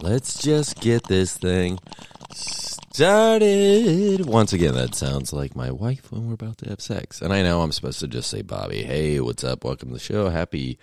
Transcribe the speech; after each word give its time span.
Let's 0.00 0.40
just 0.40 0.80
get 0.80 1.08
this 1.08 1.36
thing 1.36 1.80
started. 2.32 4.24
Once 4.26 4.52
again, 4.52 4.74
that 4.74 4.94
sounds 4.94 5.32
like 5.32 5.56
my 5.56 5.72
wife 5.72 6.12
when 6.12 6.28
we're 6.28 6.34
about 6.34 6.58
to 6.58 6.68
have 6.68 6.80
sex. 6.80 7.20
And 7.20 7.32
I 7.32 7.42
know 7.42 7.62
I'm 7.62 7.72
supposed 7.72 7.98
to 8.00 8.06
just 8.06 8.30
say, 8.30 8.42
Bobby, 8.42 8.84
hey, 8.84 9.18
what's 9.18 9.42
up? 9.42 9.64
Welcome 9.64 9.88
to 9.88 9.94
the 9.94 10.00
show. 10.00 10.28
Happy 10.28 10.78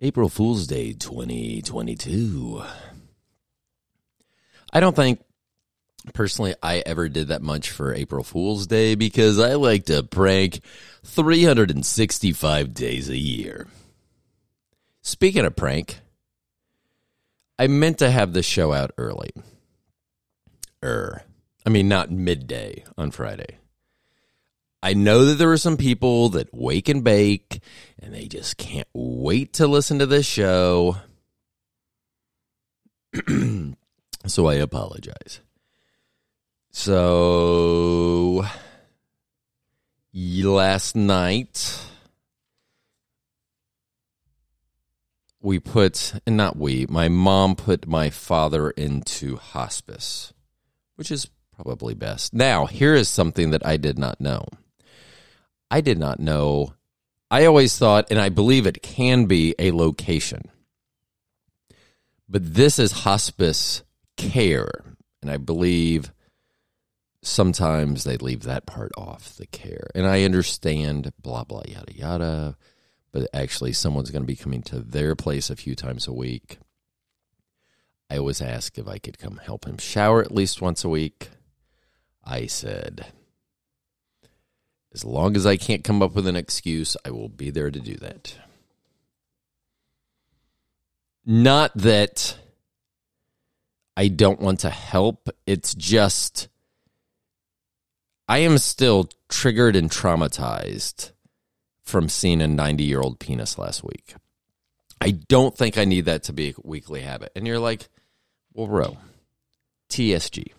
April 0.00 0.28
Fool's 0.28 0.66
Day 0.66 0.92
2022. 0.92 2.62
I 4.70 4.80
don't 4.80 4.94
think 4.94 5.24
personally 6.12 6.54
I 6.62 6.82
ever 6.84 7.08
did 7.08 7.28
that 7.28 7.40
much 7.40 7.70
for 7.70 7.94
April 7.94 8.22
Fool's 8.22 8.66
Day 8.66 8.96
because 8.96 9.38
I 9.38 9.54
like 9.54 9.86
to 9.86 10.02
prank 10.02 10.60
365 11.04 12.74
days 12.74 13.08
a 13.08 13.16
year. 13.16 13.66
Speaking 15.00 15.46
of 15.46 15.56
prank, 15.56 16.00
I 17.58 17.66
meant 17.68 17.98
to 17.98 18.10
have 18.10 18.32
the 18.32 18.42
show 18.42 18.72
out 18.72 18.92
early. 18.98 19.30
Er, 20.82 21.22
I 21.64 21.70
mean, 21.70 21.88
not 21.88 22.10
midday 22.10 22.84
on 22.98 23.10
Friday. 23.10 23.58
I 24.82 24.92
know 24.94 25.24
that 25.24 25.34
there 25.34 25.50
are 25.50 25.56
some 25.56 25.76
people 25.76 26.28
that 26.30 26.54
wake 26.54 26.88
and 26.88 27.02
bake 27.02 27.60
and 27.98 28.14
they 28.14 28.26
just 28.26 28.56
can't 28.56 28.86
wait 28.94 29.54
to 29.54 29.66
listen 29.66 29.98
to 29.98 30.06
this 30.06 30.26
show. 30.26 30.96
so 34.26 34.46
I 34.46 34.54
apologize. 34.54 35.40
So 36.70 38.46
last 40.12 40.94
night 40.94 41.80
we 45.46 45.60
put 45.60 46.12
and 46.26 46.36
not 46.36 46.56
we, 46.56 46.86
my 46.88 47.08
mom 47.08 47.54
put 47.54 47.86
my 47.86 48.10
father 48.10 48.70
into 48.70 49.36
hospice, 49.36 50.34
which 50.96 51.12
is 51.12 51.30
probably 51.54 51.94
best. 51.94 52.34
Now, 52.34 52.66
here 52.66 52.94
is 52.94 53.08
something 53.08 53.50
that 53.50 53.64
I 53.64 53.76
did 53.76 53.96
not 53.96 54.20
know. 54.20 54.44
I 55.70 55.80
did 55.80 55.98
not 55.98 56.18
know. 56.18 56.74
I 57.30 57.44
always 57.44 57.78
thought, 57.78 58.08
and 58.10 58.18
I 58.18 58.28
believe 58.28 58.66
it 58.66 58.82
can 58.82 59.26
be 59.26 59.54
a 59.56 59.70
location, 59.70 60.50
but 62.28 62.54
this 62.54 62.80
is 62.80 62.90
hospice 62.90 63.84
care. 64.16 64.96
And 65.22 65.30
I 65.30 65.36
believe 65.36 66.12
sometimes 67.22 68.02
they 68.02 68.16
leave 68.16 68.42
that 68.42 68.66
part 68.66 68.90
off 68.98 69.36
the 69.36 69.46
care. 69.46 69.90
And 69.94 70.08
I 70.08 70.24
understand, 70.24 71.12
blah, 71.22 71.44
blah, 71.44 71.62
yada, 71.66 71.94
yada. 71.94 72.56
But 73.16 73.30
actually, 73.32 73.72
someone's 73.72 74.10
going 74.10 74.24
to 74.24 74.26
be 74.26 74.36
coming 74.36 74.60
to 74.64 74.78
their 74.78 75.16
place 75.16 75.48
a 75.48 75.56
few 75.56 75.74
times 75.74 76.06
a 76.06 76.12
week. 76.12 76.58
I 78.10 78.18
always 78.18 78.42
ask 78.42 78.76
if 78.76 78.86
I 78.86 78.98
could 78.98 79.16
come 79.16 79.38
help 79.38 79.64
him 79.64 79.78
shower 79.78 80.20
at 80.20 80.34
least 80.34 80.60
once 80.60 80.84
a 80.84 80.90
week. 80.90 81.30
I 82.22 82.44
said, 82.44 83.06
as 84.92 85.02
long 85.02 85.34
as 85.34 85.46
I 85.46 85.56
can't 85.56 85.82
come 85.82 86.02
up 86.02 86.14
with 86.14 86.26
an 86.26 86.36
excuse, 86.36 86.94
I 87.06 87.10
will 87.10 87.30
be 87.30 87.48
there 87.48 87.70
to 87.70 87.80
do 87.80 87.94
that. 87.94 88.36
Not 91.24 91.74
that 91.74 92.36
I 93.96 94.08
don't 94.08 94.42
want 94.42 94.60
to 94.60 94.68
help, 94.68 95.30
it's 95.46 95.74
just 95.74 96.48
I 98.28 98.40
am 98.40 98.58
still 98.58 99.08
triggered 99.30 99.74
and 99.74 99.90
traumatized 99.90 101.12
from 101.86 102.08
seeing 102.08 102.42
a 102.42 102.48
90 102.48 102.84
year 102.84 103.00
old 103.00 103.18
penis 103.18 103.58
last 103.58 103.82
week. 103.84 104.14
I 105.00 105.12
don't 105.12 105.56
think 105.56 105.78
I 105.78 105.84
need 105.84 106.06
that 106.06 106.24
to 106.24 106.32
be 106.32 106.50
a 106.50 106.54
weekly 106.62 107.00
habit. 107.00 107.32
And 107.36 107.46
you're 107.46 107.58
like, 107.58 107.88
well, 108.52 108.66
bro, 108.66 108.98
TSG. 109.88 110.52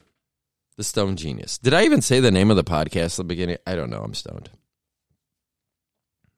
The 0.78 0.84
Stoned 0.84 1.18
Genius. 1.18 1.58
Did 1.58 1.74
I 1.74 1.86
even 1.86 2.02
say 2.02 2.20
the 2.20 2.30
name 2.30 2.52
of 2.52 2.56
the 2.56 2.64
podcast 2.64 3.14
at 3.14 3.18
the 3.18 3.24
beginning? 3.24 3.58
I 3.66 3.76
don't 3.76 3.90
know. 3.90 4.02
I'm 4.02 4.14
stoned. 4.14 4.52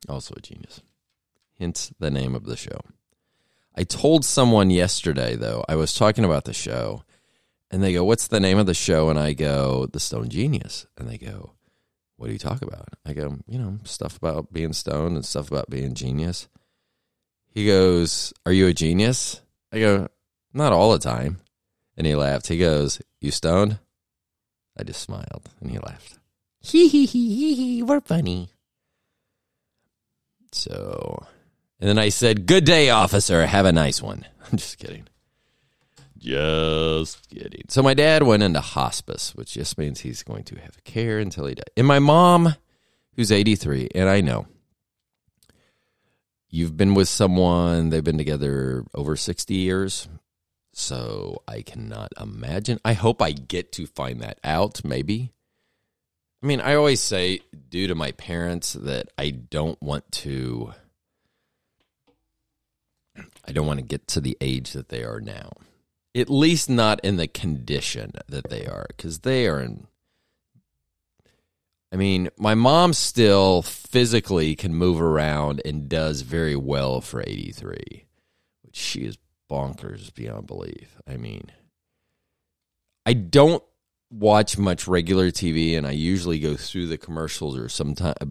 Also 0.07 0.33
a 0.37 0.39
genius. 0.39 0.81
Hence 1.59 1.91
the 1.99 2.09
name 2.09 2.35
of 2.35 2.45
the 2.45 2.55
show. 2.55 2.79
I 3.75 3.83
told 3.83 4.23
someone 4.23 4.69
yesterday, 4.69 5.35
though, 5.35 5.65
I 5.67 5.75
was 5.75 5.93
talking 5.93 6.23
about 6.23 6.45
the 6.45 6.53
show, 6.53 7.03
and 7.69 7.83
they 7.83 7.91
go, 7.91 8.05
What's 8.05 8.29
the 8.29 8.39
name 8.39 8.57
of 8.57 8.65
the 8.65 8.73
show? 8.73 9.09
And 9.09 9.19
I 9.19 9.33
go, 9.33 9.87
The 9.87 9.99
Stoned 9.99 10.31
Genius. 10.31 10.87
And 10.97 11.09
they 11.09 11.17
go, 11.17 11.51
What 12.19 12.27
do 12.27 12.33
you 12.33 12.39
talk 12.39 12.61
about? 12.61 12.89
I 13.05 13.13
go, 13.13 13.37
You 13.47 13.57
know, 13.59 13.77
stuff 13.85 14.17
about 14.17 14.51
being 14.51 14.73
stoned 14.73 15.15
and 15.15 15.25
stuff 15.25 15.49
about 15.49 15.69
being 15.69 15.93
genius. 15.93 16.49
He 17.47 17.65
goes, 17.65 18.33
Are 18.45 18.51
you 18.51 18.67
a 18.67 18.73
genius? 18.73 19.39
I 19.71 19.79
go, 19.79 20.09
Not 20.53 20.73
all 20.73 20.91
the 20.91 20.99
time. 20.99 21.39
And 21.95 22.05
he 22.05 22.15
laughed. 22.15 22.47
He 22.47 22.57
goes, 22.57 23.01
You 23.21 23.31
stoned? 23.31 23.79
I 24.77 24.83
just 24.83 25.01
smiled 25.01 25.49
and 25.61 25.71
he 25.71 25.79
laughed. 25.79 26.19
Hee 26.59 26.89
hee 26.89 27.05
hee 27.05 27.35
hee 27.35 27.55
hee, 27.55 27.83
we're 27.83 28.01
funny. 28.01 28.49
So, 30.51 31.25
and 31.79 31.87
then 31.87 31.97
I 31.97 32.09
said, 32.09 32.45
Good 32.45 32.65
day, 32.65 32.89
officer. 32.89 33.45
Have 33.45 33.65
a 33.65 33.71
nice 33.71 34.01
one. 34.01 34.25
I'm 34.51 34.57
just 34.57 34.77
kidding. 34.77 35.07
Just 36.19 37.29
kidding. 37.29 37.63
So, 37.69 37.81
my 37.81 37.93
dad 37.93 38.23
went 38.23 38.43
into 38.43 38.59
hospice, 38.59 39.33
which 39.35 39.53
just 39.53 39.77
means 39.77 40.01
he's 40.01 40.21
going 40.21 40.43
to 40.45 40.59
have 40.59 40.83
care 40.83 41.19
until 41.19 41.45
he 41.45 41.55
dies. 41.55 41.63
And 41.77 41.87
my 41.87 41.99
mom, 41.99 42.55
who's 43.15 43.31
83, 43.31 43.89
and 43.95 44.09
I 44.09 44.21
know 44.21 44.45
you've 46.49 46.75
been 46.75 46.93
with 46.93 47.07
someone, 47.07 47.89
they've 47.89 48.03
been 48.03 48.17
together 48.17 48.83
over 48.93 49.15
60 49.15 49.53
years. 49.53 50.07
So 50.73 51.43
I 51.47 51.61
cannot 51.61 52.11
imagine. 52.19 52.79
I 52.85 52.93
hope 52.93 53.21
I 53.21 53.31
get 53.31 53.71
to 53.73 53.85
find 53.85 54.21
that 54.21 54.39
out, 54.43 54.83
maybe. 54.83 55.31
I 56.41 56.45
mean, 56.45 56.61
I 56.61 56.75
always 56.75 57.01
say, 57.01 57.41
due 57.69 57.87
to 57.87 57.95
my 57.95 58.11
parents, 58.13 58.73
that 58.73 59.09
I 59.17 59.31
don't 59.31 59.81
want 59.81 60.09
to. 60.13 60.73
I 63.45 63.51
don't 63.51 63.67
want 63.67 63.79
to 63.79 63.85
get 63.85 64.07
to 64.09 64.21
the 64.21 64.37
age 64.39 64.71
that 64.71 64.87
they 64.87 65.03
are 65.03 65.19
now. 65.19 65.51
At 66.15 66.29
least 66.29 66.69
not 66.69 66.99
in 67.03 67.17
the 67.17 67.27
condition 67.27 68.13
that 68.27 68.49
they 68.49 68.65
are, 68.65 68.85
because 68.89 69.19
they 69.19 69.47
are 69.47 69.61
in. 69.61 69.87
I 71.91 71.95
mean, 71.95 72.29
my 72.37 72.55
mom 72.55 72.93
still 72.93 73.61
physically 73.61 74.55
can 74.55 74.73
move 74.73 75.01
around 75.01 75.61
and 75.65 75.89
does 75.89 76.21
very 76.21 76.55
well 76.55 77.01
for 77.01 77.23
83, 77.25 78.05
which 78.63 78.75
she 78.75 79.01
is 79.01 79.17
bonkers 79.49 80.13
beyond 80.13 80.47
belief. 80.47 80.97
I 81.07 81.17
mean, 81.17 81.51
I 83.05 83.13
don't 83.13 83.63
watch 84.11 84.57
much 84.57 84.87
regular 84.87 85.31
TV, 85.31 85.77
and 85.77 85.87
I 85.87 85.91
usually 85.91 86.39
go 86.39 86.55
through 86.55 86.87
the 86.87 86.97
commercials 86.97 87.57
or 87.57 87.69
sometimes 87.69 88.15
uh, 88.21 88.25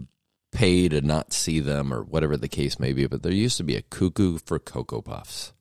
pay 0.52 0.88
to 0.88 1.00
not 1.00 1.32
see 1.32 1.60
them 1.60 1.92
or 1.92 2.02
whatever 2.02 2.36
the 2.36 2.48
case 2.48 2.78
may 2.78 2.92
be. 2.92 3.06
But 3.06 3.22
there 3.22 3.32
used 3.32 3.56
to 3.58 3.64
be 3.64 3.76
a 3.76 3.82
cuckoo 3.82 4.38
for 4.38 4.58
Cocoa 4.58 5.02
Puffs, 5.02 5.52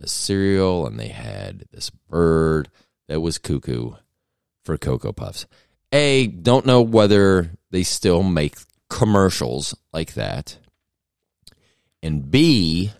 a 0.00 0.08
cereal, 0.08 0.86
and 0.86 0.98
they 0.98 1.08
had 1.08 1.64
this 1.72 1.90
bird 1.90 2.68
that 3.08 3.20
was 3.20 3.38
cuckoo 3.38 3.92
for 4.64 4.76
Cocoa 4.76 5.12
Puffs. 5.12 5.46
A, 5.92 6.26
don't 6.26 6.66
know 6.66 6.82
whether 6.82 7.50
they 7.70 7.82
still 7.82 8.22
make 8.22 8.56
commercials 8.88 9.74
like 9.92 10.14
that. 10.14 10.58
And 12.02 12.30
B, 12.30 12.92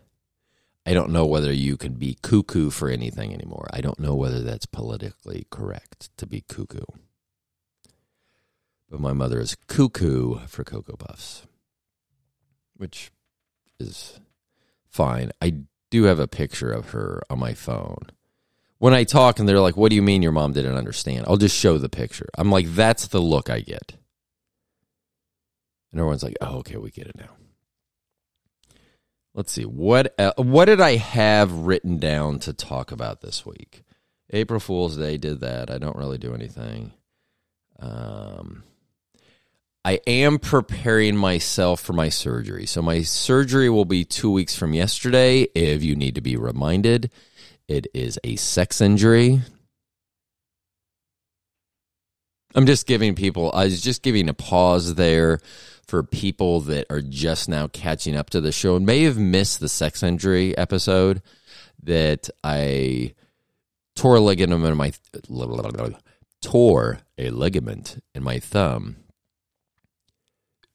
I 0.84 0.92
don't 0.92 1.10
know 1.10 1.26
whether 1.26 1.52
you 1.52 1.76
can 1.76 1.94
be 1.94 2.18
cuckoo 2.22 2.70
for 2.70 2.88
anything 2.88 3.32
anymore. 3.32 3.68
I 3.72 3.80
don't 3.80 4.00
know 4.00 4.14
whether 4.14 4.40
that's 4.40 4.66
politically 4.66 5.46
correct 5.50 6.10
to 6.16 6.26
be 6.26 6.42
cuckoo. 6.42 6.84
But 8.90 9.00
my 9.00 9.12
mother 9.12 9.38
is 9.38 9.56
cuckoo 9.68 10.40
for 10.48 10.64
Cocoa 10.64 10.96
Puffs, 10.96 11.46
which 12.76 13.12
is 13.78 14.18
fine. 14.88 15.30
I 15.40 15.62
do 15.90 16.04
have 16.04 16.18
a 16.18 16.28
picture 16.28 16.70
of 16.72 16.90
her 16.90 17.22
on 17.28 17.38
my 17.38 17.54
phone. 17.54 18.06
When 18.78 18.94
I 18.94 19.04
talk 19.04 19.38
and 19.38 19.48
they're 19.48 19.60
like, 19.60 19.76
What 19.76 19.90
do 19.90 19.96
you 19.96 20.02
mean 20.02 20.22
your 20.22 20.32
mom 20.32 20.52
didn't 20.52 20.76
understand? 20.76 21.26
I'll 21.26 21.36
just 21.36 21.56
show 21.56 21.78
the 21.78 21.88
picture. 21.88 22.28
I'm 22.38 22.50
like, 22.50 22.66
That's 22.68 23.08
the 23.08 23.20
look 23.20 23.50
I 23.50 23.60
get. 23.60 23.94
And 25.92 26.00
everyone's 26.00 26.22
like, 26.22 26.36
Oh, 26.40 26.58
okay, 26.58 26.76
we 26.76 26.90
get 26.90 27.08
it 27.08 27.16
now. 27.16 27.36
Let's 29.34 29.52
see 29.52 29.64
what 29.64 30.14
uh, 30.18 30.32
what 30.36 30.64
did 30.64 30.80
I 30.80 30.96
have 30.96 31.52
written 31.52 31.98
down 31.98 32.40
to 32.40 32.52
talk 32.52 32.90
about 32.90 33.20
this 33.20 33.46
week? 33.46 33.84
April 34.30 34.60
Fool's 34.60 34.96
Day 34.96 35.16
did 35.16 35.40
that. 35.40 35.70
I 35.70 35.78
don't 35.78 35.96
really 35.96 36.18
do 36.18 36.34
anything. 36.34 36.92
Um, 37.78 38.64
I 39.84 40.00
am 40.06 40.38
preparing 40.38 41.16
myself 41.16 41.80
for 41.80 41.94
my 41.94 42.10
surgery. 42.10 42.66
So 42.66 42.82
my 42.82 43.02
surgery 43.02 43.70
will 43.70 43.86
be 43.86 44.04
two 44.04 44.30
weeks 44.30 44.54
from 44.54 44.74
yesterday. 44.74 45.42
If 45.54 45.82
you 45.82 45.96
need 45.96 46.16
to 46.16 46.20
be 46.20 46.36
reminded, 46.36 47.10
it 47.66 47.86
is 47.94 48.18
a 48.22 48.36
sex 48.36 48.80
injury. 48.82 49.40
I'm 52.54 52.66
just 52.66 52.86
giving 52.86 53.14
people. 53.14 53.50
I 53.54 53.64
was 53.64 53.80
just 53.80 54.02
giving 54.02 54.28
a 54.28 54.34
pause 54.34 54.96
there 54.96 55.40
for 55.86 56.02
people 56.02 56.60
that 56.62 56.86
are 56.90 57.00
just 57.00 57.48
now 57.48 57.66
catching 57.68 58.16
up 58.16 58.30
to 58.30 58.40
the 58.40 58.52
show 58.52 58.76
and 58.76 58.84
may 58.84 59.04
have 59.04 59.18
missed 59.18 59.60
the 59.60 59.68
sex 59.68 60.02
injury 60.02 60.56
episode 60.58 61.22
that 61.82 62.28
I 62.44 63.14
tore 63.96 64.16
a 64.16 64.20
ligament 64.20 64.64
in 64.64 64.76
my 64.76 64.92
tore 66.42 67.00
a 67.18 67.30
ligament 67.30 68.02
in 68.14 68.22
my 68.22 68.38
thumb 68.38 68.96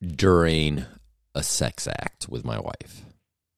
during 0.05 0.85
a 1.33 1.43
sex 1.43 1.87
act 1.87 2.27
with 2.29 2.45
my 2.45 2.59
wife. 2.59 3.05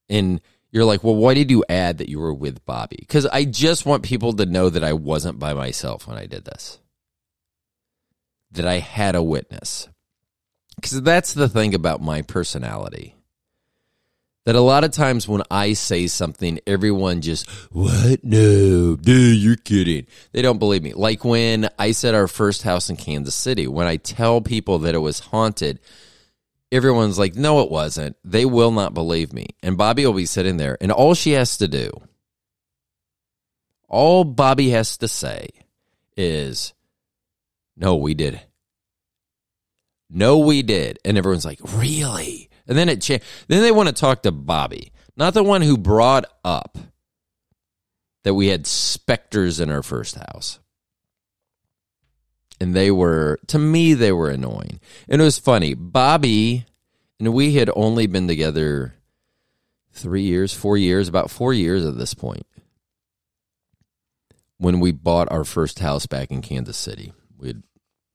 And 0.09 0.41
you're 0.71 0.85
like, 0.85 1.03
well, 1.03 1.15
why 1.15 1.33
did 1.33 1.49
you 1.51 1.63
add 1.69 1.99
that 1.99 2.09
you 2.09 2.19
were 2.19 2.33
with 2.33 2.65
Bobby? 2.65 2.97
Because 2.99 3.25
I 3.25 3.45
just 3.45 3.85
want 3.85 4.03
people 4.03 4.33
to 4.33 4.45
know 4.45 4.69
that 4.69 4.83
I 4.83 4.93
wasn't 4.93 5.39
by 5.39 5.53
myself 5.53 6.07
when 6.07 6.17
I 6.17 6.25
did 6.25 6.45
this, 6.45 6.79
that 8.51 8.67
I 8.67 8.79
had 8.79 9.15
a 9.15 9.23
witness. 9.23 9.87
Because 10.75 11.01
that's 11.01 11.33
the 11.33 11.49
thing 11.49 11.73
about 11.73 12.01
my 12.01 12.21
personality. 12.21 13.15
That 14.45 14.55
a 14.55 14.61
lot 14.61 14.85
of 14.85 14.91
times 14.91 15.27
when 15.27 15.43
I 15.51 15.73
say 15.73 16.07
something, 16.07 16.59
everyone 16.65 17.21
just, 17.21 17.49
what? 17.71 18.23
No, 18.23 18.95
dude, 18.95 19.37
you're 19.37 19.57
kidding. 19.57 20.07
They 20.31 20.41
don't 20.41 20.59
believe 20.59 20.83
me. 20.83 20.93
Like 20.93 21.25
when 21.25 21.69
I 21.77 21.91
said 21.91 22.15
our 22.15 22.27
first 22.27 22.63
house 22.63 22.89
in 22.89 22.95
Kansas 22.95 23.35
City, 23.35 23.67
when 23.67 23.87
I 23.87 23.97
tell 23.97 24.39
people 24.39 24.79
that 24.79 24.95
it 24.95 24.99
was 24.99 25.19
haunted, 25.19 25.79
everyone's 26.71 27.17
like, 27.17 27.35
no, 27.35 27.61
it 27.61 27.71
wasn't. 27.71 28.15
They 28.23 28.45
will 28.45 28.71
not 28.71 28.93
believe 28.93 29.33
me. 29.33 29.47
And 29.61 29.77
Bobby 29.77 30.05
will 30.05 30.13
be 30.13 30.25
sitting 30.25 30.57
there, 30.57 30.77
and 30.81 30.91
all 30.91 31.13
she 31.13 31.31
has 31.31 31.57
to 31.57 31.67
do, 31.67 31.91
all 33.87 34.23
Bobby 34.23 34.69
has 34.71 34.97
to 34.97 35.07
say 35.07 35.49
is, 36.15 36.73
no, 37.75 37.95
we 37.95 38.13
did. 38.13 38.41
No, 40.09 40.39
we 40.39 40.61
did. 40.61 40.99
And 41.05 41.17
everyone's 41.17 41.45
like, 41.45 41.59
really? 41.73 42.49
And 42.67 42.77
then 42.77 42.89
it 42.89 43.01
cha- 43.01 43.19
then 43.47 43.61
they 43.61 43.71
want 43.71 43.89
to 43.89 43.95
talk 43.95 44.23
to 44.23 44.31
Bobby, 44.31 44.91
not 45.15 45.33
the 45.33 45.43
one 45.43 45.61
who 45.61 45.77
brought 45.77 46.25
up 46.43 46.77
that 48.23 48.33
we 48.33 48.47
had 48.47 48.67
specters 48.67 49.59
in 49.59 49.69
our 49.69 49.83
first 49.83 50.15
house 50.15 50.59
and 52.59 52.75
they 52.75 52.91
were 52.91 53.39
to 53.47 53.59
me 53.59 53.93
they 53.93 54.11
were 54.11 54.29
annoying. 54.29 54.79
And 55.07 55.21
it 55.21 55.25
was 55.25 55.39
funny. 55.39 55.73
Bobby 55.73 56.65
and 57.19 57.33
we 57.33 57.53
had 57.53 57.69
only 57.75 58.07
been 58.07 58.27
together 58.27 58.93
three 59.91 60.23
years 60.23 60.53
four 60.53 60.77
years 60.77 61.07
about 61.07 61.31
four 61.31 61.53
years 61.53 61.85
at 61.85 61.97
this 61.97 62.13
point 62.13 62.45
when 64.57 64.79
we 64.79 64.91
bought 64.91 65.31
our 65.31 65.43
first 65.43 65.79
house 65.79 66.05
back 66.05 66.31
in 66.31 66.41
kansas 66.41 66.77
city. 66.77 67.13
We 67.37 67.47
had 67.47 67.63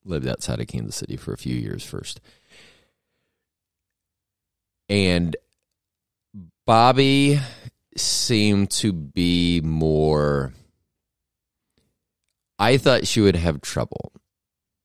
lived 0.04 0.26
outside 0.26 0.60
of 0.60 0.66
kansas 0.66 0.96
city 0.96 1.16
for 1.16 1.32
a 1.32 1.38
few 1.38 1.56
years 1.56 1.84
first. 1.84 2.20
And 4.88 5.36
bobby 6.64 7.40
seemed 7.96 8.70
to 8.70 8.92
be 8.92 9.60
more 9.60 10.52
I 12.58 12.76
thought 12.76 13.08
she 13.08 13.20
would 13.20 13.34
have 13.34 13.60
trouble 13.60 14.12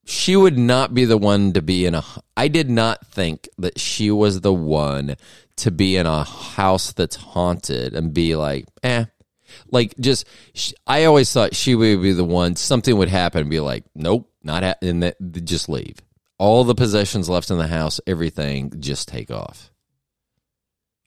she 0.08 0.36
would 0.36 0.56
not 0.56 0.94
be 0.94 1.04
the 1.04 1.18
one 1.18 1.52
to 1.52 1.60
be 1.60 1.84
in 1.84 1.94
a 1.94 2.02
I 2.34 2.48
did 2.48 2.70
not 2.70 3.06
think 3.06 3.46
that 3.58 3.78
she 3.78 4.10
was 4.10 4.40
the 4.40 4.54
one 4.54 5.16
to 5.56 5.70
be 5.70 5.96
in 5.96 6.06
a 6.06 6.24
house 6.24 6.92
that's 6.92 7.16
haunted 7.16 7.92
and 7.92 8.14
be 8.14 8.34
like, 8.34 8.64
"Eh." 8.82 9.04
Like 9.70 9.94
just 10.00 10.26
I 10.86 11.04
always 11.04 11.30
thought 11.30 11.54
she 11.54 11.74
would 11.74 12.00
be 12.00 12.12
the 12.12 12.24
one 12.24 12.56
something 12.56 12.96
would 12.96 13.10
happen 13.10 13.42
and 13.42 13.50
be 13.50 13.60
like, 13.60 13.84
"Nope, 13.94 14.32
not 14.42 14.62
ha-, 14.62 14.78
and 14.80 15.02
that 15.02 15.16
just 15.44 15.68
leave." 15.68 15.96
All 16.38 16.64
the 16.64 16.74
possessions 16.74 17.28
left 17.28 17.50
in 17.50 17.58
the 17.58 17.66
house, 17.66 18.00
everything 18.06 18.72
just 18.80 19.08
take 19.08 19.30
off. 19.30 19.70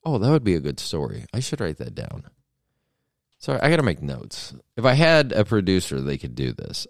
Oh, 0.06 0.20
that 0.20 0.30
would 0.30 0.44
be 0.44 0.56
a 0.56 0.60
good 0.60 0.80
story. 0.80 1.26
I 1.34 1.40
should 1.40 1.60
write 1.60 1.78
that 1.78 1.96
down. 1.96 2.26
Sorry, 3.40 3.60
I 3.62 3.72
got 3.72 3.78
to 3.78 3.84
make 3.84 4.04
notes. 4.04 4.54
If 4.78 4.86
I 4.86 4.94
had 4.94 5.32
a 5.32 5.44
producer, 5.44 6.02
they 6.02 6.20
could 6.20 6.36
do 6.36 6.54
this 6.54 6.86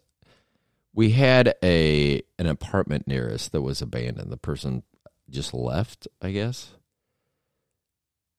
we 0.94 1.12
had 1.12 1.56
a 1.64 2.22
an 2.38 2.48
apartment 2.48 3.08
near 3.08 3.32
us 3.32 3.50
that 3.50 3.62
was 3.62 3.82
abandoned. 3.82 4.32
The 4.32 4.38
person 4.38 4.84
just 5.30 5.54
left, 5.54 6.08
I 6.22 6.32
guess. 6.32 6.72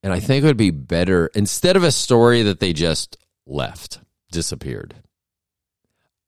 And 0.03 0.13
I 0.13 0.21
think 0.21 0.43
it 0.43 0.47
would 0.47 0.57
be 0.57 0.71
better 0.71 1.31
instead 1.35 1.77
of 1.77 1.85
a 1.85 1.93
story 1.93 2.43
that 2.43 2.61
they 2.61 2.73
just 2.73 3.17
left, 3.47 4.01
disappeared. 4.31 4.95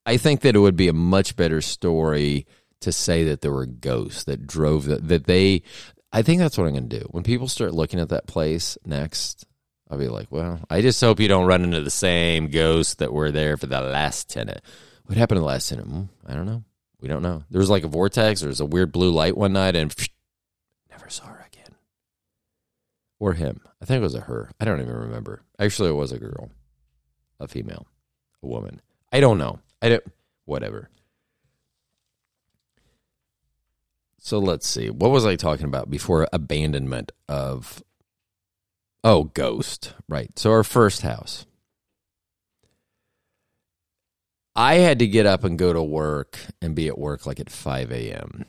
I 0.06 0.16
think 0.16 0.40
that 0.42 0.54
it 0.54 0.60
would 0.60 0.76
be 0.76 0.88
a 0.88 0.92
much 0.92 1.34
better 1.34 1.60
story 1.60 2.46
to 2.80 2.92
say 2.92 3.24
that 3.24 3.40
there 3.40 3.52
were 3.52 3.66
ghosts 3.66 4.24
that 4.24 4.46
drove 4.46 4.84
that 4.86 5.08
that 5.08 5.24
they 5.24 5.62
I 6.12 6.22
think 6.22 6.38
that's 6.38 6.56
what 6.56 6.66
I'm 6.66 6.74
going 6.74 6.88
to 6.88 7.00
do. 7.00 7.06
When 7.10 7.24
people 7.24 7.48
start 7.48 7.74
looking 7.74 7.98
at 7.98 8.10
that 8.10 8.28
place 8.28 8.78
next, 8.86 9.44
I'll 9.90 9.98
be 9.98 10.08
like, 10.08 10.28
"Well, 10.30 10.60
I 10.70 10.80
just 10.80 11.00
hope 11.00 11.18
you 11.18 11.26
don't 11.26 11.46
run 11.46 11.64
into 11.64 11.80
the 11.80 11.90
same 11.90 12.48
ghosts 12.48 12.94
that 12.96 13.12
were 13.12 13.32
there 13.32 13.56
for 13.56 13.66
the 13.66 13.80
last 13.80 14.30
tenant." 14.30 14.60
What 15.06 15.18
happened 15.18 15.36
to 15.36 15.40
the 15.40 15.46
last 15.46 15.68
tenant? 15.68 15.88
Hmm, 15.88 16.02
I 16.26 16.34
don't 16.34 16.46
know. 16.46 16.64
We 17.00 17.08
don't 17.08 17.22
know. 17.22 17.44
There 17.50 17.60
was 17.60 17.70
like 17.70 17.84
a 17.84 17.88
vortex. 17.88 18.40
There 18.40 18.48
was 18.48 18.60
a 18.60 18.66
weird 18.66 18.90
blue 18.90 19.10
light 19.10 19.36
one 19.36 19.52
night, 19.52 19.76
and 19.76 19.94
never 20.90 21.10
saw 21.10 21.26
her 21.26 21.46
again. 21.52 21.74
Or 23.18 23.34
him. 23.34 23.60
I 23.82 23.84
think 23.84 24.00
it 24.00 24.04
was 24.04 24.14
a 24.14 24.20
her. 24.20 24.50
I 24.58 24.64
don't 24.64 24.80
even 24.80 24.94
remember. 24.94 25.42
Actually, 25.58 25.90
it 25.90 25.94
was 25.94 26.12
a 26.12 26.18
girl, 26.18 26.50
a 27.38 27.46
female, 27.46 27.86
a 28.42 28.46
woman. 28.46 28.80
I 29.12 29.20
don't 29.20 29.38
know. 29.38 29.58
I 29.82 29.90
don't. 29.90 30.04
Whatever. 30.46 30.88
So 34.18 34.38
let's 34.38 34.66
see. 34.66 34.88
What 34.88 35.10
was 35.10 35.26
I 35.26 35.36
talking 35.36 35.66
about 35.66 35.90
before 35.90 36.26
abandonment 36.32 37.12
of? 37.28 37.82
Oh, 39.02 39.24
ghost. 39.24 39.92
Right. 40.08 40.30
So 40.38 40.50
our 40.50 40.64
first 40.64 41.02
house. 41.02 41.44
I 44.56 44.74
had 44.76 45.00
to 45.00 45.06
get 45.06 45.26
up 45.26 45.44
and 45.44 45.58
go 45.58 45.72
to 45.72 45.82
work 45.82 46.38
and 46.62 46.74
be 46.74 46.88
at 46.88 46.98
work 46.98 47.26
like 47.26 47.40
at 47.40 47.50
5 47.50 47.90
a.m. 47.90 48.44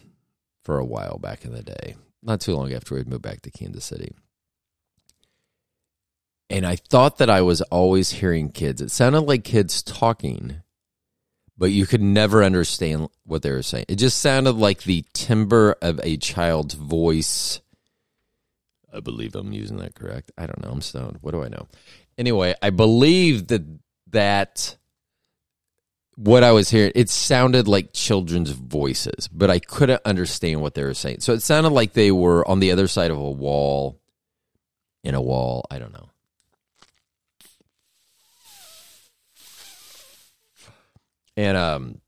for 0.64 0.78
a 0.78 0.86
while 0.86 1.18
back 1.18 1.46
in 1.46 1.52
the 1.52 1.64
day, 1.64 1.96
not 2.22 2.42
too 2.42 2.56
long 2.56 2.74
after 2.74 2.96
we'd 2.96 3.08
moved 3.08 3.24
back 3.24 3.42
to 3.42 3.52
Kansas 3.52 3.86
City. 3.86 4.14
And 6.50 6.66
I 6.66 6.76
thought 6.76 7.18
that 7.18 7.30
I 7.30 7.42
was 7.42 7.62
always 7.64 8.12
hearing 8.12 8.52
kids. 8.52 8.82
It 8.82 8.92
sounded 8.92 9.22
like 9.22 9.44
kids 9.44 9.82
talking, 9.82 10.62
but 11.58 11.72
you 11.72 11.88
could 11.88 12.02
never 12.02 12.44
understand 12.44 13.10
what 13.24 13.42
they 13.42 13.52
were 13.52 13.64
saying. 13.64 13.86
It 13.88 13.96
just 13.96 14.20
sounded 14.20 14.56
like 14.56 14.84
the 14.84 15.06
timbre 15.14 15.76
of 15.82 16.00
a 16.04 16.18
child's 16.18 16.76
voice. 16.76 17.62
I 18.94 19.00
believe 19.00 19.34
I'm 19.36 19.54
using 19.54 19.78
that 19.78 19.96
correct. 19.96 20.32
I 20.38 20.46
don't 20.46 20.64
know. 20.64 20.70
I'm 20.70 20.82
stoned. 20.82 21.18
What 21.22 21.32
do 21.32 21.44
I 21.44 21.48
know? 21.48 21.68
Anyway, 22.16 22.54
I 22.62 22.70
believe 22.70 23.48
that 23.48 23.64
that 24.12 24.78
what 26.16 26.44
I 26.44 26.52
was 26.52 26.70
hearing, 26.70 26.94
it 26.96 27.10
sounded 27.10 27.68
like 27.68 27.92
children's 27.94 28.52
voices, 28.52 29.28
but 29.28 29.50
I 29.50 29.60
couldn't 29.60 30.02
understand 30.06 30.62
what 30.62 30.74
they 30.74 30.84
were 30.84 30.94
saying. 30.94 31.20
So 31.20 31.34
it 31.34 31.42
sounded 31.42 31.70
like 31.70 31.94
they 31.94 32.12
were 32.12 32.48
on 32.48 32.60
the 32.60 32.72
other 32.72 32.88
side 32.88 33.12
of 33.12 33.18
a 33.18 33.32
wall, 33.32 34.00
in 35.04 35.14
a 35.14 35.22
wall. 35.22 35.66
I 35.70 35.78
don't 35.78 35.94
know. 35.94 36.10
And 41.38 41.58
um, 41.58 42.02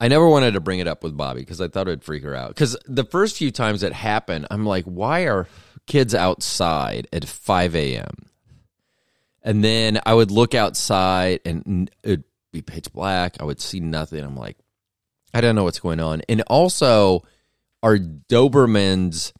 I 0.00 0.08
never 0.08 0.26
wanted 0.26 0.52
to 0.52 0.60
bring 0.60 0.78
it 0.78 0.88
up 0.88 1.02
with 1.02 1.14
Bobby 1.14 1.40
because 1.40 1.60
I 1.60 1.68
thought 1.68 1.88
it'd 1.88 2.04
freak 2.04 2.22
her 2.22 2.34
out. 2.34 2.48
Because 2.48 2.74
the 2.86 3.04
first 3.04 3.36
few 3.36 3.50
times 3.50 3.82
it 3.82 3.92
happened, 3.92 4.46
I'm 4.50 4.64
like, 4.64 4.84
why 4.84 5.26
are 5.26 5.46
kids 5.86 6.14
outside 6.14 7.06
at 7.12 7.26
5 7.26 7.76
a.m.? 7.76 8.26
And 9.42 9.62
then 9.62 10.00
I 10.06 10.14
would 10.14 10.30
look 10.30 10.54
outside 10.54 11.40
and 11.44 11.90
it 12.02 12.24
be 12.52 12.62
pitch 12.62 12.92
black. 12.92 13.36
I 13.40 13.44
would 13.44 13.60
see 13.60 13.80
nothing. 13.80 14.24
I'm 14.24 14.36
like, 14.36 14.56
I 15.34 15.40
don't 15.40 15.54
know 15.54 15.64
what's 15.64 15.80
going 15.80 16.00
on. 16.00 16.22
And 16.28 16.42
also, 16.42 17.24
our 17.82 17.98
Dobermans, 17.98 19.32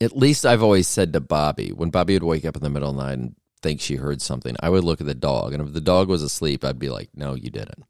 at 0.00 0.16
least 0.16 0.44
I've 0.44 0.62
always 0.62 0.88
said 0.88 1.12
to 1.12 1.20
Bobby, 1.20 1.70
when 1.70 1.90
Bobby 1.90 2.14
would 2.14 2.22
wake 2.22 2.44
up 2.44 2.56
in 2.56 2.62
the 2.62 2.70
middle 2.70 2.90
of 2.90 2.96
the 2.96 3.02
night 3.02 3.12
and 3.12 3.36
think 3.62 3.80
she 3.80 3.96
heard 3.96 4.20
something, 4.20 4.56
I 4.60 4.70
would 4.70 4.84
look 4.84 5.00
at 5.00 5.06
the 5.06 5.14
dog. 5.14 5.52
And 5.52 5.62
if 5.66 5.72
the 5.72 5.80
dog 5.80 6.08
was 6.08 6.22
asleep, 6.22 6.64
I'd 6.64 6.78
be 6.78 6.90
like, 6.90 7.10
no, 7.14 7.34
you 7.34 7.50
didn't. 7.50 7.84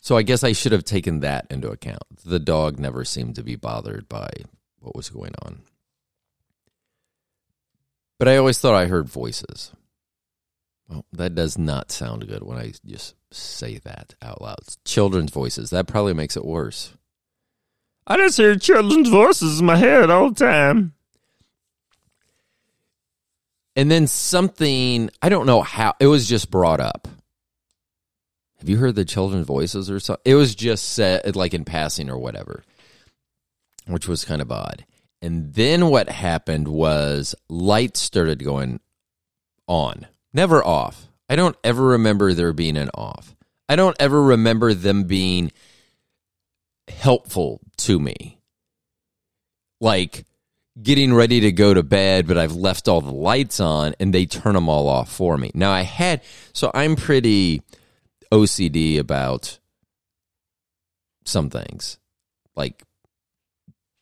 So 0.00 0.16
I 0.16 0.22
guess 0.22 0.44
I 0.44 0.52
should 0.52 0.72
have 0.72 0.84
taken 0.84 1.20
that 1.20 1.46
into 1.50 1.70
account. 1.70 2.02
The 2.24 2.38
dog 2.38 2.78
never 2.78 3.04
seemed 3.04 3.34
to 3.34 3.42
be 3.42 3.56
bothered 3.56 4.08
by 4.08 4.30
what 4.78 4.96
was 4.96 5.10
going 5.10 5.32
on. 5.42 5.62
But 8.18 8.28
I 8.28 8.36
always 8.36 8.58
thought 8.58 8.74
I 8.74 8.86
heard 8.86 9.08
voices. 9.08 9.72
Well, 10.88 11.04
that 11.12 11.34
does 11.34 11.58
not 11.58 11.90
sound 11.90 12.26
good 12.26 12.42
when 12.42 12.58
I 12.58 12.72
just 12.86 13.14
say 13.30 13.78
that 13.78 14.14
out 14.22 14.40
loud. 14.40 14.58
children's 14.84 15.30
voices. 15.30 15.70
That 15.70 15.86
probably 15.86 16.14
makes 16.14 16.36
it 16.36 16.44
worse. 16.44 16.94
I 18.06 18.16
just 18.16 18.38
hear 18.38 18.56
children's 18.56 19.10
voices 19.10 19.60
in 19.60 19.66
my 19.66 19.76
head 19.76 20.08
all 20.08 20.30
the 20.30 20.44
time. 20.44 20.94
And 23.76 23.90
then 23.90 24.06
something, 24.06 25.10
I 25.20 25.28
don't 25.28 25.46
know 25.46 25.60
how, 25.60 25.94
it 26.00 26.06
was 26.06 26.26
just 26.26 26.50
brought 26.50 26.80
up. 26.80 27.06
Have 28.58 28.68
you 28.68 28.78
heard 28.78 28.96
the 28.96 29.04
children's 29.04 29.46
voices 29.46 29.90
or 29.90 30.00
something? 30.00 30.22
It 30.24 30.34
was 30.34 30.54
just 30.54 30.94
said 30.94 31.36
like 31.36 31.54
in 31.54 31.64
passing 31.64 32.10
or 32.10 32.18
whatever, 32.18 32.64
which 33.86 34.08
was 34.08 34.24
kind 34.24 34.42
of 34.42 34.50
odd. 34.50 34.84
And 35.20 35.52
then 35.54 35.90
what 35.90 36.08
happened 36.08 36.66
was 36.66 37.34
lights 37.48 38.00
started 38.00 38.42
going 38.42 38.80
on 39.68 40.06
never 40.32 40.64
off. 40.64 41.08
I 41.28 41.36
don't 41.36 41.56
ever 41.62 41.82
remember 41.82 42.32
there 42.32 42.52
being 42.52 42.76
an 42.76 42.90
off. 42.94 43.36
I 43.68 43.76
don't 43.76 43.96
ever 44.00 44.22
remember 44.22 44.74
them 44.74 45.04
being 45.04 45.52
helpful 46.88 47.60
to 47.78 47.98
me. 47.98 48.38
Like 49.80 50.24
getting 50.80 51.12
ready 51.12 51.40
to 51.40 51.52
go 51.52 51.74
to 51.74 51.82
bed, 51.82 52.26
but 52.26 52.38
I've 52.38 52.54
left 52.54 52.88
all 52.88 53.00
the 53.00 53.12
lights 53.12 53.60
on 53.60 53.94
and 54.00 54.12
they 54.12 54.26
turn 54.26 54.54
them 54.54 54.68
all 54.68 54.88
off 54.88 55.12
for 55.12 55.36
me. 55.36 55.50
Now 55.54 55.70
I 55.70 55.82
had, 55.82 56.22
so 56.52 56.70
I'm 56.72 56.96
pretty 56.96 57.62
OCD 58.32 58.98
about 58.98 59.58
some 61.24 61.50
things 61.50 61.98
like 62.56 62.82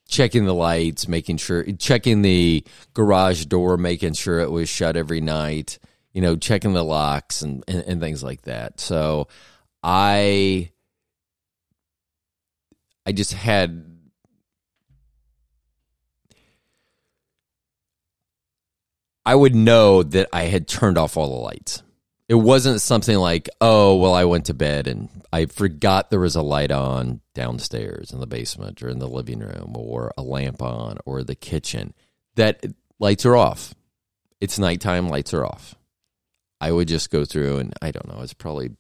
checking 0.09 0.45
the 0.45 0.55
lights, 0.55 1.09
making 1.09 1.37
sure, 1.37 1.65
checking 1.79 2.23
the 2.23 2.65
garage 2.95 3.45
door, 3.47 3.77
making 3.77 4.15
sure 4.15 4.41
it 4.41 4.51
was 4.51 4.69
shut 4.69 4.97
every 4.97 5.21
night, 5.21 5.79
you 6.17 6.23
know, 6.23 6.35
checking 6.35 6.73
the 6.73 6.83
locks 6.83 7.43
and, 7.43 7.63
and, 7.69 7.85
and 7.87 8.01
things 8.01 8.23
like 8.23 8.41
that. 8.43 8.81
So 8.81 9.29
I, 9.83 10.71
I 13.05 13.13
just 13.13 13.35
had 13.35 13.85
I 19.27 19.35
would 19.35 19.55
know 19.55 20.03
that 20.05 20.31
I 20.33 20.45
had 20.45 20.67
turned 20.67 20.97
off 20.97 21.19
all 21.19 21.29
the 21.29 21.43
lights. 21.43 21.83
It 22.31 22.35
wasn't 22.37 22.81
something 22.81 23.19
like, 23.19 23.51
oh, 23.61 23.97
well, 23.97 24.15
I 24.15 24.25
went 24.25 24.47
to 24.47 24.55
bed 24.55 24.87
and 24.87 25.11
I 25.35 25.45
forgot 25.45 26.09
there 26.09 26.21
was 26.21 26.35
a 26.35 26.41
light 26.41 26.71
on 26.71 27.21
downstairs 27.35 28.11
in 28.11 28.21
the 28.21 28.27
basement 28.27 28.83
or 28.83 28.89
in 28.89 29.01
the 29.01 29.09
living 29.09 29.41
room 29.41 29.75
or 29.77 30.15
a 30.17 30.23
lamp 30.23 30.63
on 30.63 30.97
or 31.05 31.23
the 31.23 31.35
kitchen. 31.35 31.93
That 32.37 32.65
lights 32.99 33.27
are 33.27 33.37
off. 33.37 33.75
It's 34.41 34.59
nighttime, 34.59 35.11
lights 35.11 35.35
are 35.35 35.45
off. 35.45 35.77
I 36.61 36.73
would 36.73 36.89
just 36.89 37.11
go 37.11 37.25
through 37.25 37.59
and 37.59 37.75
I 37.83 37.91
don't 37.91 38.09
know, 38.09 38.23
it's 38.23 38.35
probably 38.35 38.71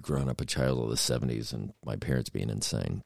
grown 0.00 0.28
up 0.28 0.40
a 0.40 0.46
child 0.46 0.82
of 0.82 0.90
the 0.90 0.96
70s 0.96 1.52
and 1.52 1.72
my 1.84 1.96
parents 1.96 2.30
being 2.30 2.50
insane. 2.50 3.02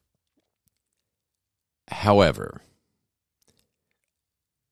However, 1.88 2.62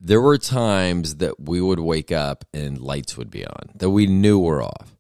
there 0.00 0.20
were 0.20 0.38
times 0.38 1.16
that 1.16 1.38
we 1.38 1.60
would 1.60 1.80
wake 1.80 2.10
up 2.10 2.44
and 2.52 2.80
lights 2.80 3.16
would 3.16 3.30
be 3.30 3.46
on 3.46 3.70
that 3.76 3.90
we 3.90 4.06
knew 4.06 4.38
were 4.38 4.62
off. 4.62 4.96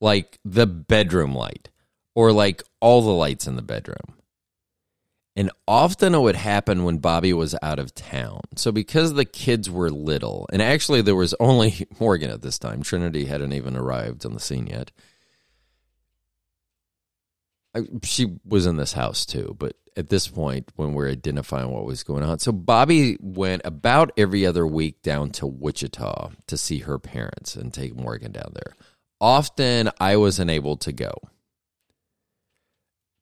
Like 0.00 0.38
the 0.44 0.66
bedroom 0.66 1.34
light 1.34 1.70
or 2.14 2.32
like 2.32 2.62
all 2.80 3.00
the 3.00 3.10
lights 3.10 3.46
in 3.46 3.56
the 3.56 3.62
bedroom. 3.62 4.14
And 5.36 5.50
often 5.66 6.14
it 6.14 6.20
would 6.20 6.36
happen 6.36 6.84
when 6.84 6.98
Bobby 6.98 7.32
was 7.32 7.56
out 7.60 7.80
of 7.80 7.94
town. 7.94 8.40
So 8.54 8.70
because 8.70 9.14
the 9.14 9.24
kids 9.24 9.68
were 9.68 9.90
little, 9.90 10.46
and 10.52 10.62
actually 10.62 11.02
there 11.02 11.16
was 11.16 11.34
only 11.40 11.86
Morgan 12.00 12.30
at 12.30 12.42
this 12.42 12.58
time, 12.58 12.82
Trinity 12.82 13.24
hadn't 13.24 13.52
even 13.52 13.76
arrived 13.76 14.24
on 14.24 14.34
the 14.34 14.40
scene 14.40 14.68
yet. 14.68 14.92
I, 17.74 17.82
she 18.04 18.38
was 18.44 18.66
in 18.66 18.76
this 18.76 18.92
house 18.92 19.26
too, 19.26 19.56
but 19.58 19.74
at 19.96 20.08
this 20.08 20.28
point 20.28 20.70
when 20.76 20.92
we're 20.92 21.10
identifying 21.10 21.70
what 21.70 21.84
was 21.84 22.04
going 22.04 22.22
on. 22.22 22.38
So 22.38 22.52
Bobby 22.52 23.16
went 23.20 23.62
about 23.64 24.12
every 24.16 24.46
other 24.46 24.66
week 24.66 25.02
down 25.02 25.30
to 25.32 25.46
Wichita 25.46 26.30
to 26.46 26.56
see 26.56 26.78
her 26.78 26.98
parents 27.00 27.56
and 27.56 27.74
take 27.74 27.96
Morgan 27.96 28.30
down 28.30 28.52
there. 28.54 28.74
Often 29.20 29.90
I 30.00 30.16
wasn't 30.16 30.50
able 30.50 30.76
to 30.78 30.92
go 30.92 31.12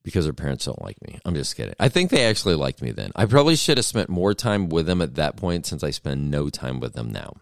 because 0.03 0.27
her 0.27 0.33
parents 0.33 0.65
don't 0.65 0.83
like 0.83 1.01
me. 1.07 1.19
I'm 1.25 1.35
just 1.35 1.57
kidding. 1.57 1.75
I 1.79 1.89
think 1.89 2.11
they 2.11 2.25
actually 2.25 2.55
liked 2.55 2.83
me 2.83 2.91
then. 2.91 3.13
I 3.15 3.27
probably 3.27 3.57
should 3.57 3.79
have 3.79 3.85
spent 3.85 4.09
more 4.09 4.35
time 4.35 4.69
with 4.69 4.87
them 4.87 5.01
at 5.01 5.15
that 5.15 5.37
point 5.37 5.67
since 5.67 5.85
I 5.85 5.91
spend 5.91 6.31
no 6.31 6.51
time 6.51 6.81
with 6.81 6.95
them 6.95 7.11
now. 7.11 7.35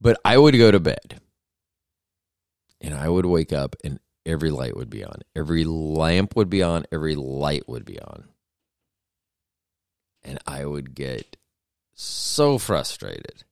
But 0.00 0.18
I 0.24 0.38
would 0.38 0.56
go 0.56 0.70
to 0.70 0.80
bed 0.80 1.20
and 2.80 2.94
I 2.94 3.08
would 3.08 3.26
wake 3.26 3.52
up 3.52 3.74
and 3.82 3.98
every 4.26 4.50
light 4.50 4.76
would 4.76 4.90
be 4.90 5.04
on. 5.04 5.22
Every 5.34 5.64
lamp 5.64 6.36
would 6.36 6.50
be 6.50 6.62
on. 6.62 6.84
Every 6.92 7.14
light 7.16 7.68
would 7.68 7.84
be 7.84 7.98
on. 7.98 8.28
And 10.22 10.38
I 10.46 10.64
would 10.64 10.94
get 10.94 11.36
so 11.94 12.58
frustrated. 12.58 13.44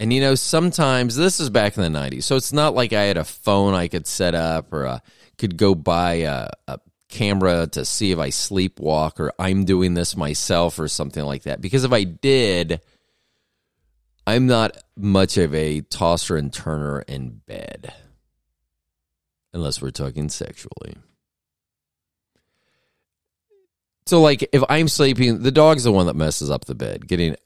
And 0.00 0.12
you 0.12 0.20
know, 0.20 0.34
sometimes 0.34 1.16
this 1.16 1.40
is 1.40 1.50
back 1.50 1.76
in 1.76 1.92
the 1.92 1.98
90s. 1.98 2.22
So 2.22 2.36
it's 2.36 2.52
not 2.52 2.74
like 2.74 2.92
I 2.92 3.02
had 3.02 3.16
a 3.16 3.24
phone 3.24 3.74
I 3.74 3.88
could 3.88 4.06
set 4.06 4.34
up 4.34 4.72
or 4.72 4.86
I 4.86 5.00
could 5.38 5.56
go 5.56 5.74
buy 5.74 6.14
a, 6.14 6.48
a 6.68 6.78
camera 7.08 7.66
to 7.68 7.84
see 7.84 8.12
if 8.12 8.18
I 8.18 8.28
sleepwalk 8.28 9.18
or 9.18 9.32
I'm 9.38 9.64
doing 9.64 9.94
this 9.94 10.16
myself 10.16 10.78
or 10.78 10.88
something 10.88 11.24
like 11.24 11.42
that. 11.44 11.60
Because 11.60 11.84
if 11.84 11.92
I 11.92 12.04
did, 12.04 12.80
I'm 14.26 14.46
not 14.46 14.76
much 14.96 15.36
of 15.36 15.54
a 15.54 15.80
tosser 15.80 16.36
and 16.36 16.52
turner 16.52 17.00
in 17.00 17.40
bed 17.46 17.92
unless 19.52 19.82
we're 19.82 19.90
talking 19.90 20.28
sexually. 20.28 20.94
So, 24.06 24.22
like, 24.22 24.48
if 24.52 24.62
I'm 24.70 24.88
sleeping, 24.88 25.42
the 25.42 25.50
dog's 25.50 25.84
the 25.84 25.92
one 25.92 26.06
that 26.06 26.16
messes 26.16 26.50
up 26.50 26.64
the 26.64 26.74
bed, 26.74 27.06
getting 27.06 27.36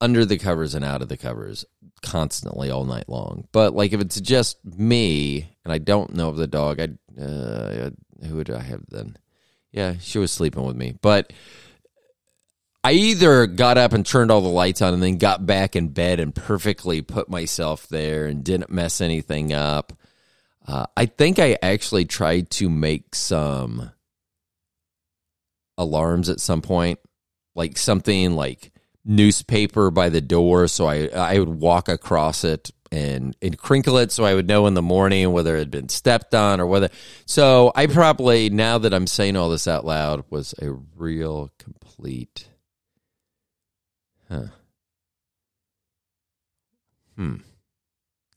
under 0.00 0.24
the 0.24 0.38
covers 0.38 0.74
and 0.74 0.84
out 0.84 1.02
of 1.02 1.08
the 1.08 1.16
covers 1.16 1.64
constantly 2.02 2.70
all 2.70 2.84
night 2.84 3.08
long. 3.08 3.48
But, 3.52 3.74
like, 3.74 3.92
if 3.92 4.00
it's 4.00 4.20
just 4.20 4.64
me 4.64 5.56
and 5.64 5.72
I 5.72 5.78
don't 5.78 6.14
know 6.14 6.28
of 6.28 6.36
the 6.36 6.46
dog, 6.46 6.80
I 6.80 6.88
uh, 7.20 7.90
who 8.26 8.36
would 8.36 8.50
I 8.50 8.60
have 8.60 8.82
then? 8.88 9.16
Yeah, 9.72 9.94
she 10.00 10.18
was 10.18 10.32
sleeping 10.32 10.64
with 10.64 10.76
me. 10.76 10.96
But 11.00 11.32
I 12.84 12.92
either 12.92 13.46
got 13.46 13.78
up 13.78 13.92
and 13.92 14.06
turned 14.06 14.30
all 14.30 14.40
the 14.40 14.48
lights 14.48 14.80
on 14.80 14.94
and 14.94 15.02
then 15.02 15.18
got 15.18 15.44
back 15.44 15.76
in 15.76 15.88
bed 15.88 16.20
and 16.20 16.34
perfectly 16.34 17.02
put 17.02 17.28
myself 17.28 17.88
there 17.88 18.26
and 18.26 18.44
didn't 18.44 18.70
mess 18.70 19.00
anything 19.00 19.52
up 19.52 19.92
uh, 20.66 20.86
I 20.96 21.06
think 21.06 21.38
I 21.38 21.56
actually 21.62 22.06
tried 22.06 22.50
to 22.52 22.68
make 22.68 23.14
some 23.14 23.92
alarms 25.78 26.28
at 26.28 26.40
some 26.40 26.60
point, 26.60 26.98
like 27.54 27.78
something 27.78 28.34
like 28.34 28.72
newspaper 29.06 29.90
by 29.90 30.08
the 30.08 30.20
door, 30.20 30.68
so 30.68 30.86
I 30.86 31.06
I 31.06 31.38
would 31.38 31.48
walk 31.48 31.88
across 31.88 32.44
it 32.44 32.70
and 32.92 33.36
and 33.40 33.58
crinkle 33.58 33.98
it 33.98 34.12
so 34.12 34.24
I 34.24 34.34
would 34.34 34.48
know 34.48 34.66
in 34.66 34.74
the 34.74 34.82
morning 34.82 35.32
whether 35.32 35.56
it 35.56 35.60
had 35.60 35.70
been 35.70 35.88
stepped 35.88 36.34
on 36.34 36.60
or 36.60 36.66
whether. 36.66 36.88
So 37.24 37.72
I 37.74 37.86
probably 37.86 38.50
now 38.50 38.78
that 38.78 38.92
I'm 38.92 39.06
saying 39.06 39.36
all 39.36 39.48
this 39.48 39.68
out 39.68 39.84
loud 39.84 40.24
was 40.30 40.54
a 40.60 40.70
real 40.70 41.50
complete. 41.58 42.48
Huh. 44.28 44.48
Hmm. 47.16 47.36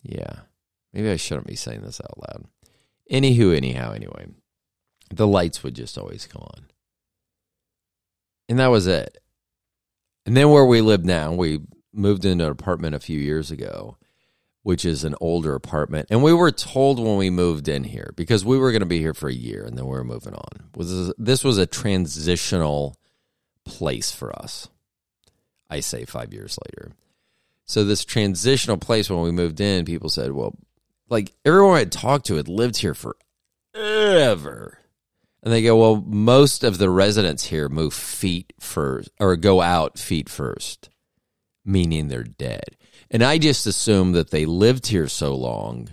Yeah. 0.04 0.42
Maybe 0.94 1.10
I 1.10 1.18
shouldn't 1.18 1.48
be 1.48 1.56
saying 1.56 1.82
this 1.82 2.02
out 2.02 2.18
loud. 2.18 2.46
Anywho, 3.12 3.56
anyhow, 3.56 3.92
anyway, 3.92 4.28
the 5.12 5.28
lights 5.28 5.64
would 5.64 5.76
just 5.76 5.98
always 5.98 6.26
come 6.28 6.44
on. 6.44 6.66
And 8.48 8.60
that 8.60 8.68
was 8.68 8.88
it. 8.88 9.18
And 10.30 10.38
then 10.38 10.52
where 10.52 10.64
we 10.64 10.82
live 10.82 11.04
now, 11.06 11.34
we 11.34 11.60
moved 11.92 12.24
into 12.24 12.46
an 12.46 12.52
apartment 12.52 12.94
a 12.94 13.00
few 13.00 13.20
years 13.20 13.50
ago, 13.50 13.98
which 14.62 14.86
is 14.86 15.04
an 15.04 15.16
older 15.20 15.56
apartment. 15.56 16.10
And 16.12 16.22
we 16.22 16.34
were 16.34 16.52
told 16.52 17.00
when 17.00 17.18
we 17.18 17.32
moved 17.32 17.68
in 17.68 17.84
here, 17.84 18.14
because 18.16 18.46
we 18.46 18.60
were 18.60 18.72
going 18.72 18.82
to 18.82 18.86
be 18.86 19.00
here 19.00 19.16
for 19.16 19.28
a 19.28 19.34
year 19.34 19.66
and 19.66 19.76
then 19.76 19.86
we 19.86 19.94
were 19.94 20.04
moving 20.04 20.36
on, 20.36 20.70
was 20.76 21.12
this 21.18 21.44
was 21.44 21.58
a 21.58 21.66
transitional 21.66 22.96
place 23.66 24.12
for 24.12 24.32
us. 24.40 24.70
I 25.68 25.80
say 25.80 26.06
five 26.06 26.32
years 26.32 26.60
later. 26.68 26.92
So 27.66 27.84
this 27.84 28.06
transitional 28.06 28.78
place 28.78 29.10
when 29.10 29.24
we 29.24 29.32
moved 29.32 29.60
in, 29.60 29.84
people 29.84 30.10
said, 30.10 30.34
well, 30.34 30.56
like 31.10 31.34
everyone 31.44 31.76
I 31.76 31.86
talked 31.86 32.28
to 32.28 32.36
had 32.36 32.48
lived 32.48 32.78
here 32.78 32.96
forever. 33.74 34.78
And 35.42 35.54
they 35.54 35.62
go, 35.62 35.78
well, 35.78 36.04
most 36.06 36.64
of 36.64 36.78
the 36.78 36.90
residents 36.90 37.46
here 37.46 37.70
move 37.70 37.94
feet 37.94 38.54
first 38.60 39.10
or 39.20 39.36
go 39.36 39.62
out 39.62 39.98
feet 39.98 40.30
first, 40.30 40.90
meaning 41.64 42.08
they're 42.08 42.24
dead. 42.24 42.76
And 43.10 43.24
I 43.24 43.38
just 43.38 43.66
assume 43.66 44.12
that 44.14 44.32
they 44.32 44.46
lived 44.46 44.88
here 44.88 45.08
so 45.08 45.34
long 45.34 45.90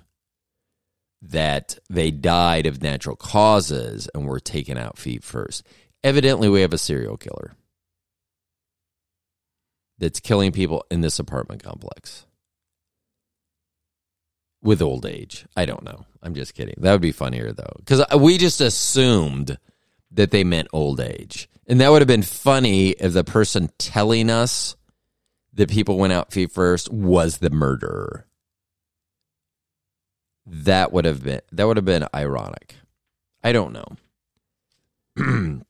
that 1.23 1.79
they 1.89 2.11
died 2.11 2.67
of 2.67 2.83
natural 2.83 3.17
causes 3.17 4.09
and 4.15 4.27
were 4.27 4.41
taken 4.41 4.77
out 4.77 4.99
feet 4.99 5.25
first. 5.25 5.67
Evidently, 6.03 6.49
we 6.49 6.61
have 6.61 6.73
a 6.73 6.79
serial 6.79 7.17
killer 7.17 7.55
that's 9.99 10.21
killing 10.21 10.53
people 10.53 10.85
in 10.91 11.01
this 11.01 11.19
apartment 11.19 11.63
complex 11.63 12.27
with 14.67 14.83
old 14.83 15.07
age. 15.07 15.47
I 15.57 15.65
don't 15.65 15.85
know. 15.85 16.05
I'm 16.23 16.35
just 16.35 16.55
kidding. 16.55 16.75
That 16.79 16.93
would 16.93 17.01
be 17.01 17.13
funnier 17.13 17.53
though, 17.53 17.73
because 17.79 18.05
we 18.19 18.37
just 18.37 18.61
assumed 18.61 19.59
that 20.11 20.33
they 20.33 20.45
meant 20.45 20.69
old 20.73 21.01
age, 21.01 21.49
and 21.67 21.81
that 21.81 21.91
would 21.91 22.03
have 22.03 22.09
been 22.09 22.23
funny 22.23 22.91
if 22.91 23.13
the 23.13 23.25
person 23.25 23.71
telling 23.79 24.29
us 24.29 24.77
that 25.55 25.71
people 25.71 25.97
went 25.97 26.13
out 26.13 26.33
feet 26.33 26.51
first 26.51 26.93
was 26.93 27.39
the 27.39 27.51
murderer. 27.51 28.27
That 30.45 30.93
would 30.93 31.05
have 31.05 31.23
been 31.23 31.41
that 31.53 31.67
would 31.67 31.77
have 31.77 31.87
been 31.87 32.07
ironic. 32.15 32.75
I 33.43 33.53
don't 33.53 33.73
know. 33.73 33.97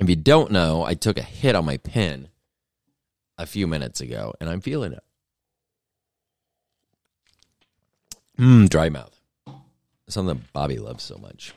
if 0.00 0.08
you 0.08 0.16
don't 0.16 0.52
know, 0.52 0.84
I 0.84 0.94
took 0.94 1.18
a 1.18 1.22
hit 1.22 1.56
on 1.56 1.64
my 1.64 1.78
pen 1.78 2.28
a 3.38 3.46
few 3.46 3.66
minutes 3.66 4.00
ago, 4.00 4.34
and 4.40 4.48
I'm 4.48 4.60
feeling 4.60 4.92
it. 4.92 5.02
Mm, 8.38 8.68
dry 8.68 8.88
mouth. 8.88 9.18
Something 10.08 10.42
Bobby 10.52 10.78
loves 10.78 11.02
so 11.02 11.16
much. 11.18 11.54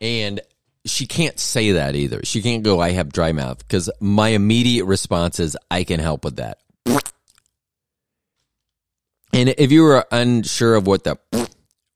And 0.00 0.40
she 0.84 1.06
can't 1.06 1.38
say 1.38 1.72
that 1.72 1.96
either. 1.96 2.20
She 2.24 2.42
can't 2.42 2.62
go, 2.62 2.80
I 2.80 2.92
have 2.92 3.12
dry 3.12 3.32
mouth, 3.32 3.58
because 3.58 3.90
my 4.00 4.28
immediate 4.28 4.84
response 4.84 5.40
is, 5.40 5.56
I 5.70 5.84
can 5.84 6.00
help 6.00 6.24
with 6.24 6.36
that. 6.36 6.58
And 9.32 9.50
if 9.58 9.72
you 9.72 9.82
were 9.82 10.06
unsure 10.10 10.76
of 10.76 10.86
what 10.86 11.04
that 11.04 11.18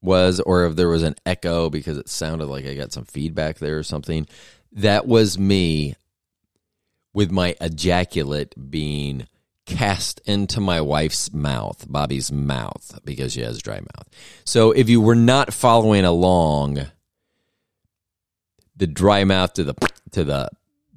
was, 0.01 0.39
or 0.39 0.65
if 0.65 0.75
there 0.75 0.89
was 0.89 1.03
an 1.03 1.15
echo 1.25 1.69
because 1.69 1.97
it 1.97 2.09
sounded 2.09 2.45
like 2.47 2.65
I 2.65 2.75
got 2.75 2.91
some 2.91 3.05
feedback 3.05 3.57
there 3.57 3.77
or 3.77 3.83
something, 3.83 4.27
that 4.73 5.07
was 5.07 5.39
me 5.39 5.95
with 7.13 7.31
my 7.31 7.55
ejaculate 7.59 8.53
being 8.69 9.27
cast 9.71 10.21
into 10.25 10.59
my 10.59 10.81
wife's 10.81 11.33
mouth, 11.33 11.85
Bobby's 11.89 12.31
mouth, 12.31 12.99
because 13.05 13.33
she 13.33 13.41
has 13.41 13.61
dry 13.61 13.79
mouth. 13.79 14.07
So 14.43 14.71
if 14.71 14.89
you 14.89 15.01
were 15.01 15.15
not 15.15 15.53
following 15.53 16.05
along, 16.05 16.85
the 18.75 18.87
dry 18.87 19.23
mouth 19.23 19.53
to 19.53 19.63
the 19.63 19.75
to 20.11 20.23
the 20.23 20.49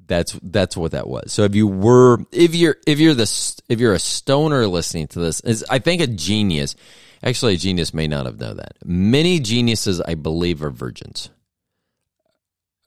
that's 0.07 0.37
that's 0.43 0.75
what 0.75 0.91
that 0.91 1.07
was. 1.07 1.31
So 1.31 1.43
if 1.43 1.55
you 1.55 1.67
were 1.67 2.19
if 2.31 2.53
you're 2.53 2.77
if 2.85 2.99
you're 2.99 3.13
the 3.13 3.61
if 3.69 3.79
you're 3.79 3.93
a 3.93 3.99
stoner 3.99 4.67
listening 4.67 5.07
to 5.09 5.19
this, 5.19 5.39
is 5.41 5.65
I 5.69 5.79
think 5.79 6.01
a 6.01 6.07
genius. 6.07 6.75
Actually, 7.23 7.55
a 7.55 7.57
genius 7.57 7.93
may 7.93 8.07
not 8.07 8.25
have 8.25 8.39
known 8.39 8.57
that. 8.57 8.75
Many 8.83 9.39
geniuses, 9.39 9.99
I 10.01 10.13
believe, 10.13 10.61
are 10.61 10.69
virgins. 10.69 11.29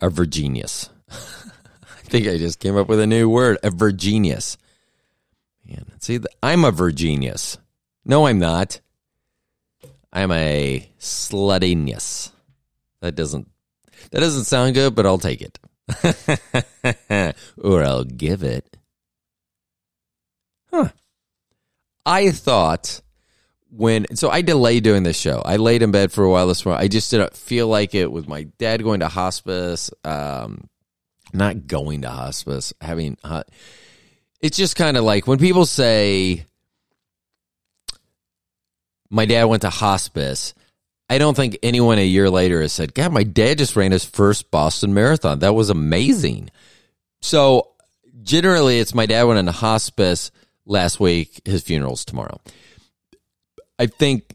Are 0.00 0.10
virgenius. 0.10 0.90
I 1.10 2.10
think 2.10 2.28
I 2.28 2.36
just 2.38 2.60
came 2.60 2.76
up 2.76 2.88
with 2.88 3.00
a 3.00 3.06
new 3.06 3.28
word, 3.28 3.58
a 3.64 3.70
virgenius. 3.70 4.56
Man, 5.68 5.84
see, 6.00 6.18
I'm 6.42 6.64
a 6.64 6.72
virgenius. 6.72 7.58
No, 8.04 8.26
I'm 8.26 8.38
not. 8.38 8.80
I'm 10.12 10.32
a 10.32 10.88
sluttiness. 10.98 12.30
That 13.00 13.14
doesn't 13.14 13.48
that 14.10 14.20
doesn't 14.20 14.44
sound 14.44 14.74
good, 14.74 14.94
but 14.94 15.06
I'll 15.06 15.18
take 15.18 15.42
it. 15.42 15.58
or 17.62 17.82
I'll 17.84 18.04
give 18.04 18.42
it. 18.42 18.76
Huh. 20.72 20.88
I 22.04 22.30
thought 22.30 23.02
when 23.70 24.06
so 24.16 24.30
I 24.30 24.40
delayed 24.40 24.84
doing 24.84 25.02
this 25.02 25.18
show. 25.18 25.42
I 25.44 25.56
laid 25.56 25.82
in 25.82 25.90
bed 25.90 26.12
for 26.12 26.24
a 26.24 26.30
while 26.30 26.46
this 26.46 26.64
morning. 26.64 26.82
I 26.82 26.88
just 26.88 27.10
didn't 27.10 27.36
feel 27.36 27.68
like 27.68 27.94
it 27.94 28.10
with 28.10 28.26
my 28.26 28.44
dad 28.58 28.82
going 28.82 29.00
to 29.00 29.08
hospice. 29.08 29.90
Um, 30.04 30.68
not 31.32 31.66
going 31.66 32.02
to 32.02 32.10
hospice, 32.10 32.72
having. 32.80 33.18
Uh, 33.22 33.42
it's 34.40 34.56
just 34.56 34.76
kind 34.76 34.96
of 34.96 35.04
like 35.04 35.26
when 35.26 35.38
people 35.38 35.66
say, 35.66 36.44
"My 39.10 39.26
dad 39.26 39.44
went 39.44 39.62
to 39.62 39.70
hospice." 39.70 40.54
I 41.10 41.16
don't 41.18 41.34
think 41.34 41.58
anyone 41.62 41.98
a 41.98 42.04
year 42.04 42.28
later 42.28 42.60
has 42.60 42.72
said, 42.72 42.92
God, 42.94 43.12
my 43.12 43.22
dad 43.22 43.56
just 43.58 43.76
ran 43.76 43.92
his 43.92 44.04
first 44.04 44.50
Boston 44.50 44.92
Marathon. 44.92 45.38
That 45.38 45.54
was 45.54 45.70
amazing. 45.70 46.50
So 47.22 47.70
generally, 48.22 48.78
it's 48.78 48.94
my 48.94 49.06
dad 49.06 49.22
went 49.24 49.38
into 49.38 49.52
hospice 49.52 50.30
last 50.66 51.00
week. 51.00 51.40
His 51.46 51.62
funeral's 51.62 52.04
tomorrow. 52.04 52.40
I 53.78 53.86
think, 53.86 54.34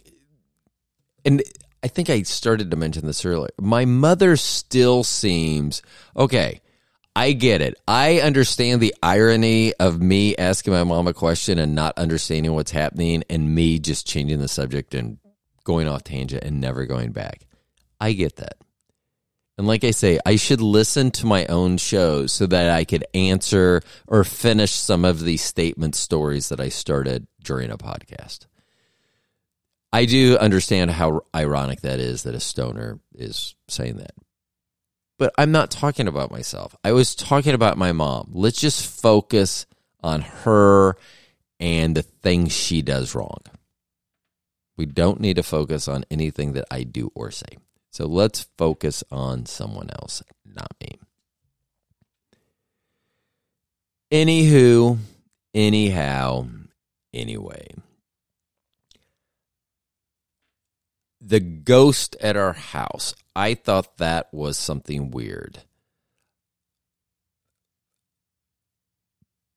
and 1.24 1.44
I 1.84 1.88
think 1.90 2.10
I 2.10 2.24
started 2.24 2.72
to 2.72 2.78
mention 2.78 3.06
this 3.06 3.24
earlier. 3.24 3.52
My 3.62 3.86
mother 3.86 4.36
still 4.36 5.04
seems 5.04 5.84
okay. 6.18 6.62
I 7.16 7.34
get 7.34 7.62
it. 7.62 7.80
I 7.88 8.22
understand 8.22 8.82
the 8.82 8.96
irony 9.04 9.74
of 9.76 10.02
me 10.02 10.36
asking 10.36 10.74
my 10.74 10.84
mom 10.84 11.08
a 11.08 11.14
question 11.14 11.60
and 11.60 11.76
not 11.76 11.98
understanding 11.98 12.54
what's 12.54 12.72
happening 12.72 13.24
and 13.30 13.54
me 13.54 13.78
just 13.80 14.08
changing 14.08 14.40
the 14.40 14.48
subject 14.48 14.96
and 14.96 15.20
going 15.64 15.88
off 15.88 16.04
tangent 16.04 16.44
and 16.44 16.60
never 16.60 16.86
going 16.86 17.12
back. 17.12 17.46
I 18.00 18.14
get 18.14 18.38
that. 18.38 18.58
And 19.58 19.68
like 19.68 19.84
I 19.84 19.92
say, 19.92 20.20
I 20.26 20.36
should 20.38 20.62
listen 20.62 21.12
to 21.12 21.28
my 21.28 21.46
own 21.46 21.78
shows 21.78 22.32
so 22.32 22.48
that 22.48 22.72
I 22.72 22.86
could 22.86 23.06
answer 23.14 23.82
or 24.08 24.24
finish 24.24 24.72
some 24.72 25.06
of 25.06 25.22
these 25.22 25.44
statement 25.44 25.94
stories 25.96 26.50
that 26.50 26.60
I 26.60 26.70
started 26.70 27.28
during 27.44 27.70
a 27.70 27.78
podcast. 27.78 28.48
I 29.92 30.06
do 30.06 30.38
understand 30.38 30.90
how 30.90 31.22
ironic 31.36 31.82
that 31.82 32.00
is 32.00 32.24
that 32.24 32.34
a 32.34 32.40
stoner 32.40 33.00
is 33.14 33.54
saying 33.68 33.98
that. 33.98 34.16
But 35.20 35.34
I'm 35.38 35.52
not 35.52 35.72
talking 35.72 36.08
about 36.08 36.32
myself. 36.32 36.76
I 36.84 36.92
was 36.92 37.16
talking 37.16 37.54
about 37.54 37.78
my 37.78 37.92
mom. 37.92 38.32
Let's 38.34 38.60
just 38.60 38.86
focus 38.86 39.66
on 40.02 40.22
her 40.22 40.96
and 41.60 41.96
the 41.96 42.02
things 42.02 42.52
she 42.52 42.82
does 42.82 43.16
wrong. 43.16 43.40
We 44.76 44.86
don't 44.86 45.20
need 45.20 45.36
to 45.36 45.44
focus 45.44 45.88
on 45.88 46.04
anything 46.10 46.54
that 46.54 46.66
I 46.72 46.84
do 46.84 47.12
or 47.14 47.32
say. 47.32 47.58
So 47.92 48.08
let's 48.08 48.48
focus 48.58 49.04
on 49.12 49.46
someone 49.46 49.90
else, 49.92 50.24
not 50.46 50.72
me. 50.82 51.00
Anywho, 54.12 54.98
anyhow, 55.54 56.48
anyway. 57.14 57.68
The 61.26 61.40
ghost 61.40 62.18
at 62.20 62.36
our 62.36 62.54
house. 62.54 63.16
I 63.36 63.54
thought 63.54 63.98
that 63.98 64.34
was 64.34 64.58
something 64.58 65.10
weird. 65.12 65.60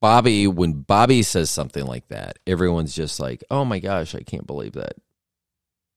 Bobby, 0.01 0.47
when 0.47 0.83
Bobby 0.83 1.23
says 1.23 1.51
something 1.51 1.85
like 1.85 2.09
that, 2.09 2.39
everyone's 2.47 2.95
just 2.95 3.19
like, 3.19 3.43
oh 3.51 3.65
my 3.65 3.81
gosh, 3.81 4.15
I 4.15 4.21
can't 4.21 4.47
believe 4.47 4.73
that 4.75 4.97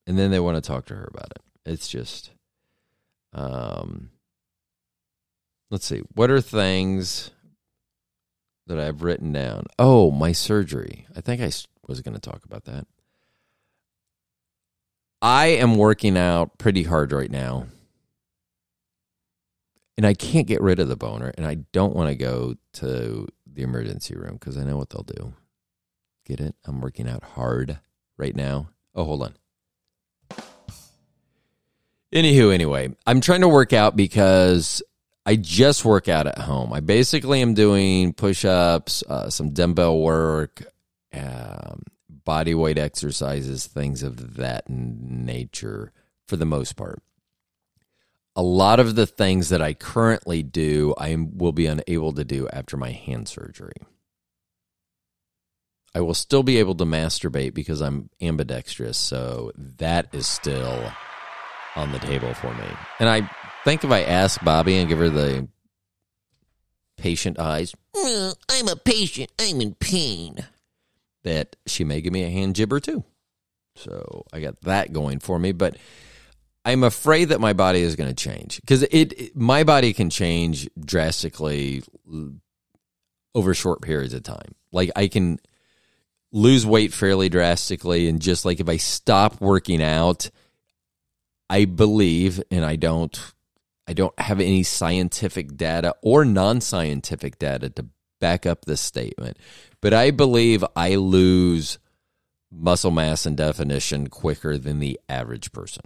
and 0.09 0.17
then 0.17 0.31
they 0.31 0.39
want 0.39 0.55
to 0.55 0.67
talk 0.67 0.87
to 0.87 0.95
her 0.95 1.07
about 1.13 1.29
it. 1.29 1.43
It's 1.67 1.87
just, 1.87 2.31
um, 3.31 4.09
let's 5.69 5.85
see, 5.85 6.01
what 6.15 6.31
are 6.31 6.41
things 6.41 7.29
that 8.65 8.79
I've 8.79 9.03
written 9.03 9.31
down? 9.31 9.65
Oh, 9.77 10.09
my 10.09 10.31
surgery. 10.31 11.05
I 11.15 11.21
think 11.21 11.43
I 11.43 11.51
was 11.87 12.01
going 12.01 12.15
to 12.15 12.19
talk 12.19 12.43
about 12.43 12.65
that. 12.65 12.87
I 15.21 15.47
am 15.47 15.77
working 15.77 16.17
out 16.17 16.57
pretty 16.57 16.83
hard 16.83 17.11
right 17.11 17.31
now. 17.31 17.67
And 19.97 20.05
I 20.05 20.13
can't 20.13 20.47
get 20.47 20.61
rid 20.61 20.79
of 20.79 20.87
the 20.87 20.95
boner, 20.95 21.33
and 21.37 21.45
I 21.45 21.55
don't 21.73 21.93
want 21.93 22.09
to 22.09 22.15
go 22.15 22.55
to 22.73 23.27
the 23.45 23.61
emergency 23.63 24.15
room 24.15 24.33
because 24.33 24.57
I 24.57 24.63
know 24.63 24.77
what 24.77 24.89
they'll 24.89 25.03
do. 25.03 25.33
Get 26.25 26.39
it? 26.39 26.55
I'm 26.65 26.79
working 26.79 27.09
out 27.09 27.23
hard 27.23 27.79
right 28.17 28.33
now. 28.35 28.69
Oh, 28.95 29.03
hold 29.03 29.23
on. 29.23 29.33
Anywho, 32.13 32.53
anyway, 32.53 32.95
I'm 33.05 33.19
trying 33.19 33.41
to 33.41 33.49
work 33.49 33.73
out 33.73 33.95
because 33.95 34.81
I 35.25 35.35
just 35.35 35.85
work 35.85 36.07
out 36.07 36.27
at 36.27 36.39
home. 36.39 36.73
I 36.73 36.79
basically 36.79 37.41
am 37.41 37.53
doing 37.53 38.13
push 38.13 38.45
ups, 38.45 39.03
uh, 39.07 39.29
some 39.29 39.51
dumbbell 39.51 39.99
work, 39.99 40.63
um, 41.13 41.83
body 42.29 42.53
weight 42.53 42.77
exercises, 42.77 43.65
things 43.65 44.03
of 44.03 44.35
that 44.35 44.69
nature 44.69 45.91
for 46.27 46.35
the 46.35 46.45
most 46.45 46.75
part. 46.75 47.01
A 48.35 48.43
lot 48.43 48.79
of 48.79 48.93
the 48.93 49.07
things 49.07 49.49
that 49.49 49.63
I 49.63 49.73
currently 49.73 50.43
do, 50.43 50.93
I 50.95 51.17
will 51.17 51.53
be 51.53 51.65
unable 51.65 52.13
to 52.13 52.23
do 52.23 52.47
after 52.53 52.77
my 52.77 52.91
hand 52.91 53.27
surgery. 53.27 53.77
I 55.95 56.01
will 56.01 56.13
still 56.13 56.43
be 56.43 56.59
able 56.59 56.75
to 56.75 56.85
masturbate 56.85 57.55
because 57.55 57.81
I'm 57.81 58.11
ambidextrous, 58.21 58.99
so 58.99 59.51
that 59.77 60.09
is 60.13 60.27
still 60.27 60.93
on 61.75 61.91
the 61.91 61.97
table 61.97 62.35
for 62.35 62.53
me. 62.53 62.67
And 62.99 63.09
I 63.09 63.27
think 63.63 63.83
if 63.83 63.89
I 63.89 64.03
ask 64.03 64.39
Bobby 64.43 64.77
and 64.77 64.87
give 64.87 64.99
her 64.99 65.09
the 65.09 65.47
patient 66.95 67.39
eyes, 67.39 67.73
well, 67.95 68.37
I'm 68.51 68.67
a 68.67 68.75
patient, 68.75 69.31
I'm 69.39 69.61
in 69.61 69.73
pain, 69.73 70.45
that 71.23 71.55
she 71.65 71.83
may 71.83 72.01
give 72.01 72.13
me 72.13 72.23
a 72.23 72.29
hand 72.29 72.55
jibber 72.55 72.79
too. 72.79 73.03
So 73.75 74.25
I 74.33 74.39
got 74.39 74.61
that 74.61 74.93
going 74.93 75.19
for 75.19 75.39
me, 75.39 75.51
but 75.51 75.77
I'm 76.65 76.83
afraid 76.83 77.25
that 77.25 77.39
my 77.39 77.53
body 77.53 77.81
is 77.81 77.95
going 77.95 78.13
to 78.13 78.15
change 78.15 78.59
because 78.61 78.83
it, 78.83 79.13
it, 79.13 79.35
my 79.35 79.63
body 79.63 79.93
can 79.93 80.09
change 80.09 80.69
drastically 80.79 81.83
over 83.33 83.53
short 83.53 83.81
periods 83.81 84.13
of 84.13 84.23
time. 84.23 84.55
Like 84.71 84.91
I 84.95 85.07
can 85.07 85.39
lose 86.31 86.65
weight 86.65 86.93
fairly 86.93 87.29
drastically 87.29 88.07
and 88.07 88.21
just 88.21 88.45
like 88.45 88.59
if 88.59 88.69
I 88.69 88.77
stop 88.77 89.41
working 89.41 89.81
out 89.81 90.29
I 91.49 91.65
believe, 91.65 92.41
and 92.51 92.63
I 92.63 92.75
don't, 92.75 93.19
I 93.87 93.93
don't 93.93 94.17
have 94.19 94.39
any 94.39 94.61
scientific 94.63 95.57
data 95.57 95.95
or 96.03 96.23
non-scientific 96.23 97.39
data 97.39 97.69
to 97.71 97.87
back 98.19 98.45
up 98.45 98.65
this 98.65 98.81
statement, 98.81 99.37
but 99.81 99.93
I 99.93 100.11
believe 100.11 100.63
I 100.75 100.95
lose 100.95 101.79
muscle 102.51 102.91
mass 102.91 103.25
and 103.25 103.37
definition 103.37 104.07
quicker 104.07 104.57
than 104.57 104.79
the 104.79 104.99
average 105.07 105.51
person. 105.51 105.83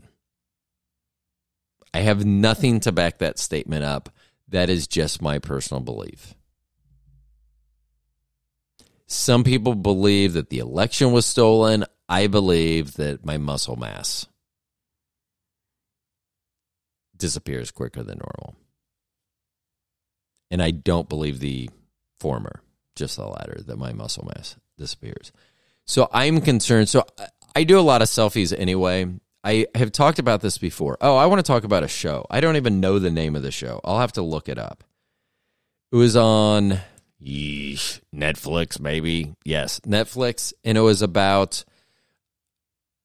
I 1.94 2.00
have 2.00 2.26
nothing 2.26 2.80
to 2.82 2.92
back 2.92 3.20
that 3.20 3.38
statement 3.38 3.84
up. 3.84 4.10
That 4.48 4.70
is 4.70 4.88
just 4.88 5.22
my 5.22 5.40
personal 5.40 5.82
belief. 5.82 6.34
Some 9.06 9.44
people 9.44 9.76
believe 9.76 10.34
that 10.34 10.50
the 10.50 10.60
election 10.60 11.12
was 11.12 11.26
stolen. 11.26 11.86
I 12.10 12.28
believe 12.28 12.94
that 12.94 13.26
my 13.26 13.38
muscle 13.38 13.76
mass 13.76 14.26
disappears 17.16 17.72
quicker 17.72 18.04
than 18.04 18.20
normal. 18.20 18.56
And 20.50 20.62
I 20.62 20.72
don't 20.72 21.10
believe 21.10 21.40
the 21.40 21.70
former, 22.24 22.62
just 22.96 23.18
the 23.18 23.28
latter, 23.28 23.60
that 23.68 23.78
my 23.78 23.92
muscle 23.92 24.26
mass 24.34 24.56
disappears. 24.78 25.34
So 25.86 26.08
I'm 26.14 26.40
concerned. 26.40 26.88
So 26.88 27.06
I- 27.54 27.66
do 27.66 27.78
a 27.78 27.82
lot 27.82 28.02
of 28.02 28.08
selfies 28.08 28.58
anyway. 28.58 29.06
I 29.44 29.68
have 29.76 29.92
talked 29.92 30.20
about 30.20 30.40
this 30.40 30.58
before. 30.58 30.98
Oh, 31.02 31.18
I 31.18 31.26
want 31.26 31.40
to 31.40 31.44
talk 31.44 31.66
about 31.66 31.84
a 31.84 31.88
show. 31.90 32.26
I 32.30 32.40
don't 32.40 32.56
even 32.56 32.80
know 32.80 32.98
the 32.98 33.12
name 33.12 33.36
of 33.36 33.44
the 33.44 33.52
show. 33.52 33.82
I'll 33.84 34.00
have 34.00 34.14
to 34.14 34.22
look 34.22 34.48
it 34.48 34.58
up. 34.58 34.86
It 35.92 35.98
was 35.98 36.16
on 36.16 36.80
yeesh, 37.22 38.00
Netflix, 38.16 38.80
maybe. 38.80 39.36
Yes, 39.44 39.82
Netflix. 39.82 40.54
And 40.64 40.78
it 40.78 40.82
was 40.82 41.02
about 41.02 41.66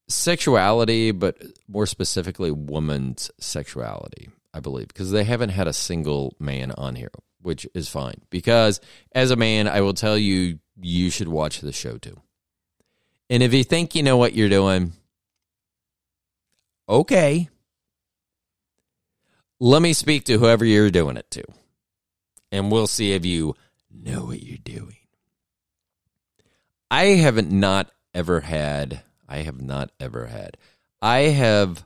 sexuality, 0.08 1.10
but 1.10 1.36
more 1.66 1.86
specifically, 1.86 2.52
woman's 2.52 3.32
sexuality, 3.40 4.30
I 4.54 4.60
believe, 4.60 4.88
because 4.88 5.10
they 5.10 5.24
haven't 5.24 5.50
had 5.50 5.66
a 5.66 5.72
single 5.72 6.36
man 6.38 6.70
on 6.70 6.94
here, 6.94 7.10
which 7.48 7.66
is 7.72 7.88
fine. 7.88 8.20
Because 8.28 8.78
as 9.12 9.30
a 9.30 9.36
man, 9.36 9.66
I 9.66 9.80
will 9.80 9.94
tell 9.94 10.18
you, 10.18 10.58
you 10.78 11.08
should 11.08 11.28
watch 11.28 11.62
the 11.62 11.72
show 11.72 11.96
too. 11.96 12.20
And 13.30 13.42
if 13.42 13.54
you 13.54 13.64
think 13.64 13.94
you 13.94 14.02
know 14.02 14.18
what 14.18 14.34
you're 14.34 14.50
doing, 14.50 14.92
okay. 16.88 17.48
Let 19.58 19.80
me 19.80 19.94
speak 19.94 20.24
to 20.24 20.38
whoever 20.38 20.64
you're 20.66 20.90
doing 20.90 21.16
it 21.16 21.30
to, 21.32 21.42
and 22.52 22.70
we'll 22.70 22.86
see 22.86 23.12
if 23.12 23.24
you 23.24 23.56
know 23.90 24.26
what 24.26 24.42
you're 24.42 24.58
doing. 24.58 24.98
I 26.90 27.04
haven't 27.04 27.50
not 27.50 27.90
ever 28.14 28.40
had, 28.40 29.02
I 29.26 29.38
have 29.38 29.60
not 29.60 29.90
ever 29.98 30.26
had, 30.26 30.58
I 31.00 31.20
have 31.20 31.84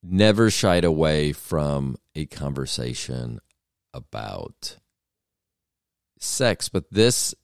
never 0.00 0.48
shied 0.48 0.84
away 0.84 1.32
from 1.32 1.96
a 2.14 2.26
conversation 2.26 3.40
about 3.94 4.76
sex, 6.18 6.68
but 6.68 6.90
this 6.90 7.34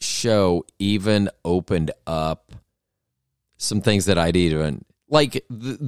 show 0.00 0.64
even 0.78 1.28
opened 1.44 1.92
up 2.06 2.52
some 3.56 3.80
things 3.80 4.06
that 4.06 4.18
I'd 4.18 4.36
even 4.36 4.84
like. 5.08 5.32
Th- 5.32 5.78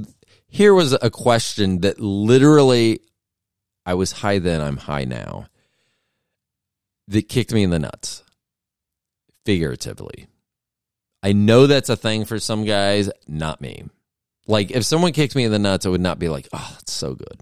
here 0.47 0.73
was 0.73 0.93
a 0.93 1.11
question 1.11 1.81
that 1.81 1.99
literally 1.99 3.01
I 3.85 3.95
was 3.95 4.12
high 4.12 4.38
then, 4.38 4.61
I'm 4.61 4.77
high 4.77 5.05
now. 5.05 5.47
That 7.09 7.29
kicked 7.29 7.53
me 7.53 7.64
in 7.64 7.71
the 7.71 7.79
nuts, 7.79 8.23
figuratively. 9.45 10.29
I 11.23 11.33
know 11.33 11.67
that's 11.67 11.88
a 11.88 11.97
thing 11.97 12.25
for 12.25 12.38
some 12.38 12.64
guys, 12.64 13.11
not 13.27 13.61
me. 13.61 13.85
Like 14.47 14.71
if 14.71 14.85
someone 14.85 15.12
kicked 15.12 15.35
me 15.35 15.45
in 15.45 15.53
the 15.53 15.59
nuts, 15.59 15.87
I 15.87 15.88
would 15.88 16.01
not 16.01 16.19
be 16.19 16.29
like, 16.29 16.49
"Oh, 16.53 16.77
it's 16.81 16.93
so 16.93 17.14
good, 17.14 17.40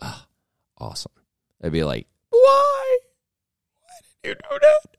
ah, 0.00 0.26
awesome." 0.78 1.12
I'd 1.62 1.72
be 1.72 1.84
like, 1.84 2.06
"Why? 2.30 2.98
Why 3.80 3.94
did 4.22 4.28
you 4.30 4.34
do 4.34 4.58
that?" 4.60 4.96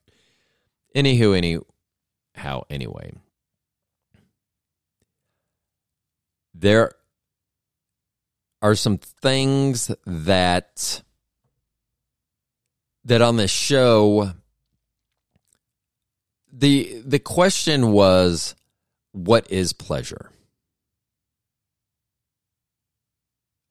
Anywho, 0.96 1.36
anyhow, 1.36 2.64
anyway, 2.70 3.14
there 6.54 6.94
are 8.62 8.76
some 8.76 8.98
things 8.98 9.92
that 10.06 11.04
that 13.04 13.22
on 13.22 13.36
this 13.36 13.52
show 13.52 14.32
the 16.52 17.02
the 17.06 17.20
question 17.20 17.92
was 17.92 18.56
what 19.12 19.52
is 19.52 19.74
pleasure 19.74 20.30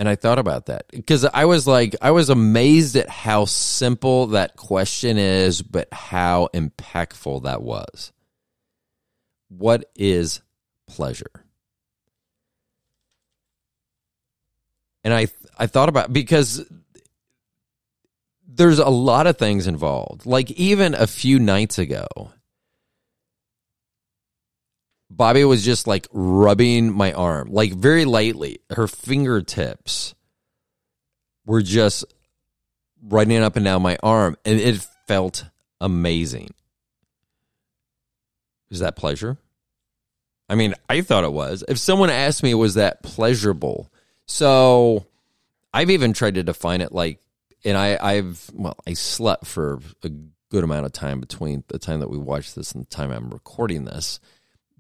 and 0.03 0.09
i 0.09 0.17
thought 0.17 0.41
about 0.41 0.67
that. 0.67 0.87
Because 0.91 1.25
i 1.25 1.45
was 1.45 1.69
like 1.69 1.95
i 2.03 2.11
was 2.11 2.29
amazed 2.29 2.97
at 2.97 3.09
how 3.09 3.45
simple 3.45 4.27
that 4.29 4.57
question 4.57 5.17
is 5.17 5.62
but 5.62 5.87
how 5.93 6.49
impactful 6.53 7.45
that 7.45 7.62
was. 7.62 8.11
What 9.49 9.85
is 9.95 10.41
pleasure? 10.88 11.31
And 15.05 15.15
i 15.15 15.29
i 15.57 15.69
thought 15.69 15.88
about 15.88 16.12
because 16.12 16.69
there's 18.45 18.81
a 18.81 18.88
lot 18.88 19.29
of 19.29 19.38
things 19.38 19.69
involved. 19.69 20.27
Like 20.27 20.51
even 20.51 20.95
a 20.95 21.07
few 21.07 21.38
nights 21.38 21.79
ago 21.79 22.09
Bobby 25.16 25.44
was 25.44 25.64
just 25.64 25.87
like 25.87 26.07
rubbing 26.11 26.90
my 26.92 27.12
arm, 27.12 27.53
like 27.53 27.72
very 27.72 28.05
lightly. 28.05 28.61
Her 28.70 28.88
fingertips 28.88 30.14
were 31.44 31.61
just 31.61 32.05
running 33.03 33.42
up 33.42 33.57
and 33.57 33.64
down 33.64 33.83
my 33.83 33.98
arm, 34.03 34.37
and 34.44 34.59
it 34.59 34.87
felt 35.07 35.44
amazing. 35.81 36.55
Is 38.70 38.79
that 38.79 38.96
pleasure? 38.96 39.37
I 40.48 40.55
mean, 40.55 40.75
I 40.88 41.03
thought 41.03 41.25
it 41.25 41.33
was. 41.33 41.62
If 41.68 41.79
someone 41.79 42.09
asked 42.11 42.42
me, 42.42 42.55
was 42.55 42.75
that 42.75 43.03
pleasurable? 43.03 43.92
So 44.27 45.07
I've 45.75 45.90
even 45.90 46.14
tried 46.14 46.37
to 46.37 46.42
define 46.42 46.81
it 46.81 46.92
like, 46.92 47.20
and 47.64 47.77
I, 47.77 47.98
I've, 48.01 48.51
well, 48.55 48.79
I 48.87 48.94
slept 48.94 49.46
for 49.46 49.81
a 50.03 50.11
good 50.48 50.64
amount 50.64 50.87
of 50.87 50.92
time 50.92 51.20
between 51.20 51.64
the 51.68 51.79
time 51.79 52.01
that 52.01 52.11
we 52.11 52.18
watched 52.18 52.55
this 52.55 52.72
and 52.72 52.85
the 52.85 52.90
time 52.90 53.11
I'm 53.11 53.31
recording 53.31 53.85
this 53.85 54.20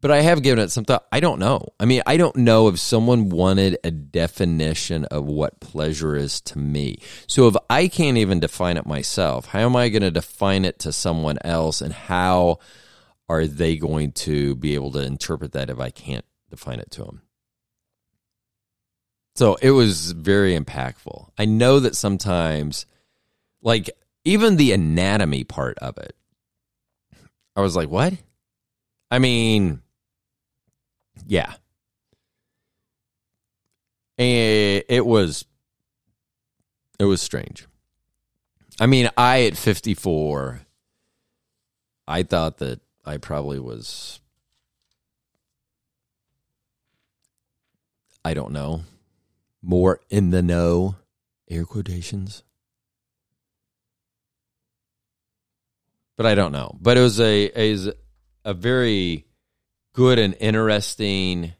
but 0.02 0.10
I 0.10 0.20
have 0.20 0.42
given 0.42 0.62
it 0.62 0.70
some 0.70 0.84
thought. 0.84 1.06
I 1.12 1.20
don't 1.20 1.38
know. 1.38 1.68
I 1.78 1.84
mean, 1.86 2.02
I 2.04 2.16
don't 2.16 2.36
know 2.36 2.66
if 2.66 2.78
someone 2.78 3.30
wanted 3.30 3.78
a 3.84 3.92
definition 3.92 5.04
of 5.06 5.24
what 5.24 5.60
pleasure 5.60 6.16
is 6.16 6.40
to 6.42 6.58
me. 6.58 6.98
So 7.28 7.46
if 7.46 7.54
I 7.70 7.86
can't 7.86 8.18
even 8.18 8.40
define 8.40 8.76
it 8.76 8.84
myself, 8.84 9.46
how 9.46 9.60
am 9.60 9.76
I 9.76 9.88
going 9.88 10.02
to 10.02 10.10
define 10.10 10.64
it 10.64 10.80
to 10.80 10.92
someone 10.92 11.38
else 11.44 11.80
and 11.80 11.94
how 11.94 12.58
are 13.28 13.46
they 13.46 13.76
going 13.76 14.10
to 14.12 14.56
be 14.56 14.74
able 14.74 14.90
to 14.92 15.02
interpret 15.02 15.52
that 15.52 15.70
if 15.70 15.78
I 15.78 15.90
can't 15.90 16.26
define 16.50 16.80
it 16.80 16.90
to 16.90 17.04
them? 17.04 17.22
So 19.36 19.54
it 19.62 19.70
was 19.70 20.10
very 20.10 20.58
impactful. 20.58 21.30
I 21.38 21.44
know 21.44 21.78
that 21.78 21.94
sometimes, 21.94 22.86
like, 23.62 23.88
even 24.24 24.56
the 24.56 24.72
anatomy 24.72 25.44
part 25.44 25.78
of 25.78 25.96
it, 25.98 26.16
I 27.54 27.60
was 27.60 27.76
like, 27.76 27.88
what? 27.88 28.14
I 29.10 29.20
mean, 29.20 29.80
yeah. 31.26 31.54
And 34.18 34.84
it 34.88 35.04
was 35.06 35.44
it 36.98 37.04
was 37.04 37.20
strange. 37.20 37.66
I 38.80 38.86
mean, 38.86 39.10
I 39.16 39.44
at 39.44 39.56
54 39.56 40.60
I 42.06 42.22
thought 42.22 42.58
that 42.58 42.80
I 43.04 43.16
probably 43.16 43.58
was 43.58 44.20
I 48.24 48.34
don't 48.34 48.52
know, 48.52 48.84
more 49.62 50.00
in 50.08 50.30
the 50.30 50.42
know, 50.42 50.96
air 51.50 51.64
quotations. 51.64 52.44
But 56.16 56.26
I 56.26 56.34
don't 56.34 56.52
know. 56.52 56.76
But 56.80 56.96
it 56.96 57.00
was 57.00 57.18
a 57.18 57.46
is 57.46 57.90
a 58.44 58.54
very 58.54 59.26
good 59.92 60.18
and 60.18 60.34
interesting 60.40 61.52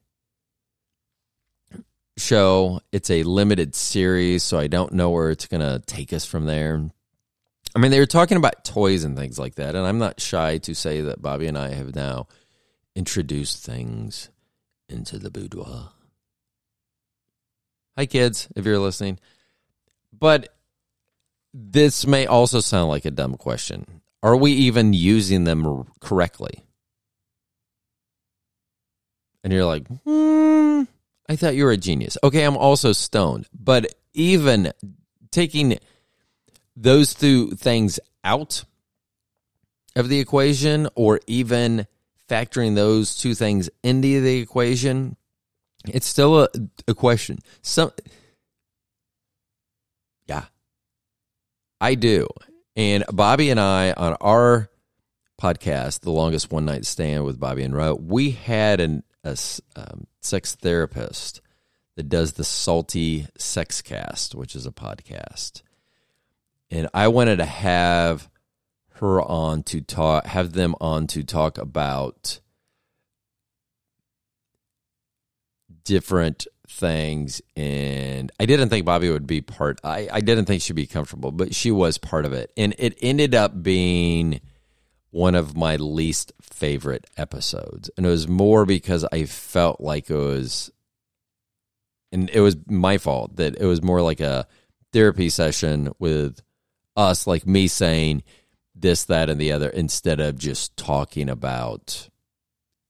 show. 2.17 2.81
It's 2.91 3.11
a 3.11 3.23
limited 3.23 3.75
series, 3.75 4.43
so 4.43 4.59
I 4.59 4.67
don't 4.67 4.93
know 4.93 5.11
where 5.11 5.31
it's 5.31 5.47
going 5.47 5.61
to 5.61 5.83
take 5.87 6.13
us 6.13 6.25
from 6.25 6.47
there. 6.47 6.91
I 7.75 7.79
mean, 7.79 7.91
they 7.91 8.01
were 8.01 8.07
talking 8.07 8.37
about 8.37 8.65
toys 8.65 9.05
and 9.05 9.17
things 9.17 9.39
like 9.39 9.57
that, 9.57 9.75
and 9.75 9.87
I'm 9.87 9.99
not 9.99 10.21
shy 10.21 10.59
to 10.59 10.75
say 10.75 11.01
that 11.03 11.23
Bobby 11.23 11.47
and 11.47 11.57
I 11.57 11.71
have 11.71 11.95
now 11.95 12.27
introduced 12.95 13.65
things 13.65 14.29
into 14.89 15.19
the 15.19 15.31
boudoir. 15.31 15.91
Hi, 17.97 18.07
kids, 18.07 18.49
if 18.57 18.65
you're 18.65 18.79
listening. 18.79 19.19
But 20.13 20.55
this 21.55 22.07
may 22.07 22.27
also 22.27 22.61
sound 22.61 22.89
like 22.91 23.05
a 23.05 23.11
dumb 23.11 23.37
question. 23.37 24.03
Are 24.23 24.37
we 24.37 24.53
even 24.53 24.93
using 24.93 25.45
them 25.45 25.87
correctly? 26.01 26.65
And 29.43 29.53
you're 29.53 29.65
like, 29.65 29.87
hmm, 29.89 30.83
I 31.29 31.37
thought 31.37 31.55
you 31.55 31.65
were 31.65 31.73
a 31.73 31.77
genius. 31.77 32.17
Okay, 32.23 32.45
I'm 32.45 32.57
also 32.57 32.93
stoned, 32.93 33.47
but 33.53 33.95
even 34.15 34.73
taking 35.31 35.79
those 36.77 37.15
two 37.15 37.51
things 37.53 37.99
out 38.25 38.65
of 39.95 40.09
the 40.09 40.21
equation, 40.21 40.89
or 40.95 41.21
even 41.27 41.87
factoring 42.29 42.75
those 42.75 43.15
two 43.15 43.35
things 43.35 43.69
into 43.83 44.21
the 44.21 44.39
equation, 44.39 45.17
it's 45.87 46.07
still 46.07 46.45
a, 46.45 46.49
a 46.89 46.95
question. 46.95 47.39
Some, 47.61 47.93
yeah, 50.27 50.45
I 51.81 51.95
do. 51.95 52.29
And 52.75 53.05
Bobby 53.13 53.51
and 53.51 53.61
I 53.61 53.93
on 53.93 54.17
our 54.21 54.71
podcast, 55.41 56.01
The 56.01 56.11
Longest 56.11 56.51
One 56.51 56.65
Night 56.65 56.87
Stand 56.87 57.25
with 57.25 57.39
Bobby 57.39 57.65
and 57.65 57.75
Ro, 57.75 57.95
we 57.95 58.31
had 58.31 58.81
an, 58.81 59.03
a 59.25 59.37
um, 59.77 60.07
sex 60.21 60.55
therapist 60.55 61.41
that 61.97 62.09
does 62.09 62.33
the 62.33 62.45
Salty 62.45 63.27
Sex 63.37 63.83
Cast, 63.83 64.35
which 64.35 64.57
is 64.57 64.67
a 64.67 64.73
podcast. 64.73 65.63
And 66.71 66.89
I 66.95 67.09
wanted 67.09 67.37
to 67.37 67.45
have 67.45 68.31
her 68.95 69.21
on 69.21 69.63
to 69.65 69.81
talk, 69.81 70.27
have 70.27 70.53
them 70.53 70.75
on 70.81 71.07
to 71.09 71.23
talk 71.23 71.59
about 71.59 72.41
different 75.85 76.47
things 76.69 77.43
and 77.57 78.31
I 78.41 78.47
didn't 78.47 78.69
think 78.71 78.87
Bobby 78.87 79.11
would 79.11 79.27
be 79.27 79.41
part 79.41 79.81
I, 79.85 80.09
I 80.11 80.21
didn't 80.21 80.47
think 80.47 80.63
she'd 80.63 80.75
be 80.75 80.87
comfortable, 80.87 81.31
but 81.31 81.55
she 81.55 81.71
was 81.71 81.99
part 81.99 82.25
of 82.25 82.33
it. 82.33 82.53
And 82.57 82.75
it 82.79 82.97
ended 83.03 83.35
up 83.35 83.63
being 83.63 84.41
one 85.13 85.35
of 85.35 85.57
my 85.57 85.77
least 85.77 86.33
favorite 86.41 87.07
episodes. 87.17 87.91
And 87.97 88.05
it 88.05 88.09
was 88.09 88.27
more 88.27 88.67
because 88.67 89.07
I 89.13 89.25
felt 89.27 89.81
like 89.81 90.11
it 90.11 90.17
was 90.17 90.73
and 92.11 92.29
it 92.31 92.41
was 92.41 92.57
my 92.67 92.99
fault 92.99 93.37
that 93.37 93.57
it 93.57 93.65
was 93.65 93.83
more 93.83 94.03
like 94.03 94.21
a 94.21 94.47
therapy 94.93 95.31
session 95.31 95.91
with 95.99 96.43
us, 96.95 97.27
like 97.27 97.47
me 97.47 97.67
saying 97.67 98.23
this, 98.75 99.05
that, 99.05 99.31
and 99.31 99.41
the 99.41 99.53
other, 99.53 99.71
instead 99.71 100.21
of 100.21 100.39
just 100.39 100.77
talking 100.77 101.31
about 101.31 102.11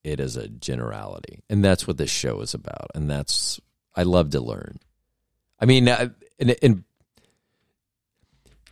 it 0.03 0.19
as 0.19 0.37
a 0.37 0.49
generality. 0.49 1.45
And 1.49 1.65
that's 1.65 1.87
what 1.87 1.99
this 1.99 2.11
show 2.11 2.41
is 2.41 2.55
about. 2.55 2.91
And 2.95 3.09
that's, 3.09 3.61
I 3.95 4.03
love 4.03 4.31
to 4.31 4.41
learn. 4.41 4.79
I 5.61 5.67
mean, 5.67 5.87
and, 5.87 6.57
and 6.61 6.85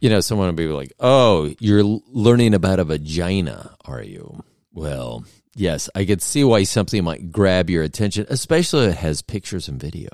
you 0.01 0.09
know, 0.09 0.21
someone 0.21 0.49
would 0.49 0.57
be 0.57 0.67
like, 0.67 0.93
oh, 0.99 1.55
you're 1.61 1.85
learning 1.85 2.55
about 2.55 2.81
a 2.81 2.85
vagina, 2.85 3.77
are 3.85 4.03
you? 4.03 4.43
Well, 4.73 5.25
yes, 5.55 5.91
I 5.95 6.07
could 6.07 6.23
see 6.23 6.43
why 6.43 6.63
something 6.63 7.05
might 7.05 7.31
grab 7.31 7.69
your 7.69 7.83
attention, 7.83 8.27
especially 8.31 8.87
if 8.87 8.93
it 8.93 8.99
has 8.99 9.23
pictures 9.23 9.69
and 9.69 9.81
video. 9.81 10.09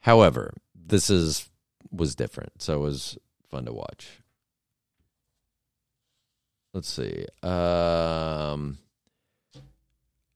However, 0.00 0.54
this 0.74 1.08
is 1.08 1.48
was 1.90 2.14
different, 2.14 2.60
so 2.60 2.74
it 2.74 2.80
was 2.80 3.18
fun 3.50 3.66
to 3.66 3.72
watch. 3.72 4.08
Let's 6.74 6.88
see. 6.88 7.26
Um 7.42 8.78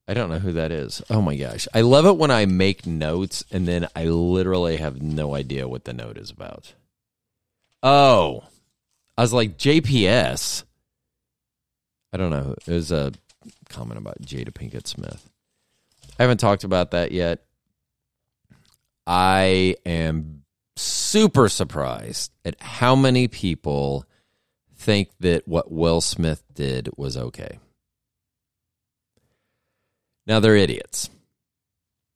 I 0.09 0.15
don't 0.15 0.31
know 0.31 0.39
who 0.39 0.53
that 0.53 0.71
is. 0.71 1.03
Oh 1.11 1.21
my 1.21 1.35
gosh. 1.35 1.67
I 1.75 1.81
love 1.81 2.07
it 2.07 2.17
when 2.17 2.31
I 2.31 2.47
make 2.47 2.87
notes 2.87 3.45
and 3.51 3.67
then 3.67 3.89
I 3.97 4.05
literally 4.05 4.77
have 4.77 5.03
no 5.03 5.35
idea 5.35 5.67
what 5.67 5.85
the 5.85 5.93
note 5.93 6.17
is 6.17 6.31
about. 6.31 6.75
Oh. 7.83 8.45
I 9.17 9.23
was 9.23 9.33
like 9.33 9.57
JPS. 9.57 10.65
I 12.13 12.17
don't 12.17 12.31
know. 12.31 12.55
It 12.67 12.73
was 12.73 12.93
a 12.93 13.13
comment 13.69 13.99
about 13.99 14.21
Jada 14.23 14.51
Pinkett 14.51 14.87
Smith. 14.87 15.31
I 16.19 16.23
haven't 16.23 16.39
talked 16.39 16.65
about 16.65 16.93
that 16.93 17.13
yet. 17.13 17.45
I 19.07 19.77
am 19.85 20.43
super 20.77 21.49
surprised 21.49 22.33
at 22.45 22.61
how 22.61 22.97
many 22.97 23.29
people 23.29 24.05
think 24.77 25.11
that 25.21 25.47
what 25.47 25.71
Will 25.71 26.01
Smith 26.01 26.43
did 26.55 26.91
was 26.97 27.17
okay. 27.17 27.59
Now 30.27 30.41
they're 30.41 30.57
idiots. 30.57 31.09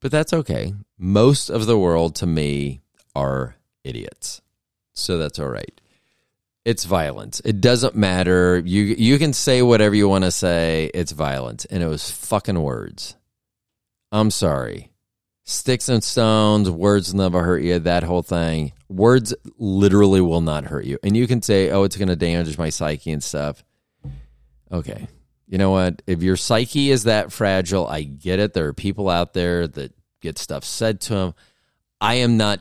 But 0.01 0.11
that's 0.11 0.33
okay. 0.33 0.73
Most 0.97 1.49
of 1.49 1.65
the 1.65 1.77
world 1.77 2.15
to 2.15 2.25
me 2.25 2.81
are 3.15 3.55
idiots. 3.83 4.41
So 5.01 5.17
that's 5.17 5.39
all 5.39 5.49
right. 5.49 5.79
It's 6.63 6.85
violence. 6.85 7.41
It 7.43 7.59
doesn't 7.59 7.95
matter. 7.95 8.61
You 8.63 8.83
you 8.83 9.17
can 9.17 9.33
say 9.33 9.61
whatever 9.61 9.95
you 9.95 10.07
want 10.07 10.25
to 10.25 10.31
say. 10.31 10.91
It's 10.93 11.11
violence 11.11 11.65
and 11.65 11.81
it 11.81 11.87
was 11.87 12.11
fucking 12.11 12.61
words. 12.61 13.15
I'm 14.11 14.29
sorry. 14.29 14.91
Sticks 15.43 15.89
and 15.89 16.03
stones, 16.03 16.69
words 16.69 17.13
never 17.13 17.43
hurt 17.43 17.63
you, 17.63 17.79
that 17.79 18.03
whole 18.03 18.21
thing. 18.21 18.73
Words 18.89 19.33
literally 19.57 20.21
will 20.21 20.41
not 20.41 20.65
hurt 20.65 20.85
you. 20.85 20.99
And 21.03 21.17
you 21.17 21.27
can 21.27 21.41
say, 21.41 21.71
oh, 21.71 21.83
it's 21.83 21.97
going 21.97 22.09
to 22.09 22.15
damage 22.15 22.57
my 22.57 22.69
psyche 22.69 23.11
and 23.11 23.23
stuff. 23.23 23.63
Okay. 24.71 25.07
You 25.47 25.57
know 25.57 25.71
what? 25.71 26.01
If 26.07 26.21
your 26.21 26.37
psyche 26.37 26.91
is 26.91 27.03
that 27.03 27.31
fragile, 27.31 27.87
I 27.87 28.03
get 28.03 28.39
it. 28.39 28.53
There 28.53 28.67
are 28.67 28.73
people 28.73 29.09
out 29.09 29.33
there 29.33 29.67
that 29.67 29.93
get 30.21 30.37
stuff 30.37 30.63
said 30.63 31.01
to 31.01 31.13
them. 31.13 31.33
I 31.99 32.15
am 32.15 32.37
not. 32.37 32.59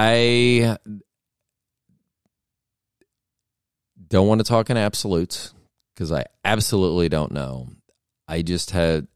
I 0.00 0.76
don't 4.06 4.28
want 4.28 4.38
to 4.38 4.44
talk 4.44 4.70
in 4.70 4.76
absolutes 4.76 5.52
because 5.92 6.12
I 6.12 6.26
absolutely 6.44 7.08
don't 7.08 7.32
know. 7.32 7.70
I 8.28 8.42
just 8.42 8.70
had, 8.70 9.08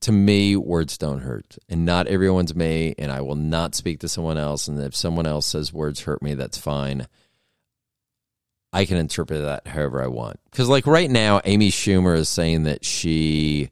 to 0.00 0.10
me, 0.10 0.56
words 0.56 0.98
don't 0.98 1.20
hurt. 1.20 1.56
And 1.68 1.86
not 1.86 2.08
everyone's 2.08 2.52
me, 2.52 2.96
and 2.98 3.12
I 3.12 3.20
will 3.20 3.36
not 3.36 3.76
speak 3.76 4.00
to 4.00 4.08
someone 4.08 4.36
else. 4.36 4.66
And 4.66 4.76
if 4.80 4.96
someone 4.96 5.26
else 5.26 5.46
says 5.46 5.72
words 5.72 6.00
hurt 6.00 6.20
me, 6.20 6.34
that's 6.34 6.58
fine. 6.58 7.06
I 8.72 8.86
can 8.86 8.96
interpret 8.96 9.40
that 9.42 9.68
however 9.68 10.02
I 10.02 10.08
want. 10.08 10.40
Because, 10.50 10.68
like, 10.68 10.88
right 10.88 11.10
now, 11.10 11.42
Amy 11.44 11.70
Schumer 11.70 12.16
is 12.16 12.28
saying 12.28 12.64
that 12.64 12.84
she 12.84 13.70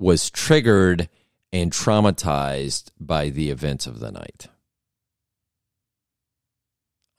was 0.00 0.30
triggered 0.30 1.08
and 1.52 1.70
traumatized 1.70 2.90
by 2.98 3.28
the 3.28 3.50
events 3.50 3.86
of 3.86 4.00
the 4.00 4.10
night. 4.10 4.48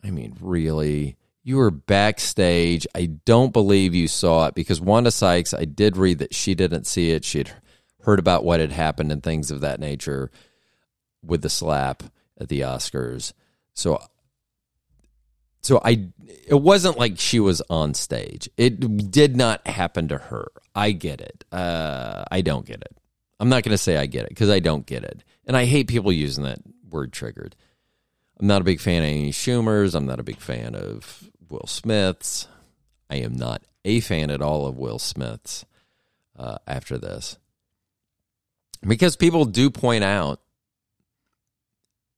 I 0.08 0.12
mean, 0.12 0.38
really? 0.40 1.18
You 1.44 1.58
were 1.58 1.72
backstage. 1.72 2.88
I 2.96 3.06
don't 3.06 3.54
believe 3.54 3.94
you 3.94 4.08
saw 4.08 4.48
it 4.48 4.56
because 4.56 4.82
Wanda 4.82 5.12
Sykes, 5.12 5.54
I 5.54 5.66
did 5.66 5.98
read 5.98 6.20
that 6.20 6.34
she 6.34 6.56
didn't 6.56 6.88
see 6.88 7.12
it. 7.12 7.26
She 7.26 7.40
had 7.40 7.52
heard 8.02 8.20
about 8.20 8.46
what 8.46 8.60
had 8.60 8.72
happened 8.72 9.12
and 9.12 9.22
things 9.22 9.52
of 9.52 9.62
that 9.62 9.80
nature 9.80 10.32
with 11.24 11.42
the 11.42 11.50
slap 11.50 12.04
at 12.40 12.48
the 12.48 12.62
Oscars. 12.62 13.34
So 13.74 14.02
so 15.62 15.82
I 15.84 16.08
it 16.48 16.62
wasn't 16.62 16.98
like 16.98 17.20
she 17.20 17.40
was 17.42 17.62
on 17.70 17.94
stage. 17.94 18.50
It 18.56 19.12
did 19.12 19.36
not 19.36 19.68
happen 19.68 20.08
to 20.08 20.18
her. 20.18 20.48
I 20.74 20.92
get 20.92 21.20
it. 21.20 21.44
Uh, 21.52 22.24
I 22.32 22.42
don't 22.42 22.66
get 22.66 22.82
it. 22.82 22.98
I'm 23.40 23.50
not 23.50 23.64
going 23.64 23.74
to 23.74 23.78
say 23.78 23.98
I 23.98 24.06
get 24.06 24.24
it 24.24 24.30
because 24.30 24.50
I 24.50 24.60
don't 24.60 24.86
get 24.86 25.04
it. 25.04 25.24
And 25.46 25.58
I 25.58 25.66
hate 25.66 25.88
people 25.88 26.12
using 26.12 26.46
that 26.46 26.60
word 26.90 27.12
triggered. 27.12 27.56
I'm 28.40 28.48
not 28.48 28.62
a 28.62 28.66
big 28.66 28.80
fan 28.80 29.04
of 29.04 29.10
Amy 29.10 29.32
Schumer's. 29.32 29.96
I'm 29.96 30.06
not 30.06 30.20
a 30.20 30.24
big 30.24 30.40
fan 30.40 30.76
of 30.76 31.30
Will 31.50 31.66
Smith's. 31.68 32.48
I 33.10 33.18
am 33.18 33.36
not 33.36 33.64
a 33.84 34.00
fan 34.00 34.30
at 34.30 34.42
all 34.42 34.68
of 34.68 34.78
Will 34.78 35.00
Smith's 35.00 35.66
uh, 36.38 36.58
after 36.68 36.98
this. 36.98 37.38
Because 38.86 39.16
people 39.16 39.46
do 39.46 39.70
point 39.70 40.04
out 40.04 40.40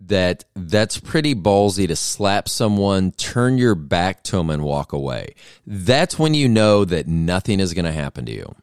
that 0.02 0.46
that's 0.56 0.98
pretty 0.98 1.36
ballsy 1.36 1.88
to 1.88 1.96
slap 1.96 2.48
someone, 2.48 3.12
turn 3.12 3.58
your 3.58 3.76
back 3.76 4.24
to 4.24 4.38
them, 4.38 4.50
and 4.50 4.64
walk 4.64 4.94
away. 4.94 5.36
That's 5.66 6.18
when 6.18 6.34
you 6.34 6.48
know 6.48 6.86
that 6.86 7.08
nothing 7.08 7.60
is 7.60 7.74
going 7.74 7.86
to 7.86 7.92
happen 7.92 8.26
to 8.26 8.32
you. 8.32 8.56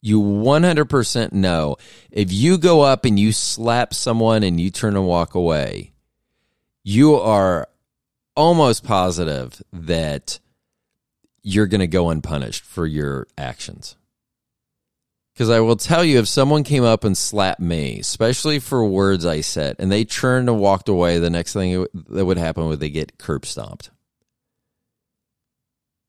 You 0.00 0.20
100% 0.20 1.32
know 1.32 1.76
if 2.10 2.32
you 2.32 2.58
go 2.58 2.80
up 2.80 3.04
and 3.04 3.18
you 3.18 3.32
slap 3.32 3.94
someone 3.94 4.42
and 4.42 4.60
you 4.60 4.70
turn 4.70 4.96
and 4.96 5.06
walk 5.06 5.34
away, 5.34 5.91
you 6.84 7.16
are 7.16 7.68
almost 8.36 8.84
positive 8.84 9.62
that 9.72 10.38
you're 11.42 11.66
going 11.66 11.80
to 11.80 11.86
go 11.86 12.10
unpunished 12.10 12.64
for 12.64 12.86
your 12.86 13.26
actions. 13.36 13.96
Because 15.32 15.48
I 15.48 15.60
will 15.60 15.76
tell 15.76 16.04
you, 16.04 16.18
if 16.18 16.28
someone 16.28 16.62
came 16.62 16.84
up 16.84 17.04
and 17.04 17.16
slapped 17.16 17.60
me, 17.60 18.00
especially 18.00 18.58
for 18.58 18.84
words 18.84 19.24
I 19.24 19.40
said, 19.40 19.76
and 19.78 19.90
they 19.90 20.04
turned 20.04 20.48
and 20.48 20.60
walked 20.60 20.88
away, 20.88 21.18
the 21.18 21.30
next 21.30 21.54
thing 21.54 21.86
that 22.10 22.24
would 22.24 22.36
happen 22.36 22.66
would 22.66 22.80
they 22.80 22.90
get 22.90 23.18
curb 23.18 23.46
stomped. 23.46 23.90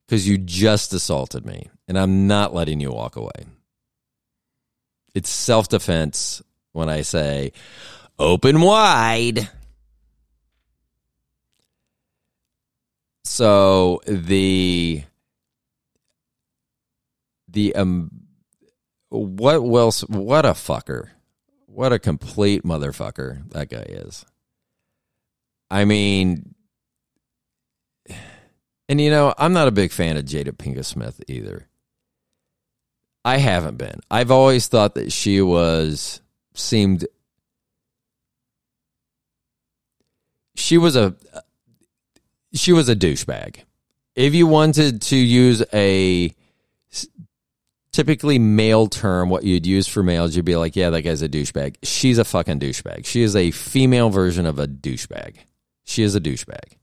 Because 0.05 0.27
you 0.27 0.37
just 0.37 0.93
assaulted 0.93 1.45
me, 1.45 1.69
and 1.87 1.97
I'm 1.97 2.27
not 2.27 2.53
letting 2.53 2.81
you 2.81 2.91
walk 2.91 3.15
away. 3.15 3.45
It's 5.15 5.29
self 5.29 5.69
defense 5.69 6.41
when 6.73 6.89
I 6.89 7.01
say, 7.01 7.53
open 8.19 8.59
wide. 8.59 9.49
So 13.23 14.01
the 14.05 15.03
the 17.47 17.75
um 17.75 18.11
what 19.09 19.63
Will 19.63 19.91
what 20.07 20.45
a 20.45 20.49
fucker. 20.49 21.09
What 21.65 21.93
a 21.93 21.99
complete 21.99 22.63
motherfucker 22.63 23.49
that 23.51 23.69
guy 23.69 23.85
is. 23.87 24.25
I 25.71 25.85
mean 25.85 26.53
and 28.89 28.99
you 28.99 29.09
know, 29.09 29.33
I'm 29.37 29.53
not 29.53 29.67
a 29.67 29.71
big 29.71 29.91
fan 29.91 30.17
of 30.17 30.25
Jada 30.25 30.51
Pinkett 30.51 30.85
Smith 30.85 31.21
either. 31.27 31.67
I 33.25 33.37
haven't 33.37 33.77
been. 33.77 34.01
I've 34.11 34.31
always 34.31 34.67
thought 34.67 34.95
that 34.95 35.11
she 35.11 35.41
was 35.41 36.21
seemed 36.53 37.07
she 40.55 40.77
was 40.77 40.95
a 40.95 41.15
she 42.53 42.71
was 42.71 42.89
a 42.89 42.95
douchebag. 42.95 43.63
If 44.15 44.35
you 44.35 44.47
wanted 44.47 45.01
to 45.03 45.15
use 45.15 45.63
a 45.73 46.33
typically 47.91 48.39
male 48.39 48.87
term, 48.87 49.29
what 49.29 49.43
you'd 49.43 49.65
use 49.65 49.87
for 49.87 50.03
males, 50.03 50.35
you'd 50.35 50.45
be 50.45 50.55
like, 50.55 50.75
yeah, 50.75 50.89
that 50.91 51.01
guy's 51.01 51.21
a 51.21 51.29
douchebag. 51.29 51.77
She's 51.83 52.17
a 52.17 52.25
fucking 52.25 52.59
douchebag. 52.59 53.05
She 53.05 53.21
is 53.21 53.35
a 53.35 53.51
female 53.51 54.09
version 54.09 54.45
of 54.45 54.59
a 54.59 54.67
douchebag. 54.67 55.35
She 55.83 56.03
is 56.03 56.15
a 56.15 56.21
douchebag. 56.21 56.77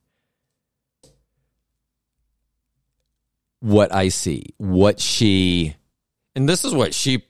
What 3.60 3.94
I 3.94 4.08
see, 4.08 4.54
what 4.56 5.00
she, 5.00 5.76
and 6.34 6.48
this 6.48 6.64
is 6.64 6.74
what 6.74 6.94
she 6.94 7.24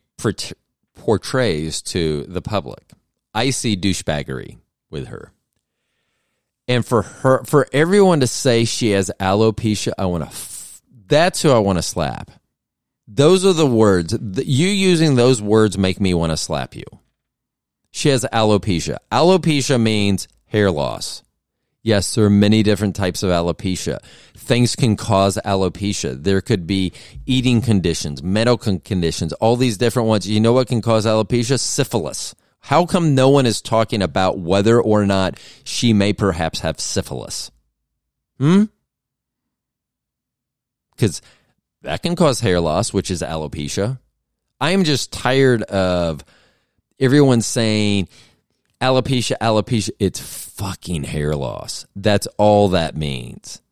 portrays 0.94 1.82
to 1.82 2.24
the 2.28 2.42
public. 2.42 2.92
I 3.34 3.50
see 3.50 3.76
douchebaggery 3.76 4.58
with 4.90 5.08
her. 5.08 5.32
And 6.70 6.86
for 6.86 7.02
her, 7.02 7.42
for 7.42 7.66
everyone 7.72 8.20
to 8.20 8.28
say 8.28 8.64
she 8.64 8.92
has 8.92 9.10
alopecia, 9.18 9.92
I 9.98 10.06
want 10.06 10.22
to. 10.22 10.28
F- 10.28 10.80
that's 11.08 11.42
who 11.42 11.50
I 11.50 11.58
want 11.58 11.78
to 11.78 11.82
slap. 11.82 12.30
Those 13.08 13.44
are 13.44 13.52
the 13.52 13.66
words. 13.66 14.16
You 14.22 14.68
using 14.68 15.16
those 15.16 15.42
words 15.42 15.76
make 15.76 16.00
me 16.00 16.14
want 16.14 16.30
to 16.30 16.36
slap 16.36 16.76
you. 16.76 16.84
She 17.90 18.10
has 18.10 18.24
alopecia. 18.32 18.98
Alopecia 19.10 19.82
means 19.82 20.28
hair 20.46 20.70
loss. 20.70 21.24
Yes, 21.82 22.14
there 22.14 22.26
are 22.26 22.30
many 22.30 22.62
different 22.62 22.94
types 22.94 23.24
of 23.24 23.30
alopecia. 23.30 23.98
Things 24.36 24.76
can 24.76 24.94
cause 24.94 25.40
alopecia. 25.44 26.22
There 26.22 26.40
could 26.40 26.68
be 26.68 26.92
eating 27.26 27.62
conditions, 27.62 28.22
medical 28.22 28.78
conditions, 28.78 29.32
all 29.32 29.56
these 29.56 29.76
different 29.76 30.06
ones. 30.06 30.28
You 30.28 30.38
know 30.38 30.52
what 30.52 30.68
can 30.68 30.82
cause 30.82 31.04
alopecia? 31.04 31.58
Syphilis. 31.58 32.36
How 32.60 32.86
come 32.86 33.14
no 33.14 33.28
one 33.30 33.46
is 33.46 33.60
talking 33.60 34.02
about 34.02 34.38
whether 34.38 34.80
or 34.80 35.06
not 35.06 35.38
she 35.64 35.92
may 35.92 36.12
perhaps 36.12 36.60
have 36.60 36.78
syphilis? 36.78 37.50
Hmm? 38.38 38.64
Because 40.94 41.22
that 41.82 42.02
can 42.02 42.16
cause 42.16 42.40
hair 42.40 42.60
loss, 42.60 42.92
which 42.92 43.10
is 43.10 43.22
alopecia. 43.22 43.98
I 44.60 44.70
am 44.70 44.84
just 44.84 45.12
tired 45.12 45.62
of 45.62 46.22
everyone 46.98 47.40
saying 47.40 48.08
alopecia, 48.80 49.38
alopecia. 49.40 49.90
It's 49.98 50.20
fucking 50.20 51.04
hair 51.04 51.34
loss. 51.34 51.86
That's 51.96 52.26
all 52.36 52.68
that 52.68 52.96
means. 52.96 53.62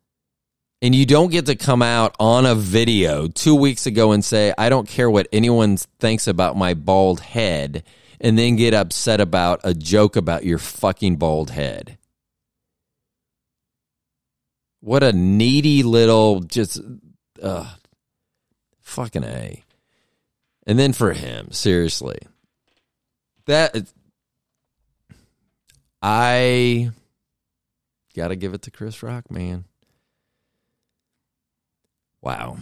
And 0.81 0.95
you 0.95 1.05
don't 1.05 1.31
get 1.31 1.45
to 1.47 1.55
come 1.55 1.81
out 1.81 2.15
on 2.19 2.45
a 2.45 2.55
video 2.55 3.27
two 3.27 3.53
weeks 3.53 3.85
ago 3.85 4.13
and 4.13 4.23
say, 4.23 4.53
I 4.57 4.69
don't 4.69 4.87
care 4.87 5.09
what 5.09 5.27
anyone 5.33 5.77
thinks 5.99 6.25
about 6.25 6.55
my 6.55 6.73
bald 6.73 7.19
head, 7.19 7.83
and 8.19 8.37
then 8.37 8.55
get 8.55 8.73
upset 8.73 9.21
about 9.21 9.61
a 9.63 9.73
joke 9.73 10.15
about 10.15 10.43
your 10.43 10.57
fucking 10.57 11.15
bald 11.15 11.49
head. 11.51 11.97
What 14.81 15.03
a 15.03 15.11
needy 15.13 15.83
little, 15.83 16.39
just, 16.41 16.79
uh, 17.41 17.73
fucking 18.81 19.23
A. 19.23 19.63
And 20.65 20.77
then 20.79 20.93
for 20.93 21.13
him, 21.13 21.51
seriously, 21.51 22.19
that, 23.45 23.75
I 26.01 26.91
got 28.15 28.29
to 28.29 28.35
give 28.35 28.53
it 28.53 28.63
to 28.63 28.71
Chris 28.71 29.01
Rock, 29.03 29.29
man. 29.31 29.65
Wow. 32.21 32.57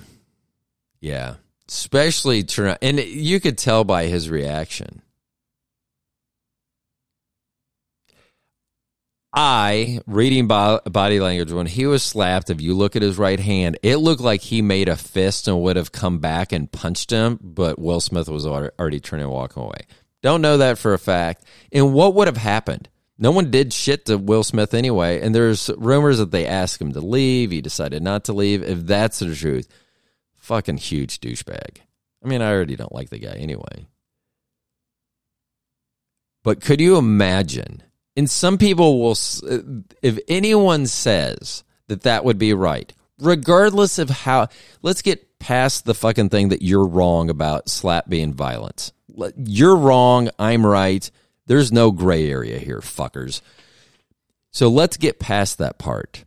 Yeah. 1.00 1.36
Especially 1.68 2.46
and 2.82 3.00
you 3.00 3.40
could 3.40 3.58
tell 3.58 3.84
by 3.84 4.06
his 4.06 4.30
reaction. 4.30 5.02
I, 9.34 10.02
reading 10.08 10.48
body 10.48 11.20
language, 11.20 11.52
when 11.52 11.68
he 11.68 11.86
was 11.86 12.02
slapped, 12.02 12.50
if 12.50 12.62
you 12.62 12.74
look 12.74 12.96
at 12.96 13.02
his 13.02 13.18
right 13.18 13.40
hand, 13.40 13.78
it 13.84 13.98
looked 13.98 14.22
like 14.22 14.42
he 14.42 14.62
made 14.62 14.90
a 14.90 14.96
fist 14.96 15.48
and 15.48 15.62
would 15.62 15.76
have 15.76 15.92
come 15.92 16.20
back 16.20 16.52
and 16.52 16.72
punched 16.72 17.12
him, 17.12 17.38
but 17.42 17.78
Will 17.78 18.00
Smith 18.00 18.30
was 18.30 18.46
already 18.46 19.00
turning 19.00 19.26
and 19.26 19.34
walking 19.34 19.64
away. 19.64 19.86
Don't 20.24 20.42
know 20.42 20.58
that 20.58 20.78
for 20.80 20.94
a 20.94 21.00
fact. 21.00 21.44
And 21.72 21.94
what 21.94 22.16
would 22.16 22.28
have 22.28 22.38
happened? 22.38 22.90
No 23.20 23.32
one 23.32 23.52
did 23.52 23.74
shit 23.74 24.06
to 24.06 24.18
Will 24.18 24.44
Smith 24.44 24.74
anyway, 24.74 25.22
and 25.22 25.36
there's 25.36 25.70
rumors 25.78 26.20
that 26.20 26.32
they 26.32 26.48
asked 26.48 26.82
him 26.82 26.94
to 26.94 27.02
leave. 27.02 27.52
He 27.52 27.62
decided 27.62 28.02
not 28.02 28.26
to 28.26 28.34
leave. 28.34 28.64
If 28.64 28.86
that's 28.88 29.20
the 29.20 29.36
truth, 29.36 29.68
fucking 30.38 30.78
huge 30.78 31.20
douchebag. 31.20 31.78
I 32.24 32.28
mean, 32.28 32.42
I 32.42 32.52
already 32.52 32.76
don't 32.76 32.96
like 32.96 33.10
the 33.10 33.20
guy 33.20 33.34
anyway. 33.34 33.88
But 36.44 36.62
could 36.62 36.80
you 36.80 36.98
imagine? 36.98 37.84
And 38.18 38.28
some 38.28 38.58
people 38.58 39.00
will, 39.00 39.16
if 40.02 40.18
anyone 40.28 40.88
says 40.88 41.64
that 41.88 42.02
that 42.02 42.26
would 42.26 42.40
be 42.40 42.52
right, 42.52 42.92
regardless 43.20 44.00
of 44.00 44.10
how, 44.10 44.48
let's 44.82 45.04
get 45.04 45.38
past 45.38 45.86
the 45.86 45.94
fucking 45.94 46.30
thing 46.30 46.50
that 46.50 46.64
you're 46.64 46.88
wrong 46.88 47.30
about 47.30 47.70
slap 47.70 48.10
being 48.10 48.34
violence. 48.34 48.92
You're 49.38 49.76
wrong. 49.76 50.30
I'm 50.40 50.66
right. 50.66 51.10
There's 51.46 51.72
no 51.72 51.92
gray 51.92 52.28
area 52.30 52.58
here, 52.58 52.80
fuckers. 52.80 53.42
So 54.52 54.68
let's 54.68 54.98
get 54.98 55.20
past 55.20 55.60
that 55.60 55.78
part. 55.78 56.26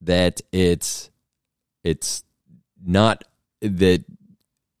That 0.00 0.40
it's, 0.50 1.08
it's 1.84 2.24
not 2.84 3.22
that 3.60 4.04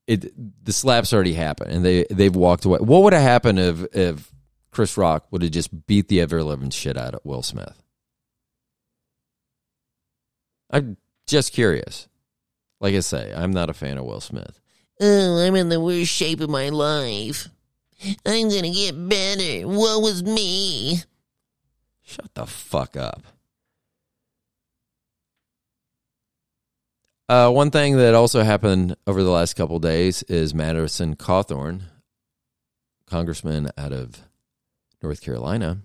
it 0.08 0.64
the 0.64 0.72
slaps 0.72 1.12
already 1.12 1.32
happened 1.32 1.72
and 1.72 1.84
they 1.84 2.06
they've 2.10 2.34
walked 2.34 2.64
away. 2.64 2.78
What 2.78 3.02
would 3.02 3.12
have 3.12 3.22
happened 3.22 3.58
if 3.58 3.96
if 3.96 4.32
Chris 4.76 4.98
Rock 4.98 5.26
would 5.30 5.40
have 5.40 5.52
just 5.52 5.86
beat 5.86 6.08
the 6.08 6.20
ever 6.20 6.42
living 6.42 6.68
shit 6.68 6.98
out 6.98 7.14
of 7.14 7.24
Will 7.24 7.42
Smith? 7.42 7.82
I'm 10.70 10.98
just 11.26 11.54
curious. 11.54 12.08
Like 12.78 12.94
I 12.94 13.00
say, 13.00 13.32
I'm 13.34 13.52
not 13.52 13.70
a 13.70 13.72
fan 13.72 13.96
of 13.96 14.04
Will 14.04 14.20
Smith. 14.20 14.60
Oh, 15.00 15.38
I'm 15.38 15.56
in 15.56 15.70
the 15.70 15.80
worst 15.80 16.10
shape 16.10 16.42
of 16.42 16.50
my 16.50 16.68
life. 16.68 17.48
I'm 18.26 18.50
gonna 18.50 18.70
get 18.70 19.08
better. 19.08 19.66
Woe 19.66 19.98
was 19.98 20.22
me. 20.22 20.98
Shut 22.02 22.34
the 22.34 22.44
fuck 22.44 22.98
up. 22.98 23.22
Uh, 27.30 27.50
one 27.50 27.70
thing 27.70 27.96
that 27.96 28.14
also 28.14 28.42
happened 28.42 28.94
over 29.06 29.22
the 29.22 29.30
last 29.30 29.54
couple 29.54 29.78
days 29.78 30.22
is 30.24 30.52
Madison 30.52 31.16
Cawthorn, 31.16 31.80
congressman 33.06 33.70
out 33.78 33.94
of 33.94 34.20
North 35.06 35.20
Carolina, 35.20 35.78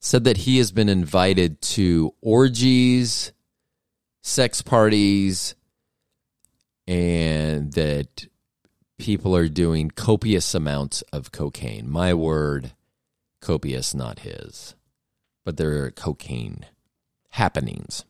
said 0.00 0.24
that 0.24 0.38
he 0.38 0.58
has 0.58 0.72
been 0.72 0.88
invited 0.88 1.60
to 1.62 2.12
orgies, 2.20 3.32
sex 4.22 4.60
parties, 4.60 5.54
and 6.88 7.72
that 7.74 8.26
people 8.98 9.36
are 9.36 9.48
doing 9.48 9.88
copious 9.90 10.52
amounts 10.52 11.02
of 11.12 11.30
cocaine. 11.30 11.88
My 11.88 12.12
word, 12.12 12.72
copious, 13.40 13.94
not 13.94 14.20
his. 14.20 14.74
But 15.44 15.56
there 15.56 15.84
are 15.84 15.90
cocaine 15.92 16.66
happenings. 17.30 18.04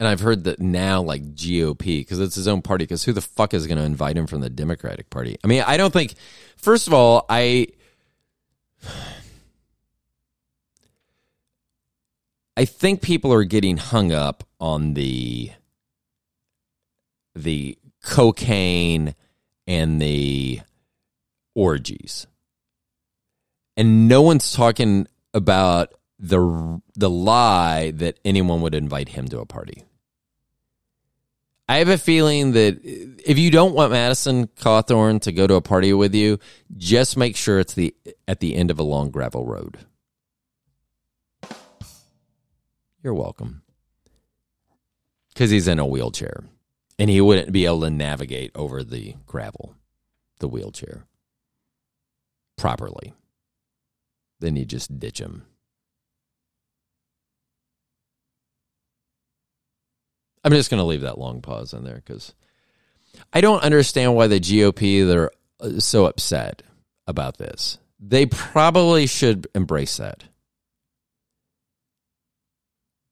And 0.00 0.08
I've 0.08 0.20
heard 0.20 0.44
that 0.44 0.60
now, 0.60 1.02
like 1.02 1.34
GOP, 1.34 2.00
because 2.00 2.20
it's 2.20 2.34
his 2.34 2.48
own 2.48 2.62
party. 2.62 2.84
Because 2.84 3.04
who 3.04 3.12
the 3.12 3.20
fuck 3.20 3.52
is 3.52 3.66
going 3.66 3.76
to 3.76 3.84
invite 3.84 4.16
him 4.16 4.26
from 4.26 4.40
the 4.40 4.48
Democratic 4.48 5.10
Party? 5.10 5.36
I 5.44 5.46
mean, 5.46 5.62
I 5.66 5.76
don't 5.76 5.92
think. 5.92 6.14
First 6.56 6.86
of 6.88 6.94
all, 6.94 7.26
I. 7.28 7.68
I 12.56 12.64
think 12.64 13.00
people 13.00 13.32
are 13.32 13.44
getting 13.44 13.78
hung 13.78 14.12
up 14.12 14.44
on 14.60 14.94
the 14.94 15.50
the 17.34 17.78
cocaine 18.02 19.14
and 19.66 20.00
the 20.00 20.60
orgies. 21.54 22.26
And 23.76 24.08
no 24.08 24.20
one's 24.20 24.52
talking 24.52 25.06
about 25.32 25.94
the 26.18 26.82
the 26.94 27.08
lie 27.08 27.92
that 27.92 28.18
anyone 28.24 28.60
would 28.60 28.74
invite 28.74 29.10
him 29.10 29.28
to 29.28 29.40
a 29.40 29.46
party. 29.46 29.84
I 31.70 31.76
have 31.76 31.88
a 31.88 31.98
feeling 31.98 32.50
that 32.54 32.80
if 32.82 33.38
you 33.38 33.52
don't 33.52 33.76
want 33.76 33.92
Madison 33.92 34.48
Cawthorn 34.48 35.20
to 35.20 35.30
go 35.30 35.46
to 35.46 35.54
a 35.54 35.60
party 35.60 35.92
with 35.92 36.16
you, 36.16 36.40
just 36.76 37.16
make 37.16 37.36
sure 37.36 37.60
it's 37.60 37.74
the 37.74 37.94
at 38.26 38.40
the 38.40 38.56
end 38.56 38.72
of 38.72 38.80
a 38.80 38.82
long 38.82 39.12
gravel 39.12 39.46
road. 39.46 39.78
You're 43.04 43.14
welcome. 43.14 43.62
Cuz 45.36 45.50
he's 45.50 45.68
in 45.68 45.78
a 45.78 45.86
wheelchair 45.86 46.42
and 46.98 47.08
he 47.08 47.20
wouldn't 47.20 47.52
be 47.52 47.66
able 47.66 47.82
to 47.82 47.90
navigate 47.90 48.50
over 48.56 48.82
the 48.82 49.14
gravel, 49.24 49.76
the 50.40 50.48
wheelchair 50.48 51.06
properly. 52.58 53.14
Then 54.40 54.56
you 54.56 54.64
just 54.64 54.98
ditch 54.98 55.20
him. 55.20 55.46
I'm 60.42 60.52
just 60.52 60.70
going 60.70 60.78
to 60.78 60.84
leave 60.84 61.02
that 61.02 61.18
long 61.18 61.42
pause 61.42 61.74
in 61.74 61.84
there 61.84 62.02
because 62.04 62.34
I 63.32 63.40
don't 63.40 63.62
understand 63.62 64.14
why 64.14 64.26
the 64.26 64.40
GOP 64.40 65.06
they're 65.06 65.30
uh, 65.60 65.80
so 65.80 66.06
upset 66.06 66.62
about 67.06 67.36
this. 67.38 67.78
They 67.98 68.26
probably 68.26 69.06
should 69.06 69.46
embrace 69.54 69.98
that. 69.98 70.24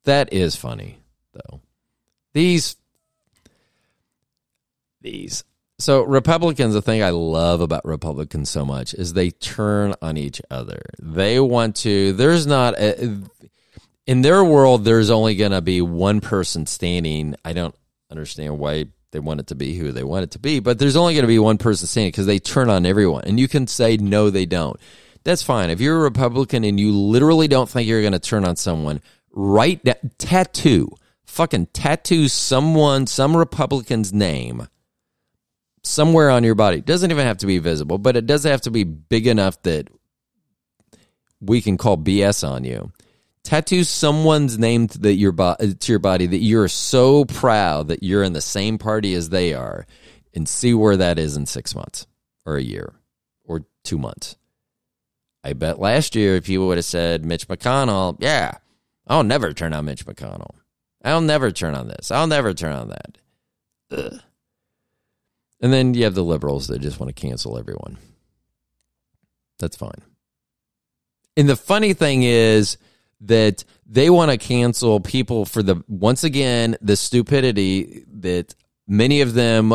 That 0.05 0.33
is 0.33 0.57
funny, 0.57 0.99
though. 1.35 1.61
These, 2.33 2.76
these. 5.03 5.45
So 5.79 6.03
Republicans, 6.03 6.72
the 6.72 6.81
thing 6.81 7.03
I 7.03 7.11
love 7.11 7.61
about 7.61 7.85
Republicans 7.85 8.49
so 8.49 8.64
much 8.64 8.95
is 8.95 9.12
they 9.12 9.31
turn 9.31 9.95
on 10.01 10.16
each 10.16 10.41
other. 10.51 10.83
They 10.99 11.39
want 11.39 11.76
to. 11.76 12.14
There's 12.14 12.47
not 12.47 12.74
a, 12.79 13.20
in 14.09 14.22
their 14.22 14.42
world. 14.42 14.84
There's 14.84 15.11
only 15.11 15.36
going 15.36 15.52
to 15.52 15.61
be 15.61 15.80
one 15.80 16.20
person 16.20 16.66
standing. 16.66 17.36
I 17.44 17.52
don't 17.52 17.74
understand 18.11 18.59
why 18.59 18.86
they 19.12 19.20
want 19.20 19.40
it 19.40 19.48
to 19.48 19.54
be 19.54 19.76
who 19.76 19.92
they 19.92 20.02
want 20.02 20.24
it 20.24 20.30
to 20.32 20.38
be, 20.38 20.59
but 20.59 20.78
there's 20.78 20.96
only 20.96 21.14
going 21.14 21.22
to 21.22 21.28
be 21.28 21.38
one 21.38 21.59
person 21.59 21.86
standing 21.86 22.11
because 22.11 22.26
they 22.26 22.38
turn 22.38 22.70
on 22.70 22.86
everyone. 22.86 23.24
And 23.26 23.38
you 23.38 23.46
can 23.46 23.66
say 23.66 23.98
no, 23.98 24.30
they 24.30 24.46
don't. 24.46 24.80
That's 25.24 25.42
fine. 25.42 25.70
If 25.70 25.80
you're 25.80 25.98
a 25.98 26.02
Republican 26.02 26.64
and 26.64 26.80
you 26.80 26.92
literally 26.92 27.48
don't 27.48 27.68
think 27.68 27.86
you're 27.86 28.00
going 28.00 28.14
to 28.14 28.18
turn 28.18 28.44
on 28.44 28.56
someone, 28.56 29.02
write 29.30 29.84
that 29.84 30.18
tattoo, 30.18 30.90
fucking 31.26 31.66
tattoo 31.66 32.28
someone, 32.28 33.06
some 33.06 33.36
Republican's 33.36 34.12
name 34.12 34.68
somewhere 35.82 36.30
on 36.30 36.44
your 36.44 36.54
body. 36.54 36.78
It 36.78 36.86
doesn't 36.86 37.11
even 37.11 37.26
have 37.26 37.38
to 37.38 37.46
be 37.46 37.59
visible, 37.59 37.98
but 37.98 38.16
it 38.16 38.26
does 38.26 38.44
have 38.44 38.62
to 38.62 38.70
be 38.70 38.84
big 38.84 39.26
enough 39.26 39.61
that 39.62 39.88
we 41.40 41.61
can 41.61 41.76
call 41.76 41.96
BS 41.98 42.48
on 42.48 42.64
you. 42.64 42.90
Tattoo 43.49 43.82
someone's 43.82 44.59
name 44.59 44.88
to, 44.88 45.11
your 45.11 45.32
bo- 45.32 45.57
to 45.57 45.90
your 45.92 45.99
body 45.99 46.26
that 46.26 46.36
you're 46.36 46.68
so 46.68 47.24
proud 47.24 47.88
that 47.88 48.03
you're 48.03 48.22
in 48.22 48.34
the 48.34 48.42
same 48.42 48.76
party 48.76 49.14
as 49.14 49.30
they 49.30 49.55
are, 49.55 49.86
and 50.34 50.46
see 50.46 50.74
where 50.74 50.99
that 50.99 51.18
is 51.18 51.34
in 51.34 51.46
six 51.46 51.74
months 51.74 52.07
or 52.44 52.59
a 52.59 52.62
year 52.62 52.92
or 53.46 53.64
two 53.84 53.96
months. 53.96 54.36
I 55.42 55.55
bet 55.55 55.78
last 55.78 56.14
year 56.14 56.36
if 56.36 56.51
you 56.51 56.66
would 56.66 56.76
have 56.76 56.84
said 56.84 57.24
Mitch 57.24 57.49
McConnell, 57.49 58.18
yeah, 58.20 58.59
I'll 59.07 59.24
never 59.24 59.55
turn 59.55 59.72
on 59.72 59.86
Mitch 59.86 60.05
McConnell. 60.05 60.57
I'll 61.03 61.22
never 61.22 61.51
turn 61.51 61.74
on 61.74 61.88
this. 61.88 62.11
I'll 62.11 62.26
never 62.26 62.53
turn 62.53 62.74
on 62.74 62.88
that. 62.88 63.18
Ugh. 63.92 64.20
And 65.62 65.72
then 65.72 65.94
you 65.94 66.05
have 66.05 66.14
the 66.14 66.22
liberals 66.22 66.68
that 66.68 66.82
just 66.82 67.01
want 67.01 67.16
to 67.16 67.18
cancel 67.18 67.57
everyone. 67.57 67.96
That's 69.59 69.78
fine. 69.78 70.03
And 71.34 71.49
the 71.49 71.57
funny 71.57 71.94
thing 71.94 72.24
is 72.24 72.76
that 73.23 73.64
they 73.87 74.11
want 74.11 74.31
to 74.31 74.39
cancel 74.39 75.01
people 75.01 75.45
for 75.45 75.62
the, 75.62 75.83
once 75.89 76.25
again, 76.25 76.77
the 76.81 76.97
stupidity 76.97 78.05
that 78.19 78.55
many 78.87 79.21
of 79.21 79.35
them, 79.35 79.75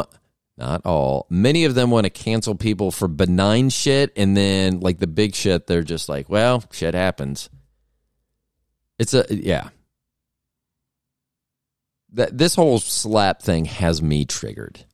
not 0.58 0.86
all, 0.86 1.28
many 1.30 1.66
of 1.66 1.76
them 1.76 1.92
want 1.92 2.06
to 2.06 2.10
cancel 2.10 2.56
people 2.56 2.92
for 2.92 3.08
benign 3.08 3.70
shit. 3.70 4.14
And 4.16 4.36
then, 4.38 4.80
like 4.80 5.00
the 5.00 5.08
big 5.08 5.36
shit, 5.36 5.68
they're 5.68 5.84
just 5.84 6.08
like, 6.08 6.30
well, 6.30 6.64
shit 6.72 6.94
happens. 6.94 7.50
It's 9.00 9.14
a, 9.14 9.26
yeah. 9.30 9.70
That, 12.14 12.38
this 12.38 12.56
whole 12.56 12.80
slap 12.80 13.42
thing 13.42 13.66
has 13.66 14.02
me 14.02 14.26
triggered. 14.26 14.86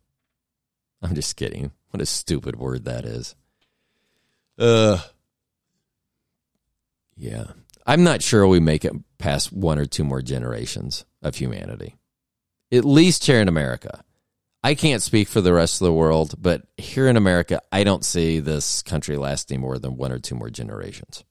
I'm 1.01 1.15
just 1.15 1.35
kidding. 1.35 1.71
What 1.91 2.01
a 2.01 2.05
stupid 2.05 2.55
word 2.55 2.85
that 2.85 3.05
is. 3.05 3.35
Uh 4.57 4.99
Yeah. 7.15 7.45
I'm 7.89 8.03
not 8.03 8.21
sure 8.21 8.45
we 8.45 8.59
make 8.59 8.85
it 8.85 8.93
past 9.17 9.51
one 9.51 9.79
or 9.79 9.87
two 9.87 10.03
more 10.03 10.21
generations 10.21 11.05
of 11.23 11.37
humanity. 11.37 11.95
At 12.71 12.85
least 12.85 13.25
here 13.25 13.41
in 13.41 13.47
America. 13.47 14.03
I 14.63 14.75
can't 14.75 15.01
speak 15.01 15.27
for 15.27 15.41
the 15.41 15.53
rest 15.53 15.81
of 15.81 15.85
the 15.85 15.93
world, 15.93 16.35
but 16.37 16.67
here 16.77 17.07
in 17.07 17.17
America, 17.17 17.63
I 17.71 17.83
don't 17.83 18.05
see 18.05 18.39
this 18.39 18.83
country 18.83 19.17
lasting 19.17 19.59
more 19.59 19.79
than 19.79 19.97
one 19.97 20.11
or 20.11 20.19
two 20.19 20.35
more 20.35 20.51
generations. 20.51 21.23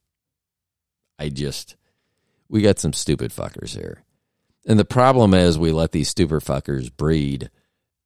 I 1.17 1.29
just 1.29 1.77
we 2.49 2.61
got 2.61 2.81
some 2.81 2.93
stupid 2.93 3.31
fuckers 3.31 3.77
here. 3.77 4.03
And 4.67 4.81
the 4.81 4.85
problem 4.85 5.35
is 5.35 5.61
we 5.61 5.71
let 5.71 5.93
these 5.93 6.09
stupid 6.09 6.43
fuckers 6.43 6.91
breed 6.95 7.51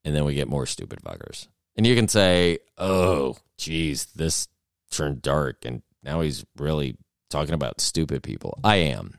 and 0.04 0.14
then 0.14 0.26
we 0.26 0.34
get 0.34 0.46
more 0.46 0.66
stupid 0.66 0.98
fuckers. 1.02 1.48
And 1.74 1.86
you 1.86 1.94
can 1.94 2.06
say, 2.06 2.58
"Oh, 2.76 3.38
geez, 3.56 4.04
this 4.14 4.46
turned 4.90 5.22
dark, 5.22 5.64
and 5.64 5.80
now 6.02 6.20
he's 6.20 6.44
really 6.58 6.98
talking 7.32 7.54
about 7.54 7.80
stupid 7.80 8.22
people." 8.22 8.58
I 8.62 8.76
am. 8.76 9.18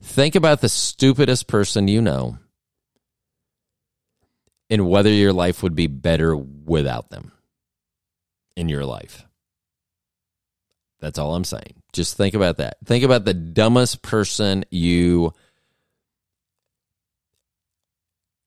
Think 0.00 0.34
about 0.34 0.60
the 0.60 0.68
stupidest 0.68 1.46
person 1.48 1.88
you 1.88 2.00
know, 2.00 2.38
and 4.70 4.88
whether 4.88 5.10
your 5.10 5.32
life 5.32 5.62
would 5.62 5.74
be 5.74 5.88
better 5.88 6.36
without 6.36 7.10
them 7.10 7.32
in 8.56 8.68
your 8.68 8.84
life. 8.84 9.24
That's 11.00 11.18
all 11.18 11.34
I'm 11.34 11.44
saying. 11.44 11.82
Just 11.92 12.16
think 12.16 12.34
about 12.34 12.56
that. 12.56 12.78
Think 12.84 13.04
about 13.04 13.24
the 13.24 13.34
dumbest 13.34 14.02
person 14.02 14.64
you 14.70 15.32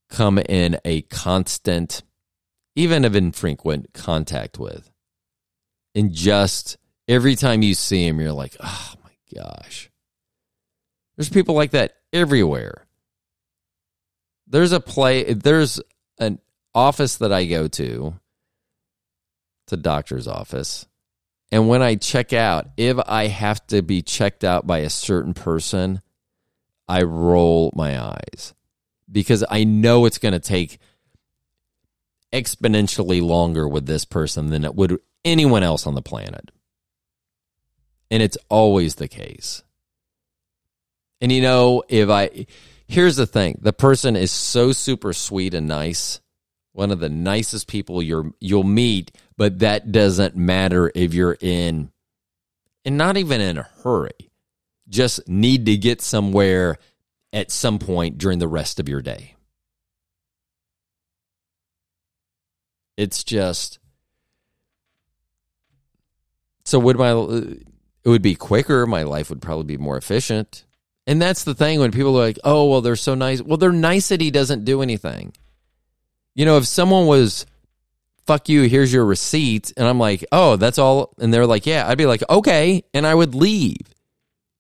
come 0.09 0.37
in 0.37 0.77
a 0.83 1.01
constant 1.03 2.03
even 2.75 3.05
of 3.05 3.15
infrequent 3.15 3.93
contact 3.93 4.59
with. 4.59 4.91
And 5.95 6.13
just 6.13 6.77
every 7.07 7.35
time 7.35 7.61
you 7.61 7.73
see 7.73 8.05
him, 8.05 8.19
you're 8.19 8.31
like, 8.31 8.55
oh 8.59 8.93
my 9.03 9.41
gosh. 9.41 9.89
There's 11.15 11.29
people 11.29 11.55
like 11.55 11.71
that 11.71 11.95
everywhere. 12.13 12.85
There's 14.47 14.71
a 14.71 14.79
play, 14.79 15.33
there's 15.33 15.79
an 16.19 16.39
office 16.75 17.17
that 17.17 17.31
I 17.31 17.45
go 17.45 17.67
to, 17.69 18.13
it's 19.65 19.73
a 19.73 19.77
doctor's 19.77 20.27
office. 20.27 20.87
And 21.51 21.67
when 21.67 21.81
I 21.81 21.95
check 21.95 22.33
out, 22.33 22.67
if 22.77 22.97
I 23.07 23.27
have 23.27 23.65
to 23.67 23.81
be 23.81 24.01
checked 24.01 24.43
out 24.43 24.65
by 24.65 24.79
a 24.79 24.89
certain 24.89 25.33
person, 25.33 26.01
I 26.87 27.03
roll 27.03 27.71
my 27.75 28.01
eyes 28.01 28.53
because 29.11 29.43
I 29.49 29.63
know 29.63 30.05
it's 30.05 30.17
going 30.17 30.33
to 30.33 30.39
take 30.39 30.79
exponentially 32.33 33.21
longer 33.21 33.67
with 33.67 33.85
this 33.85 34.05
person 34.05 34.47
than 34.47 34.63
it 34.63 34.75
would 34.75 34.99
anyone 35.25 35.63
else 35.63 35.85
on 35.85 35.95
the 35.95 36.01
planet. 36.01 36.51
And 38.11 38.21
it's 38.21 38.37
always 38.49 38.95
the 38.95 39.07
case. 39.07 39.63
And 41.21 41.31
you 41.31 41.41
know, 41.41 41.83
if 41.87 42.09
I, 42.09 42.45
here's 42.87 43.15
the 43.15 43.25
thing 43.25 43.57
the 43.61 43.73
person 43.73 44.15
is 44.15 44.31
so 44.31 44.71
super 44.71 45.13
sweet 45.13 45.53
and 45.53 45.67
nice, 45.67 46.19
one 46.73 46.91
of 46.91 46.99
the 46.99 47.09
nicest 47.09 47.67
people 47.67 48.03
you're, 48.03 48.31
you'll 48.39 48.63
meet, 48.63 49.11
but 49.37 49.59
that 49.59 49.91
doesn't 49.91 50.35
matter 50.35 50.91
if 50.93 51.13
you're 51.13 51.37
in, 51.39 51.91
and 52.85 52.97
not 52.97 53.17
even 53.17 53.41
in 53.41 53.57
a 53.57 53.69
hurry, 53.83 54.31
just 54.89 55.27
need 55.27 55.65
to 55.67 55.77
get 55.77 56.01
somewhere 56.01 56.77
at 57.33 57.49
some 57.49 57.79
point 57.79 58.17
during 58.17 58.39
the 58.39 58.47
rest 58.47 58.79
of 58.79 58.89
your 58.89 59.01
day. 59.01 59.35
It's 62.97 63.23
just 63.23 63.79
so 66.65 66.77
would 66.79 66.97
my 66.97 67.13
it 68.03 68.09
would 68.09 68.21
be 68.21 68.35
quicker. 68.35 68.85
My 68.85 69.03
life 69.03 69.29
would 69.29 69.41
probably 69.41 69.65
be 69.65 69.77
more 69.77 69.97
efficient. 69.97 70.65
And 71.07 71.21
that's 71.21 71.43
the 71.43 71.55
thing 71.55 71.79
when 71.79 71.91
people 71.91 72.17
are 72.17 72.25
like, 72.25 72.39
"Oh, 72.43 72.69
well, 72.69 72.81
they're 72.81 72.95
so 72.95 73.15
nice." 73.15 73.41
Well, 73.41 73.57
they're 73.57 73.71
nice 73.71 74.09
that 74.09 74.21
he 74.21 74.31
doesn't 74.31 74.65
do 74.65 74.81
anything. 74.81 75.33
You 76.35 76.45
know, 76.45 76.57
if 76.57 76.67
someone 76.67 77.07
was, 77.07 77.45
"Fuck 78.25 78.49
you," 78.49 78.63
here's 78.63 78.93
your 78.93 79.05
receipt, 79.05 79.73
and 79.75 79.87
I'm 79.87 79.99
like, 79.99 80.23
"Oh, 80.31 80.55
that's 80.55 80.77
all," 80.77 81.13
and 81.19 81.33
they're 81.33 81.47
like, 81.47 81.65
"Yeah," 81.65 81.87
I'd 81.87 81.97
be 81.97 82.05
like, 82.05 82.23
"Okay," 82.29 82.83
and 82.93 83.05
I 83.05 83.15
would 83.15 83.35
leave, 83.35 83.93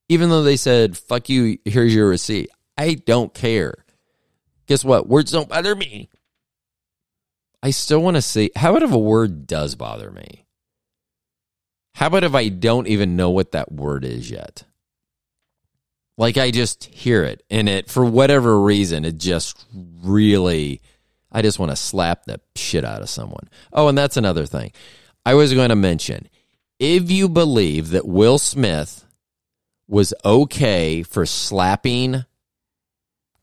even 0.09 0.29
though 0.29 0.43
they 0.43 0.57
said, 0.57 0.97
"Fuck 0.97 1.29
you," 1.29 1.59
here's 1.63 1.93
your 1.95 2.09
receipt. 2.09 2.49
I 2.77 2.95
don't 2.95 3.33
care. 3.33 3.75
Guess 4.65 4.83
what? 4.83 5.07
Words 5.07 5.31
don't 5.31 5.49
bother 5.49 5.75
me. 5.75 6.09
I 7.63 7.69
still 7.69 8.01
want 8.01 8.15
to 8.15 8.21
see. 8.21 8.49
How 8.55 8.71
about 8.71 8.83
if 8.83 8.91
a 8.91 8.97
word 8.97 9.45
does 9.45 9.75
bother 9.75 10.09
me? 10.09 10.40
How 11.95 12.07
about 12.07 12.23
if 12.23 12.35
I 12.35 12.49
don't 12.49 12.87
even 12.87 13.15
know 13.15 13.29
what 13.29 13.51
that 13.51 13.71
word 13.71 14.05
is 14.05 14.29
yet? 14.29 14.63
Like 16.17 16.37
I 16.37 16.51
just 16.51 16.85
hear 16.85 17.23
it 17.23 17.43
and 17.49 17.67
it, 17.67 17.89
for 17.89 18.05
whatever 18.05 18.59
reason, 18.59 19.05
it 19.05 19.17
just 19.17 19.65
really, 19.73 20.81
I 21.31 21.41
just 21.41 21.59
want 21.59 21.71
to 21.71 21.75
slap 21.75 22.25
the 22.25 22.39
shit 22.55 22.85
out 22.85 23.01
of 23.01 23.09
someone. 23.09 23.49
Oh, 23.73 23.87
and 23.87 23.97
that's 23.97 24.17
another 24.17 24.45
thing. 24.45 24.71
I 25.25 25.33
was 25.33 25.53
going 25.53 25.69
to 25.69 25.75
mention 25.75 26.27
if 26.79 27.11
you 27.11 27.29
believe 27.29 27.89
that 27.89 28.07
Will 28.07 28.37
Smith 28.37 29.05
was 29.87 30.13
okay 30.23 31.03
for 31.03 31.25
slapping 31.25 32.25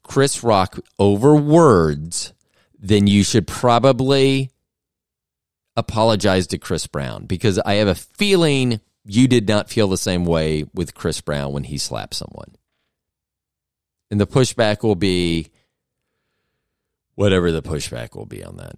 Chris 0.03 0.42
Rock 0.42 0.78
over 0.99 1.36
words 1.36 2.32
then 2.78 3.07
you 3.07 3.24
should 3.24 3.46
probably 3.46 4.51
apologize 5.79 6.49
to 6.49 6.59
Chris 6.59 6.87
Brown 6.87 7.26
because 7.26 7.59
I 7.59 7.74
have 7.74 7.89
a 7.89 7.95
feeling 7.95 8.81
you 9.05 9.29
did 9.29 9.49
not 9.49 9.70
feel 9.70 9.89
the 9.89 9.97
same 9.97 10.24
way 10.24 10.64
with 10.74 10.95
Chris 10.95 11.20
Brown 11.20 11.53
when 11.53 11.64
he 11.64 11.79
slapped 11.79 12.14
someone. 12.14 12.55
And 14.11 14.20
the 14.20 14.26
pushback 14.26 14.83
will 14.83 14.97
be 14.97 15.51
whatever 17.14 17.53
the 17.53 17.62
pushback 17.62 18.14
will 18.14 18.26
be 18.26 18.45
on 18.45 18.57
that. 18.57 18.76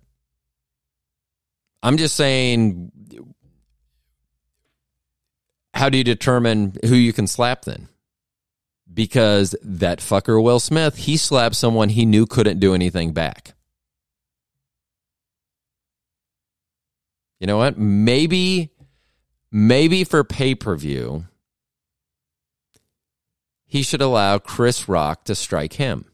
I'm 1.83 1.97
just 1.97 2.15
saying, 2.15 2.93
how 5.75 5.89
do 5.89 5.99
you 5.99 6.05
determine 6.05 6.77
who 6.85 6.95
you 6.95 7.13
can 7.13 7.27
slap 7.27 7.65
then? 7.65 7.89
because 8.93 9.55
that 9.63 9.99
fucker 9.99 10.43
Will 10.43 10.61
Smith, 10.61 10.97
he 10.97 11.17
slapped 11.17 11.55
someone 11.55 11.89
he 11.91 12.05
knew 12.05 12.27
couldn't 12.27 12.61
do 12.61 12.75
anything 12.75 13.13
back. 13.13 13.55
You 17.41 17.47
know 17.47 17.57
what? 17.57 17.79
Maybe 17.79 18.71
maybe 19.51 20.05
for 20.05 20.23
pay-per-view 20.23 21.25
he 23.67 23.83
should 23.83 24.03
allow 24.03 24.39
Chris 24.39 24.89
Rock 24.89 25.25
to 25.25 25.35
strike 25.35 25.75
him. 25.75 26.05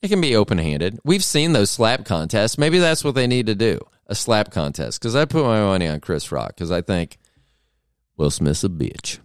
It 0.00 0.08
can 0.08 0.22
be 0.22 0.34
open 0.34 0.56
handed. 0.56 0.98
We've 1.04 1.24
seen 1.24 1.52
those 1.52 1.70
slap 1.70 2.04
contests. 2.06 2.56
Maybe 2.56 2.78
that's 2.78 3.04
what 3.04 3.14
they 3.14 3.26
need 3.26 3.46
to 3.46 3.54
do 3.54 3.80
a 4.06 4.14
slap 4.14 4.50
contest. 4.50 5.00
Because 5.00 5.14
I 5.14 5.24
put 5.24 5.44
my 5.44 5.60
money 5.60 5.86
on 5.86 6.00
Chris 6.00 6.32
Rock 6.32 6.54
because 6.54 6.70
I 6.70 6.80
think 6.80 7.18
Will 8.16 8.30
Smith's 8.30 8.64
a 8.64 8.68
bitch. 8.68 9.18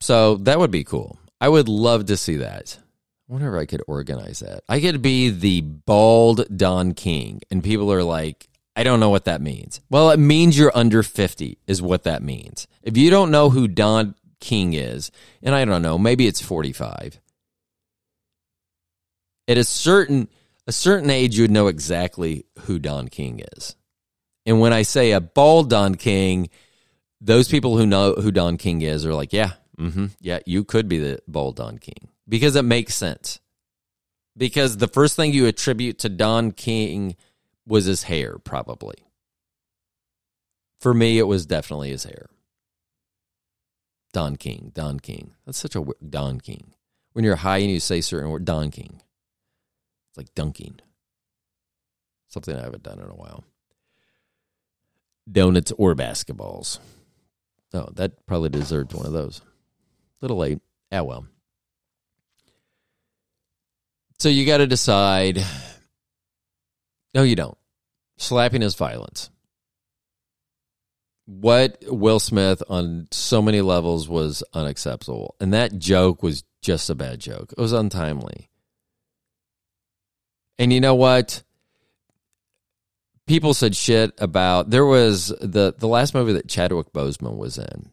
So 0.00 0.36
that 0.36 0.58
would 0.58 0.70
be 0.70 0.84
cool. 0.84 1.18
I 1.40 1.48
would 1.48 1.68
love 1.68 2.06
to 2.06 2.16
see 2.16 2.36
that. 2.36 2.78
If 3.30 3.54
I 3.54 3.66
could 3.66 3.82
organize 3.86 4.40
that. 4.40 4.62
I 4.68 4.80
could 4.80 5.02
be 5.02 5.30
the 5.30 5.60
bald 5.60 6.56
Don 6.56 6.94
King, 6.94 7.42
and 7.50 7.62
people 7.62 7.92
are 7.92 8.02
like, 8.02 8.48
I 8.74 8.84
don't 8.84 9.00
know 9.00 9.10
what 9.10 9.26
that 9.26 9.42
means. 9.42 9.80
Well, 9.90 10.10
it 10.10 10.18
means 10.18 10.56
you're 10.56 10.76
under 10.76 11.02
50, 11.02 11.58
is 11.66 11.82
what 11.82 12.04
that 12.04 12.22
means. 12.22 12.66
If 12.82 12.96
you 12.96 13.10
don't 13.10 13.30
know 13.30 13.50
who 13.50 13.68
Don 13.68 14.14
King 14.40 14.72
is, 14.72 15.10
and 15.42 15.54
I 15.54 15.64
don't 15.64 15.82
know, 15.82 15.98
maybe 15.98 16.26
it's 16.26 16.40
45. 16.40 17.20
At 19.46 19.58
a 19.58 19.64
certain 19.64 20.28
a 20.66 20.72
certain 20.72 21.08
age, 21.08 21.36
you 21.36 21.44
would 21.44 21.50
know 21.50 21.68
exactly 21.68 22.44
who 22.60 22.78
Don 22.78 23.08
King 23.08 23.42
is. 23.56 23.74
And 24.44 24.60
when 24.60 24.74
I 24.74 24.82
say 24.82 25.12
a 25.12 25.20
bald 25.20 25.70
Don 25.70 25.94
King, 25.94 26.50
those 27.22 27.48
people 27.48 27.78
who 27.78 27.86
know 27.86 28.12
who 28.12 28.30
Don 28.30 28.58
King 28.58 28.82
is 28.82 29.06
are 29.06 29.14
like, 29.14 29.32
yeah, 29.32 29.52
mm-hmm, 29.78 30.06
yeah, 30.20 30.40
you 30.44 30.64
could 30.64 30.86
be 30.86 30.98
the 30.98 31.20
bald 31.26 31.56
Don 31.56 31.78
King 31.78 32.08
because 32.28 32.56
it 32.56 32.64
makes 32.64 32.94
sense. 32.94 33.40
Because 34.36 34.76
the 34.76 34.88
first 34.88 35.16
thing 35.16 35.32
you 35.32 35.46
attribute 35.46 35.98
to 36.00 36.08
Don 36.08 36.52
King 36.52 37.16
was 37.66 37.86
his 37.86 38.04
hair, 38.04 38.38
probably. 38.38 38.96
For 40.80 40.94
me, 40.94 41.18
it 41.18 41.26
was 41.26 41.46
definitely 41.46 41.90
his 41.90 42.04
hair. 42.04 42.26
Don 44.12 44.36
King, 44.36 44.70
Don 44.74 45.00
King. 45.00 45.34
That's 45.44 45.58
such 45.58 45.76
a 45.76 45.84
Don 46.08 46.40
King. 46.40 46.72
When 47.12 47.24
you're 47.24 47.36
high 47.36 47.58
and 47.58 47.70
you 47.70 47.80
say 47.80 48.00
certain 48.00 48.30
word, 48.30 48.44
Don 48.44 48.70
King. 48.70 49.00
It's 50.10 50.18
like 50.18 50.34
dunking. 50.34 50.80
Something 52.28 52.56
I 52.56 52.62
haven't 52.62 52.82
done 52.82 53.00
in 53.00 53.10
a 53.10 53.14
while. 53.14 53.44
Donuts 55.30 55.72
or 55.76 55.94
basketballs. 55.94 56.78
Oh, 57.74 57.88
that 57.94 58.24
probably 58.26 58.48
deserved 58.48 58.94
one 58.94 59.06
of 59.06 59.12
those. 59.12 59.42
Little 60.20 60.38
late. 60.38 60.60
Ah, 60.92 61.02
well. 61.02 61.26
So 64.18 64.28
you 64.28 64.44
got 64.44 64.58
to 64.58 64.66
decide. 64.66 65.44
No, 67.14 67.22
you 67.22 67.36
don't. 67.36 67.56
Slapping 68.18 68.62
is 68.62 68.74
violence. 68.74 69.30
What 71.24 71.78
Will 71.86 72.18
Smith 72.18 72.62
on 72.68 73.08
so 73.10 73.40
many 73.40 73.60
levels 73.60 74.08
was 74.08 74.42
unacceptable. 74.52 75.36
And 75.40 75.52
that 75.54 75.78
joke 75.78 76.22
was 76.22 76.44
just 76.62 76.90
a 76.90 76.94
bad 76.94 77.20
joke. 77.20 77.52
It 77.56 77.60
was 77.60 77.72
untimely. 77.72 78.50
And 80.58 80.72
you 80.72 80.80
know 80.80 80.94
what? 80.94 81.42
People 83.26 83.54
said 83.54 83.76
shit 83.76 84.12
about 84.18 84.70
there 84.70 84.86
was 84.86 85.28
the 85.40 85.74
the 85.76 85.86
last 85.86 86.14
movie 86.14 86.32
that 86.32 86.48
Chadwick 86.48 86.92
Boseman 86.92 87.36
was 87.36 87.58
in 87.58 87.92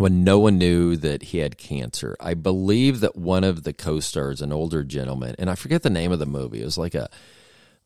when 0.00 0.24
no 0.24 0.38
one 0.38 0.56
knew 0.56 0.96
that 0.96 1.24
he 1.24 1.38
had 1.38 1.58
cancer. 1.58 2.16
I 2.18 2.32
believe 2.32 3.00
that 3.00 3.16
one 3.16 3.44
of 3.44 3.64
the 3.64 3.74
co-stars, 3.74 4.40
an 4.40 4.50
older 4.50 4.82
gentleman, 4.82 5.34
and 5.38 5.50
I 5.50 5.54
forget 5.54 5.82
the 5.82 5.90
name 5.90 6.10
of 6.10 6.18
the 6.18 6.24
movie. 6.24 6.62
It 6.62 6.64
was 6.64 6.78
like 6.78 6.94
a 6.94 7.10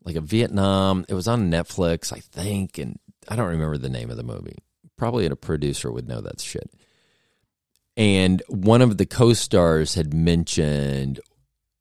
like 0.04 0.14
a 0.14 0.20
Vietnam. 0.20 1.04
It 1.08 1.14
was 1.14 1.26
on 1.26 1.50
Netflix, 1.50 2.12
I 2.12 2.20
think, 2.20 2.78
and 2.78 3.00
I 3.28 3.34
don't 3.34 3.48
remember 3.48 3.78
the 3.78 3.88
name 3.88 4.10
of 4.10 4.16
the 4.16 4.22
movie. 4.22 4.58
Probably 4.96 5.26
a 5.26 5.34
producer 5.34 5.90
would 5.90 6.06
know 6.06 6.20
that 6.20 6.40
shit. 6.40 6.70
And 7.96 8.42
one 8.48 8.80
of 8.80 8.96
the 8.96 9.06
co-stars 9.06 9.94
had 9.94 10.14
mentioned, 10.14 11.18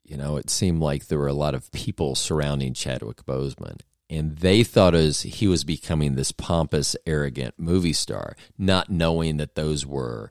you 0.04 0.18
know, 0.18 0.38
it 0.38 0.50
seemed 0.50 0.82
like 0.82 1.08
there 1.08 1.20
were 1.20 1.28
a 1.28 1.34
lot 1.34 1.54
of 1.54 1.72
people 1.72 2.16
surrounding 2.16 2.74
Chadwick 2.74 3.24
Boseman, 3.26 3.82
and 4.10 4.38
they 4.38 4.64
thought 4.64 4.96
as 4.96 5.22
he 5.22 5.48
was 5.48 5.64
becoming 5.64 6.16
this 6.16 6.32
pompous, 6.32 6.96
arrogant 7.06 7.56
movie 7.58 7.94
star, 7.94 8.36
not 8.58 8.90
knowing 8.90 9.38
that 9.38 9.56
those 9.56 9.86
were 9.86 10.30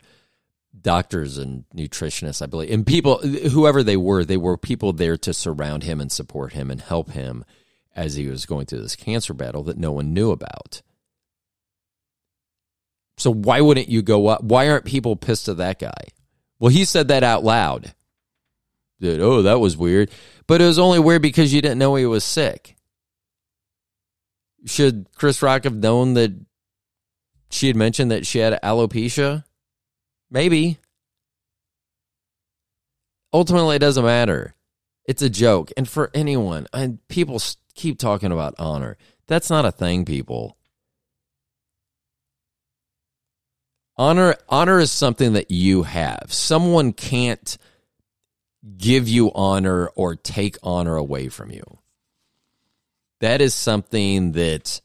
doctors 0.81 1.39
and 1.39 1.65
nutritionists, 1.75 2.43
I 2.43 2.47
believe, 2.47 2.71
and 2.71 2.87
people, 2.87 3.19
whoever 3.19 3.83
they 3.83 3.97
were, 3.97 4.25
they 4.25 4.37
were 4.37 4.57
people 4.57 4.93
there 4.93 5.17
to 5.19 5.35
surround 5.35 5.83
him 5.83 6.01
and 6.01 6.11
support 6.11 6.53
him 6.53 6.71
and 6.71 6.81
help 6.81 7.11
him 7.11 7.45
as 7.95 8.15
he 8.15 8.27
was 8.27 8.47
going 8.47 8.67
through 8.67 8.83
this 8.83 8.97
cancer 8.97 9.35
battle 9.35 9.63
that 9.65 9.79
no 9.79 9.93
one 9.93 10.15
knew 10.15 10.31
about. 10.31 10.83
So 13.19 13.31
why 13.31 13.61
wouldn't 13.61 13.89
you 13.89 14.03
go 14.03 14.29
up? 14.29 14.43
Why 14.43 14.69
aren't 14.69 14.85
people 14.85 15.17
pissed 15.17 15.49
at 15.49 15.59
that 15.59 15.79
guy? 15.79 16.09
Well, 16.59 16.71
he 16.71 16.85
said 16.85 17.09
that 17.09 17.23
out 17.23 17.45
loud. 17.45 17.95
That 19.01 19.21
oh, 19.21 19.43
that 19.43 19.61
was 19.61 19.77
weird. 19.77 20.11
But 20.47 20.63
it 20.63 20.67
was 20.67 20.79
only 20.79 20.99
weird 20.99 21.23
because 21.23 21.53
you 21.53 21.61
didn't 21.61 21.79
know 21.79 21.95
he 21.95 22.07
was 22.07 22.25
sick. 22.25 22.77
Should 24.67 25.07
Chris 25.15 25.43
Rock 25.43 25.65
have 25.65 25.75
known 25.75 26.15
that 26.15 26.33
she 27.51 27.67
had 27.67 27.77
mentioned 27.77 28.11
that 28.11 28.27
she 28.27 28.39
had 28.39 28.61
alopecia? 28.63 29.45
Maybe. 30.31 30.79
Ultimately, 33.33 33.77
it 33.77 33.81
doesn't 33.81 34.05
matter. 34.05 34.55
It's 35.05 35.23
a 35.23 35.31
joke. 35.31 35.73
And 35.77 35.89
for 35.89 36.11
anyone, 36.15 36.67
and 36.73 37.07
people 37.09 37.41
keep 37.75 37.99
talking 37.99 38.33
about 38.33 38.55
honor. 38.59 38.97
That's 39.27 39.51
not 39.51 39.65
a 39.65 39.73
thing, 39.73 40.05
people. 40.05 40.57
Honor 43.97 44.37
honor 44.49 44.79
is 44.79 44.91
something 44.91 45.35
that 45.35 45.51
you 45.51 45.83
have. 45.83 46.27
Someone 46.29 46.93
can't 46.93 47.59
give 48.77 49.09
you 49.09 49.33
honor 49.35 49.89
or 49.89 50.17
take 50.17 50.57
honor 50.63 50.97
away 50.97 51.29
from 51.29 51.51
you. 51.51 51.79
That 53.23 53.41
is 53.41 53.55
something 53.55 54.33
that 54.33 54.81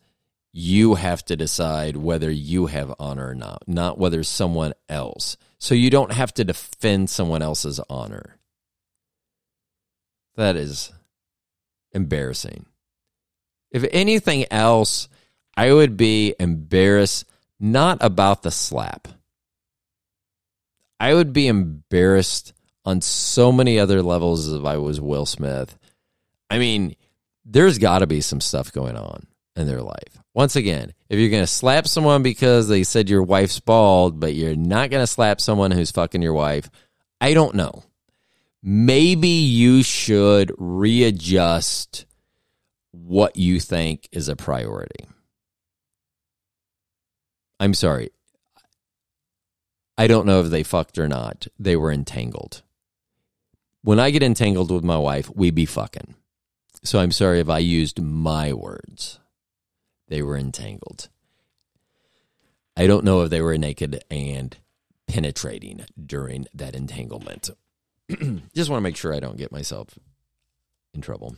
you 0.54 0.94
have 0.94 1.26
to 1.26 1.36
decide 1.36 1.98
whether 1.98 2.30
you 2.30 2.68
have 2.68 2.94
honor 3.00 3.30
or 3.30 3.34
not, 3.34 3.64
not 3.66 3.98
whether 3.98 4.22
someone 4.22 4.74
else. 4.88 5.38
So 5.58 5.74
you 5.74 5.90
don't 5.90 6.12
have 6.12 6.32
to 6.36 6.44
defend 6.44 7.10
someone 7.10 7.42
else's 7.42 7.80
honor. 7.90 8.38
That 10.36 10.56
is 10.56 10.92
embarrassing. 11.94 12.68
If 13.72 13.84
anything 13.92 14.46
else, 14.52 15.10
I 15.56 15.74
would 15.74 15.98
be 15.98 16.36
embarrassed 16.40 17.26
not 17.60 17.98
about 18.02 18.44
the 18.44 18.52
slap. 18.52 19.08
I 21.00 21.16
would 21.16 21.34
be 21.34 21.48
embarrassed 21.48 22.54
on 22.86 23.02
so 23.02 23.52
many 23.52 23.80
other 23.80 24.04
levels 24.04 24.48
if 24.54 24.64
I 24.64 24.78
was 24.78 25.02
Will 25.02 25.26
Smith. 25.26 25.76
I 26.52 26.60
mean, 26.60 26.96
there's 27.50 27.78
got 27.78 28.00
to 28.00 28.08
be 28.08 28.22
some 28.22 28.42
stuff 28.42 28.72
going 28.74 28.98
on 28.98 29.26
in 29.56 29.68
their 29.68 29.82
life. 29.82 30.20
Once 30.34 30.56
again, 30.56 30.94
if 31.10 31.18
you're 31.18 31.30
going 31.30 31.44
to 31.44 31.48
slap 31.48 31.88
someone 31.88 32.22
because 32.22 32.68
they 32.68 32.84
said 32.84 33.10
your 33.10 33.24
wife's 33.24 33.60
bald, 33.60 34.20
but 34.20 34.36
you're 34.36 34.56
not 34.56 34.90
going 34.90 35.02
to 35.02 35.08
slap 35.08 35.40
someone 35.42 35.72
who's 35.72 35.92
fucking 35.92 36.22
your 36.22 36.34
wife, 36.34 36.70
I 37.22 37.34
don't 37.34 37.56
know. 37.56 37.84
Maybe 38.62 39.30
you 39.30 39.82
should 39.82 40.52
readjust 40.58 42.06
what 42.92 43.38
you 43.38 43.60
think 43.60 44.10
is 44.12 44.28
a 44.28 44.36
priority. 44.36 45.06
I'm 47.60 47.74
sorry. 47.74 48.10
I 49.98 50.08
don't 50.08 50.28
know 50.28 50.42
if 50.42 50.48
they 50.52 50.64
fucked 50.64 51.00
or 51.00 51.08
not. 51.08 51.48
They 51.58 51.76
were 51.76 51.92
entangled. 51.92 52.62
When 53.84 54.00
I 54.00 54.12
get 54.12 54.22
entangled 54.22 54.70
with 54.70 54.84
my 54.84 54.98
wife, 54.98 55.32
we 55.34 55.50
be 55.50 55.66
fucking. 55.66 56.14
So 56.88 57.00
I'm 57.00 57.12
sorry 57.12 57.42
if 57.42 57.50
I 57.50 57.58
used 57.58 58.02
my 58.02 58.54
words. 58.54 59.20
They 60.08 60.22
were 60.22 60.38
entangled. 60.38 61.10
I 62.78 62.88
don't 62.88 63.04
know 63.04 63.24
if 63.24 63.30
they 63.30 63.42
were 63.42 63.58
naked 63.58 64.06
and 64.10 64.56
penetrating 65.06 65.84
during 66.02 66.48
that 66.54 66.76
entanglement. 66.76 67.50
Just 68.56 68.70
want 68.70 68.78
to 68.80 68.82
make 68.82 68.96
sure 68.96 69.14
I 69.14 69.20
don't 69.20 69.36
get 69.36 69.52
myself 69.52 70.00
in 70.94 71.02
trouble. 71.02 71.36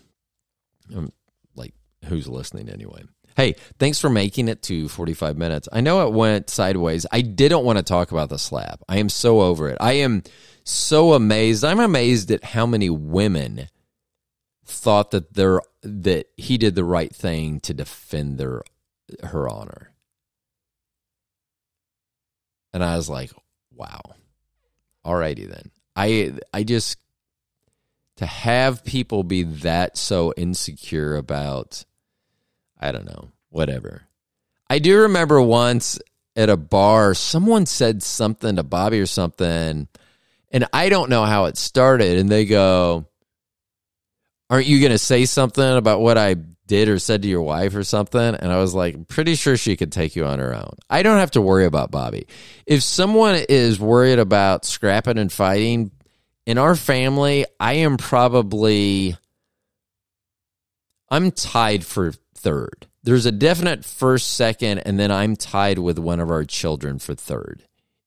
Um, 0.96 1.12
like, 1.56 1.74
who's 2.06 2.28
listening 2.28 2.70
anyway? 2.70 3.02
Hey, 3.36 3.56
thanks 3.80 4.00
for 4.00 4.12
making 4.12 4.50
it 4.50 4.62
to 4.64 4.88
45 4.88 5.36
minutes. 5.36 5.68
I 5.74 5.82
know 5.82 6.08
it 6.08 6.14
went 6.14 6.52
sideways. 6.52 7.08
I 7.12 7.22
didn't 7.22 7.64
want 7.64 7.80
to 7.80 7.84
talk 7.84 8.12
about 8.12 8.30
the 8.30 8.38
slap. 8.38 8.84
I 8.88 9.00
am 9.00 9.10
so 9.10 9.42
over 9.42 9.68
it. 9.70 9.78
I 9.82 9.94
am 9.94 10.22
so 10.64 11.14
amazed. 11.14 11.66
I'm 11.66 11.80
amazed 11.80 12.30
at 12.30 12.44
how 12.44 12.68
many 12.68 12.92
women 12.92 13.68
thought 14.70 15.12
that 15.12 15.34
they 15.34 15.58
that 15.82 16.28
he 16.38 16.58
did 16.58 16.76
the 16.76 16.84
right 16.84 17.14
thing 17.14 17.60
to 17.62 17.74
defend 17.74 18.38
their 18.38 18.62
her 19.24 19.50
honor. 19.50 19.92
And 22.74 22.84
I 22.84 22.96
was 22.96 23.10
like, 23.10 23.32
wow. 23.74 24.02
Alrighty 25.06 25.50
then. 25.50 25.72
I 25.96 26.34
I 26.54 26.64
just 26.64 26.98
to 28.18 28.26
have 28.26 28.84
people 28.84 29.24
be 29.24 29.44
that 29.44 29.98
so 29.98 30.34
insecure 30.36 31.16
about 31.16 31.86
I 32.80 32.92
don't 32.92 33.06
know, 33.06 33.30
whatever. 33.50 34.04
I 34.70 34.80
do 34.80 35.02
remember 35.02 35.42
once 35.42 36.00
at 36.36 36.50
a 36.50 36.58
bar, 36.58 37.14
someone 37.14 37.66
said 37.66 38.04
something 38.04 38.56
to 38.56 38.64
Bobby 38.64 39.00
or 39.00 39.06
something, 39.06 39.88
and 40.52 40.68
I 40.72 40.90
don't 40.90 41.10
know 41.10 41.26
how 41.26 41.46
it 41.46 41.58
started. 41.58 42.18
And 42.18 42.30
they 42.30 42.46
go, 42.46 43.08
Aren't 44.50 44.68
you 44.68 44.80
going 44.80 44.92
to 44.92 44.98
say 44.98 45.26
something 45.26 45.64
about 45.64 46.02
what 46.02 46.18
I 46.18 46.34
did 46.34 46.90
or 46.90 47.00
said 47.00 47.22
to 47.22 47.28
your 47.28 47.42
wife 47.42 47.76
or 47.76 47.84
something? 47.84 48.20
And 48.20 48.52
I 48.52 48.58
was 48.58 48.74
like, 48.74 49.08
Pretty 49.08 49.36
sure 49.36 49.58
she 49.58 49.78
could 49.78 49.92
take 49.92 50.16
you 50.16 50.26
on 50.26 50.40
her 50.40 50.56
own. 50.56 50.76
I 50.90 51.04
don't 51.04 51.20
have 51.20 51.32
to 51.32 51.42
worry 51.42 51.66
about 51.66 51.92
Bobby. 51.92 52.28
If 52.66 52.84
someone 52.84 53.36
is 53.36 53.80
worried 53.80 54.20
about 54.20 54.66
scrapping 54.66 55.18
and 55.18 55.32
fighting, 55.32 55.92
in 56.50 56.58
our 56.58 56.76
family, 56.76 57.46
I 57.60 57.74
am 57.74 57.98
probably. 57.98 59.16
I'm 61.08 61.30
tied 61.30 61.86
for 61.86 62.14
third. 62.34 62.88
There's 63.04 63.28
a 63.28 63.32
definite 63.32 63.86
first, 63.86 64.34
second, 64.34 64.80
and 64.80 65.00
then 65.00 65.12
I'm 65.12 65.36
tied 65.36 65.78
with 65.78 66.00
one 66.00 66.20
of 66.20 66.32
our 66.32 66.44
children 66.44 66.98
for 66.98 67.14
third 67.14 67.66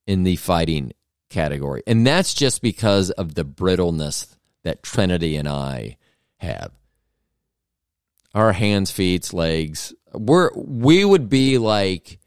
in 0.09 0.24
the 0.24 0.34
fighting 0.34 0.93
category. 1.30 1.84
And 1.86 2.05
that's 2.05 2.34
just 2.34 2.62
because 2.62 3.11
of 3.12 3.36
the 3.36 3.45
brittleness 3.45 4.36
that 4.64 4.82
Trinity 4.82 5.36
and 5.36 5.49
I 5.49 5.99
have. 6.43 6.72
Our 8.34 8.53
hands, 8.53 8.90
feet, 8.90 9.32
legs, 9.32 9.93
we're 10.12 10.51
we 10.55 11.05
would 11.05 11.28
be 11.28 11.59
like 11.59 12.18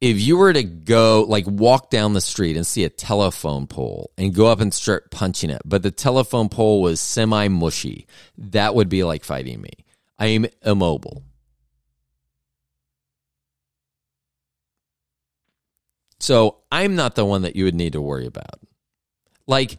if 0.00 0.20
you 0.20 0.36
were 0.36 0.52
to 0.52 0.62
go 0.62 1.24
like 1.28 1.46
walk 1.46 1.90
down 1.90 2.12
the 2.12 2.20
street 2.20 2.56
and 2.56 2.66
see 2.66 2.84
a 2.84 2.88
telephone 2.90 3.66
pole 3.66 4.12
and 4.18 4.34
go 4.34 4.46
up 4.46 4.60
and 4.60 4.72
start 4.72 5.10
punching 5.10 5.50
it, 5.50 5.62
but 5.64 5.82
the 5.82 5.90
telephone 5.90 6.48
pole 6.48 6.82
was 6.82 7.00
semi 7.00 7.48
mushy, 7.48 8.06
that 8.36 8.74
would 8.74 8.88
be 8.88 9.04
like 9.04 9.24
fighting 9.24 9.60
me. 9.60 9.70
I 10.18 10.26
am 10.26 10.46
immobile. 10.64 11.22
So 16.18 16.58
I'm 16.72 16.96
not 16.96 17.14
the 17.14 17.24
one 17.24 17.42
that 17.42 17.56
you 17.56 17.64
would 17.64 17.74
need 17.74 17.92
to 17.92 18.00
worry 18.00 18.26
about. 18.26 18.60
Like, 19.46 19.78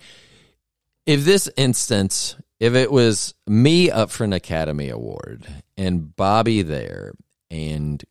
if 1.07 1.23
this 1.23 1.49
instance, 1.55 2.35
if 2.59 2.75
it 2.75 2.91
was 2.91 3.33
me 3.47 3.89
up 3.89 4.11
for 4.11 4.25
an 4.25 4.33
Academy 4.33 4.89
Award 4.89 5.47
and 5.77 6.13
Bobby 6.15 6.61
there 6.61 7.13
and 7.49 8.03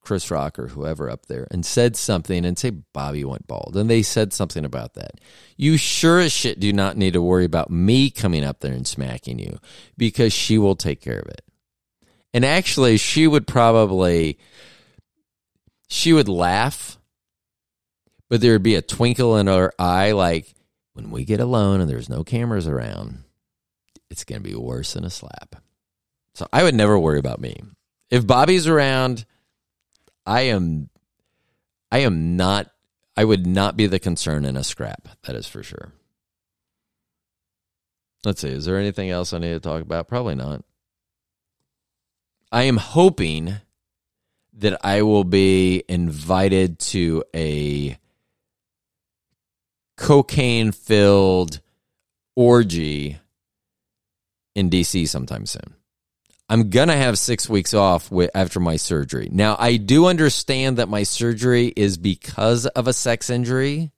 Chris 0.00 0.30
Rock 0.30 0.58
or 0.58 0.68
whoever 0.68 1.10
up 1.10 1.26
there 1.26 1.46
and 1.50 1.64
said 1.64 1.94
something 1.96 2.46
and 2.46 2.58
say 2.58 2.70
Bobby 2.70 3.22
went 3.22 3.46
bald 3.46 3.76
and 3.76 3.90
they 3.90 4.00
said 4.00 4.32
something 4.32 4.64
about 4.64 4.94
that. 4.94 5.20
You 5.58 5.76
sure 5.76 6.20
as 6.20 6.32
shit 6.32 6.58
do 6.58 6.72
not 6.72 6.96
need 6.96 7.12
to 7.12 7.22
worry 7.22 7.44
about 7.44 7.70
me 7.70 8.08
coming 8.08 8.44
up 8.44 8.60
there 8.60 8.72
and 8.72 8.86
smacking 8.86 9.38
you 9.38 9.58
because 9.98 10.32
she 10.32 10.56
will 10.56 10.76
take 10.76 11.02
care 11.02 11.18
of 11.18 11.28
it. 11.28 11.42
And 12.32 12.46
actually 12.46 12.96
she 12.96 13.26
would 13.26 13.46
probably 13.46 14.38
she 15.86 16.14
would 16.14 16.28
laugh 16.28 16.96
but 18.30 18.40
there 18.40 18.52
would 18.52 18.62
be 18.62 18.76
a 18.76 18.82
twinkle 18.82 19.36
in 19.36 19.48
her 19.48 19.72
eye 19.78 20.12
like 20.12 20.54
when 20.92 21.10
we 21.10 21.24
get 21.24 21.40
alone 21.40 21.80
and 21.80 21.88
there's 21.88 22.08
no 22.08 22.24
cameras 22.24 22.66
around 22.66 23.24
it's 24.10 24.24
going 24.24 24.42
to 24.42 24.48
be 24.48 24.56
worse 24.56 24.94
than 24.94 25.04
a 25.04 25.10
slap. 25.10 25.56
So 26.34 26.46
I 26.52 26.64
would 26.64 26.74
never 26.74 26.98
worry 26.98 27.18
about 27.18 27.40
me. 27.40 27.60
If 28.10 28.26
Bobby's 28.26 28.66
around 28.66 29.24
I 30.26 30.42
am 30.42 30.90
I 31.90 32.00
am 32.00 32.36
not 32.36 32.70
I 33.16 33.24
would 33.24 33.46
not 33.46 33.76
be 33.76 33.86
the 33.86 33.98
concern 33.98 34.44
in 34.44 34.56
a 34.56 34.64
scrap. 34.64 35.08
That 35.22 35.36
is 35.36 35.46
for 35.46 35.62
sure. 35.62 35.92
Let's 38.24 38.40
see. 38.40 38.48
Is 38.48 38.64
there 38.64 38.78
anything 38.78 39.10
else 39.10 39.32
I 39.32 39.38
need 39.38 39.52
to 39.52 39.60
talk 39.60 39.82
about? 39.82 40.08
Probably 40.08 40.34
not. 40.34 40.64
I 42.52 42.64
am 42.64 42.76
hoping 42.76 43.56
that 44.54 44.84
I 44.84 45.02
will 45.02 45.24
be 45.24 45.84
invited 45.88 46.78
to 46.80 47.24
a 47.34 47.96
cocaine 50.00 50.72
filled 50.72 51.60
orgy 52.34 53.18
in 54.54 54.70
DC 54.70 55.06
sometime 55.06 55.44
soon. 55.44 55.74
I'm 56.48 56.70
going 56.70 56.88
to 56.88 56.96
have 56.96 57.18
six 57.18 57.48
weeks 57.48 57.74
off 57.74 58.10
after 58.34 58.58
my 58.58 58.76
surgery. 58.76 59.28
Now, 59.30 59.56
I 59.58 59.76
do 59.76 60.06
understand 60.06 60.78
that 60.78 60.88
my 60.88 61.04
surgery 61.04 61.72
is 61.76 61.98
because 61.98 62.66
of 62.66 62.88
a 62.88 62.92
sex 62.92 63.30
injury, 63.30 63.92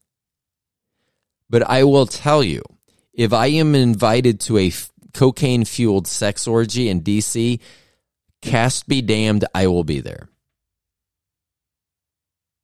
but 1.49 1.63
I 1.63 1.85
will 1.85 2.07
tell 2.07 2.43
you 2.43 2.63
if 3.15 3.33
I 3.33 3.47
am 3.47 3.75
invited 3.75 4.41
to 4.41 4.59
a 4.59 4.73
cocaine 5.15 5.65
fueled 5.65 6.09
sex 6.09 6.49
orgy 6.49 6.89
in 6.89 7.03
DC, 7.03 7.61
cast 8.43 8.89
be 8.89 9.03
damned, 9.03 9.45
I 9.55 9.69
will 9.69 9.85
be 9.85 10.01
there. 10.01 10.29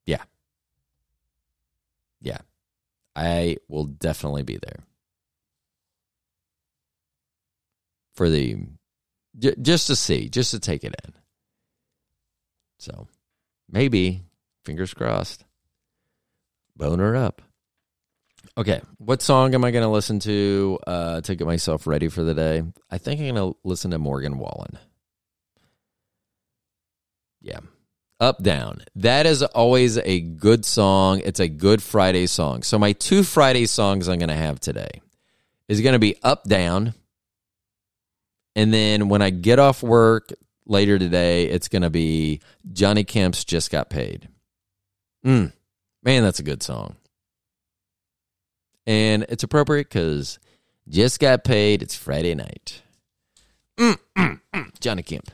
Yeah. 0.05 0.23
Yeah. 2.21 2.39
I 3.19 3.57
will 3.67 3.83
definitely 3.83 4.43
be 4.43 4.57
there. 4.57 4.79
For 8.13 8.29
the 8.29 8.55
J- 9.37 9.55
just 9.61 9.87
to 9.87 9.95
see, 9.95 10.29
just 10.29 10.51
to 10.51 10.59
take 10.59 10.85
it 10.85 10.95
in. 11.03 11.13
So 12.77 13.07
maybe, 13.69 14.23
fingers 14.63 14.93
crossed, 14.93 15.43
boner 16.77 17.15
up. 17.17 17.41
Okay, 18.57 18.81
what 18.97 19.21
song 19.21 19.53
am 19.53 19.65
I 19.65 19.71
going 19.71 19.83
to 19.83 19.89
listen 19.89 20.19
to 20.19 20.79
uh, 20.87 21.21
to 21.21 21.35
get 21.35 21.45
myself 21.45 21.87
ready 21.87 22.07
for 22.07 22.23
the 22.23 22.33
day? 22.33 22.63
I 22.89 22.97
think 22.97 23.19
I'm 23.19 23.35
going 23.35 23.53
to 23.53 23.59
listen 23.65 23.91
to 23.91 23.97
Morgan 23.97 24.39
Wallen. 24.39 24.79
Yeah. 27.41 27.59
Up, 28.19 28.43
down. 28.43 28.81
That 28.95 29.25
is 29.25 29.43
always 29.43 29.97
a 29.97 30.19
good 30.19 30.65
song. 30.65 31.21
It's 31.23 31.39
a 31.39 31.47
good 31.47 31.81
Friday 31.81 32.27
song. 32.27 32.63
So, 32.63 32.77
my 32.77 32.91
two 32.91 33.23
Friday 33.23 33.65
songs 33.65 34.09
I'm 34.09 34.19
going 34.19 34.29
to 34.29 34.35
have 34.35 34.59
today 34.59 35.01
is 35.69 35.79
going 35.79 35.93
to 35.93 35.99
be 35.99 36.17
Up, 36.21 36.43
Down 36.43 36.93
and 38.59 38.73
then 38.73 39.07
when 39.07 39.21
I 39.21 39.29
get 39.29 39.57
off 39.57 39.83
work 39.83 40.33
later 40.65 40.99
today, 40.99 41.45
it's 41.45 41.69
going 41.69 41.83
to 41.83 41.89
be 41.89 42.41
Johnny 42.73 43.05
Kemp's 43.05 43.45
Just 43.45 43.71
Got 43.71 43.89
Paid. 43.89 44.27
Mm, 45.25 45.53
man, 46.03 46.23
that's 46.23 46.39
a 46.39 46.43
good 46.43 46.61
song. 46.61 46.97
And 48.85 49.25
it's 49.29 49.43
appropriate 49.43 49.87
because 49.89 50.39
just 50.89 51.21
got 51.21 51.45
paid. 51.45 51.81
It's 51.81 51.95
Friday 51.95 52.35
night. 52.35 52.81
Mm, 53.77 53.97
mm, 54.17 54.41
mm. 54.53 54.79
Johnny 54.81 55.03
Kemp. 55.03 55.31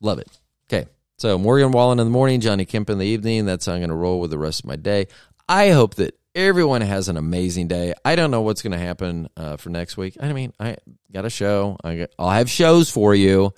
Love 0.00 0.18
it. 0.18 0.40
Okay. 0.66 0.88
So 1.22 1.38
Morgan 1.38 1.70
Wallen 1.70 2.00
in 2.00 2.06
the 2.08 2.10
morning, 2.10 2.40
Johnny 2.40 2.64
Kemp 2.64 2.90
in 2.90 2.98
the 2.98 3.06
evening. 3.06 3.46
That's 3.46 3.66
how 3.66 3.74
I'm 3.74 3.78
going 3.78 3.90
to 3.90 3.94
roll 3.94 4.18
with 4.18 4.32
the 4.32 4.38
rest 4.38 4.64
of 4.64 4.66
my 4.66 4.74
day. 4.74 5.06
I 5.48 5.68
hope 5.68 5.94
that 5.94 6.18
everyone 6.34 6.80
has 6.80 7.08
an 7.08 7.16
amazing 7.16 7.68
day. 7.68 7.94
I 8.04 8.16
don't 8.16 8.32
know 8.32 8.40
what's 8.40 8.60
going 8.60 8.72
to 8.72 8.84
happen 8.84 9.28
uh, 9.36 9.56
for 9.56 9.70
next 9.70 9.96
week. 9.96 10.16
I 10.18 10.32
mean, 10.32 10.52
I 10.58 10.78
got 11.12 11.24
a 11.24 11.30
show. 11.30 11.76
I 11.84 11.94
got, 11.94 12.10
I'll 12.18 12.30
have 12.30 12.50
shows 12.50 12.90
for 12.90 13.14
you. 13.14 13.54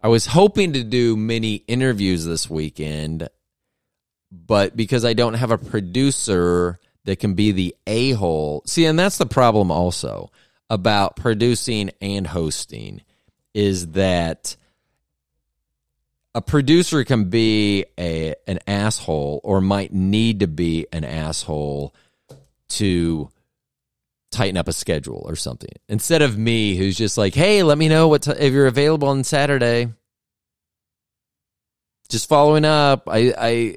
I 0.00 0.06
was 0.06 0.24
hoping 0.24 0.74
to 0.74 0.84
do 0.84 1.16
many 1.16 1.56
interviews 1.56 2.24
this 2.24 2.48
weekend, 2.48 3.28
but 4.30 4.76
because 4.76 5.04
I 5.04 5.14
don't 5.14 5.34
have 5.34 5.50
a 5.50 5.58
producer 5.58 6.78
that 7.06 7.18
can 7.18 7.34
be 7.34 7.50
the 7.50 7.74
a 7.88 8.12
hole. 8.12 8.62
See, 8.68 8.86
and 8.86 8.96
that's 8.96 9.18
the 9.18 9.26
problem 9.26 9.72
also 9.72 10.30
about 10.70 11.16
producing 11.16 11.90
and 12.00 12.24
hosting 12.24 13.02
is 13.52 13.88
that 13.94 14.54
a 16.34 16.40
producer 16.40 17.04
can 17.04 17.24
be 17.24 17.84
a 17.98 18.34
an 18.46 18.58
asshole 18.66 19.40
or 19.44 19.60
might 19.60 19.92
need 19.92 20.40
to 20.40 20.46
be 20.46 20.86
an 20.92 21.04
asshole 21.04 21.94
to 22.68 23.30
tighten 24.30 24.56
up 24.56 24.68
a 24.68 24.72
schedule 24.72 25.22
or 25.26 25.36
something. 25.36 25.72
Instead 25.88 26.22
of 26.22 26.38
me 26.38 26.76
who's 26.76 26.96
just 26.96 27.18
like 27.18 27.34
hey 27.34 27.62
let 27.62 27.76
me 27.76 27.88
know 27.88 28.08
what 28.08 28.22
t- 28.22 28.30
if 28.32 28.52
you're 28.52 28.66
available 28.66 29.08
on 29.08 29.24
saturday. 29.24 29.88
Just 32.08 32.28
following 32.28 32.64
up 32.64 33.08
i 33.08 33.34
i 33.38 33.76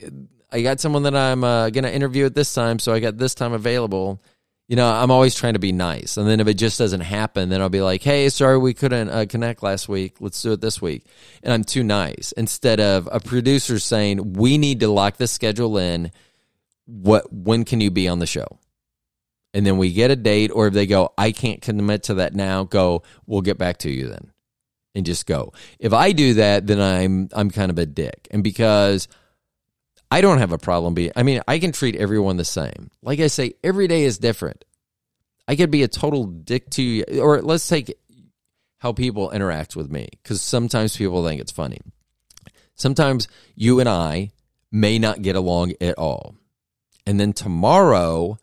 i 0.51 0.61
got 0.61 0.79
someone 0.79 1.03
that 1.03 1.15
i'm 1.15 1.43
uh, 1.43 1.69
gonna 1.69 1.89
interview 1.89 2.25
at 2.25 2.35
this 2.35 2.53
time 2.53 2.79
so 2.79 2.93
i 2.93 2.99
got 2.99 3.17
this 3.17 3.33
time 3.33 3.53
available 3.53 4.21
you 4.67 4.75
know, 4.75 4.87
I'm 4.87 5.11
always 5.11 5.35
trying 5.35 5.53
to 5.53 5.59
be 5.59 5.71
nice. 5.71 6.17
And 6.17 6.27
then 6.27 6.39
if 6.39 6.47
it 6.47 6.55
just 6.55 6.79
doesn't 6.79 7.01
happen, 7.01 7.49
then 7.49 7.61
I'll 7.61 7.69
be 7.69 7.81
like, 7.81 8.01
hey, 8.01 8.29
sorry 8.29 8.57
we 8.57 8.73
couldn't 8.73 9.09
uh, 9.09 9.25
connect 9.29 9.61
last 9.61 9.87
week. 9.87 10.15
Let's 10.19 10.41
do 10.41 10.53
it 10.53 10.61
this 10.61 10.81
week. 10.81 11.05
And 11.43 11.53
I'm 11.53 11.63
too 11.63 11.83
nice. 11.83 12.31
Instead 12.31 12.79
of 12.79 13.07
a 13.11 13.19
producer 13.19 13.77
saying, 13.77 14.33
we 14.33 14.57
need 14.57 14.79
to 14.79 14.87
lock 14.87 15.17
this 15.17 15.31
schedule 15.31 15.77
in. 15.77 16.11
What, 16.87 17.31
when 17.31 17.63
can 17.63 17.79
you 17.79 17.91
be 17.91 18.07
on 18.07 18.19
the 18.19 18.25
show? 18.25 18.59
And 19.53 19.65
then 19.65 19.77
we 19.77 19.93
get 19.93 20.11
a 20.11 20.15
date, 20.17 20.51
or 20.51 20.67
if 20.67 20.73
they 20.73 20.85
go, 20.85 21.13
I 21.17 21.31
can't 21.31 21.61
commit 21.61 22.03
to 22.03 22.15
that 22.15 22.35
now, 22.35 22.65
go, 22.65 23.03
we'll 23.25 23.41
get 23.41 23.57
back 23.57 23.77
to 23.79 23.89
you 23.89 24.07
then. 24.07 24.31
And 24.93 25.05
just 25.05 25.25
go. 25.25 25.53
If 25.79 25.93
I 25.93 26.11
do 26.11 26.35
that, 26.35 26.67
then 26.67 26.79
I'm 26.79 27.29
I'm 27.33 27.51
kind 27.51 27.69
of 27.69 27.77
a 27.77 27.85
dick. 27.85 28.27
And 28.31 28.43
because 28.43 29.07
I 30.11 30.21
don't 30.21 30.37
have 30.37 30.51
a 30.51 30.57
problem 30.57 30.93
being, 30.93 31.11
I 31.15 31.23
mean, 31.23 31.41
I 31.47 31.59
can 31.59 31.71
treat 31.71 31.95
everyone 31.95 32.37
the 32.37 32.45
same. 32.45 32.89
Like 33.01 33.19
I 33.19 33.27
say, 33.27 33.53
every 33.63 33.87
day 33.87 34.03
is 34.03 34.17
different. 34.17 34.63
I 35.47 35.55
could 35.55 35.71
be 35.71 35.83
a 35.83 35.87
total 35.87 36.25
dick 36.25 36.69
to 36.71 36.81
you, 36.81 37.03
or 37.19 37.41
let's 37.41 37.67
take 37.67 37.95
how 38.79 38.93
people 38.93 39.31
interact 39.31 39.75
with 39.75 39.91
me, 39.91 40.09
because 40.21 40.41
sometimes 40.41 40.95
people 40.95 41.25
think 41.25 41.41
it's 41.41 41.51
funny. 41.51 41.79
Sometimes 42.75 43.27
you 43.55 43.79
and 43.79 43.89
I 43.89 44.31
may 44.71 44.99
not 44.99 45.21
get 45.21 45.35
along 45.35 45.73
at 45.81 45.97
all. 45.97 46.35
And 47.05 47.19
then 47.19 47.33
tomorrow, 47.33 48.37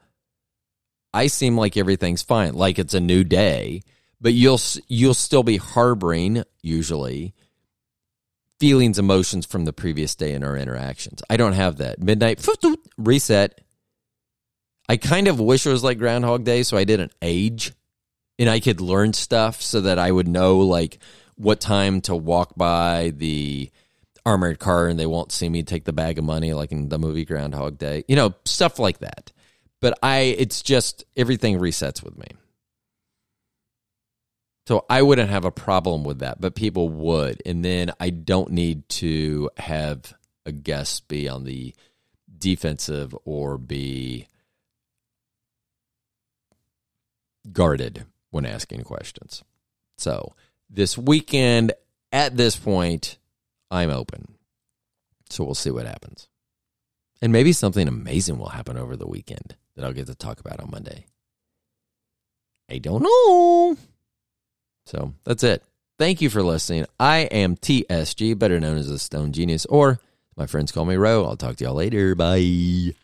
I 1.13 1.27
seem 1.27 1.57
like 1.57 1.77
everything's 1.77 2.23
fine, 2.23 2.55
like 2.55 2.79
it's 2.79 2.95
a 2.95 3.01
new 3.01 3.25
day, 3.25 3.83
but 4.21 4.33
you'll 4.33 4.61
you'll 4.89 5.15
still 5.15 5.43
be 5.43 5.57
harboring 5.57 6.45
usually 6.63 7.35
feelings, 8.63 8.97
emotions 8.97 9.45
from 9.45 9.65
the 9.65 9.73
previous 9.73 10.15
day 10.15 10.35
in 10.35 10.45
our 10.45 10.57
interactions. 10.57 11.21
I 11.29 11.37
don't 11.37 11.55
have 11.55 11.79
that. 11.79 12.01
Midnight 12.01 12.47
reset. 12.97 13.61
I 14.89 14.99
kind 14.99 15.27
of 15.27 15.41
wish 15.41 15.67
it 15.67 15.71
was 15.71 15.83
like 15.83 15.99
Groundhog 15.99 16.45
Day, 16.45 16.63
so 16.63 16.77
I 16.77 16.85
didn't 16.85 17.11
age 17.21 17.73
and 18.39 18.49
I 18.49 18.61
could 18.61 18.81
learn 18.81 19.15
stuff 19.15 19.61
so 19.61 19.81
that 19.81 19.99
I 19.99 20.13
would 20.13 20.29
know 20.29 20.59
like 20.59 21.01
what 21.35 21.61
time 21.61 22.03
to 22.03 22.15
walk 22.15 22.53
by 22.57 23.13
the 23.17 23.69
armored 24.25 24.61
car 24.61 24.87
and 24.87 24.97
they 24.97 25.07
won't 25.07 25.33
see 25.33 25.49
me 25.49 25.65
take 25.65 25.85
the 25.85 25.93
bag 25.93 26.21
of 26.21 26.25
money 26.25 26.53
like 26.53 26.71
in 26.71 26.89
the 26.89 27.01
movie 27.01 27.25
Groundhog 27.25 27.79
Day. 27.79 28.05
You 28.07 28.15
know, 28.15 28.33
stuff 28.45 28.79
like 28.79 28.99
that. 28.99 29.33
But 29.81 29.99
I 30.05 30.37
it's 30.39 30.63
just 30.63 31.03
everything 31.17 31.59
resets 31.59 32.01
with 32.01 32.17
me. 32.17 32.29
So 34.67 34.85
I 34.89 35.03
wouldn't 35.03 35.31
have 35.31 35.45
a 35.45 35.51
problem 35.51 36.05
with 36.05 36.21
that, 36.21 36.41
but 36.41 36.55
people 36.55 36.89
would. 36.89 37.43
And 37.45 37.65
then 37.65 37.93
I 37.99 38.11
don't 38.11 38.53
need 38.53 38.89
to 38.91 39.51
have 39.57 40.15
a 40.47 40.53
guest 40.53 41.09
be 41.09 41.29
on 41.29 41.45
the 41.45 41.75
defensive 42.39 43.15
or 43.25 43.59
be 43.59 44.29
guarded 47.53 48.07
when 48.31 48.47
asking 48.47 48.83
questions. 48.83 49.43
So 49.99 50.35
this 50.71 50.97
weekend, 50.97 51.73
at 52.13 52.37
this 52.37 52.57
point, 52.57 53.19
I'm 53.71 53.91
open. 53.91 54.37
So 55.29 55.45
we'll 55.45 55.55
see 55.55 55.71
what 55.71 55.87
happens. 55.87 56.29
And 57.21 57.33
maybe 57.33 57.53
something 57.53 57.89
amazing 57.89 58.39
will 58.39 58.49
happen 58.49 58.77
over 58.77 58.97
the 58.97 59.07
weekend 59.07 59.57
that 59.75 59.85
I'll 59.85 59.93
get 59.93 60.07
to 60.07 60.15
talk 60.15 60.41
about 60.41 60.61
on 60.61 60.71
Monday. 60.71 61.07
I 62.71 62.79
don't 62.79 63.03
know. 63.03 63.77
So 64.85 65.15
that's 65.25 65.43
it. 65.43 65.63
Thank 65.99 66.21
you 66.21 66.31
for 66.31 66.43
listening. 66.43 66.87
I 66.99 67.19
am 67.19 67.57
TSG, 67.57 68.39
better 68.39 68.59
known 68.59 68.77
as 68.77 68.89
the 68.89 68.99
Stoned 68.99 69.35
Genius, 69.35 69.67
or 69.67 70.01
my 70.37 70.47
friends 70.47 70.73
call 70.73 70.85
me 70.85 70.97
Ro. 70.97 71.25
I'll 71.25 71.37
talk 71.37 71.57
to 71.57 71.65
y'all 71.65 71.75
later. 71.75 72.15
Bye. 72.15 72.95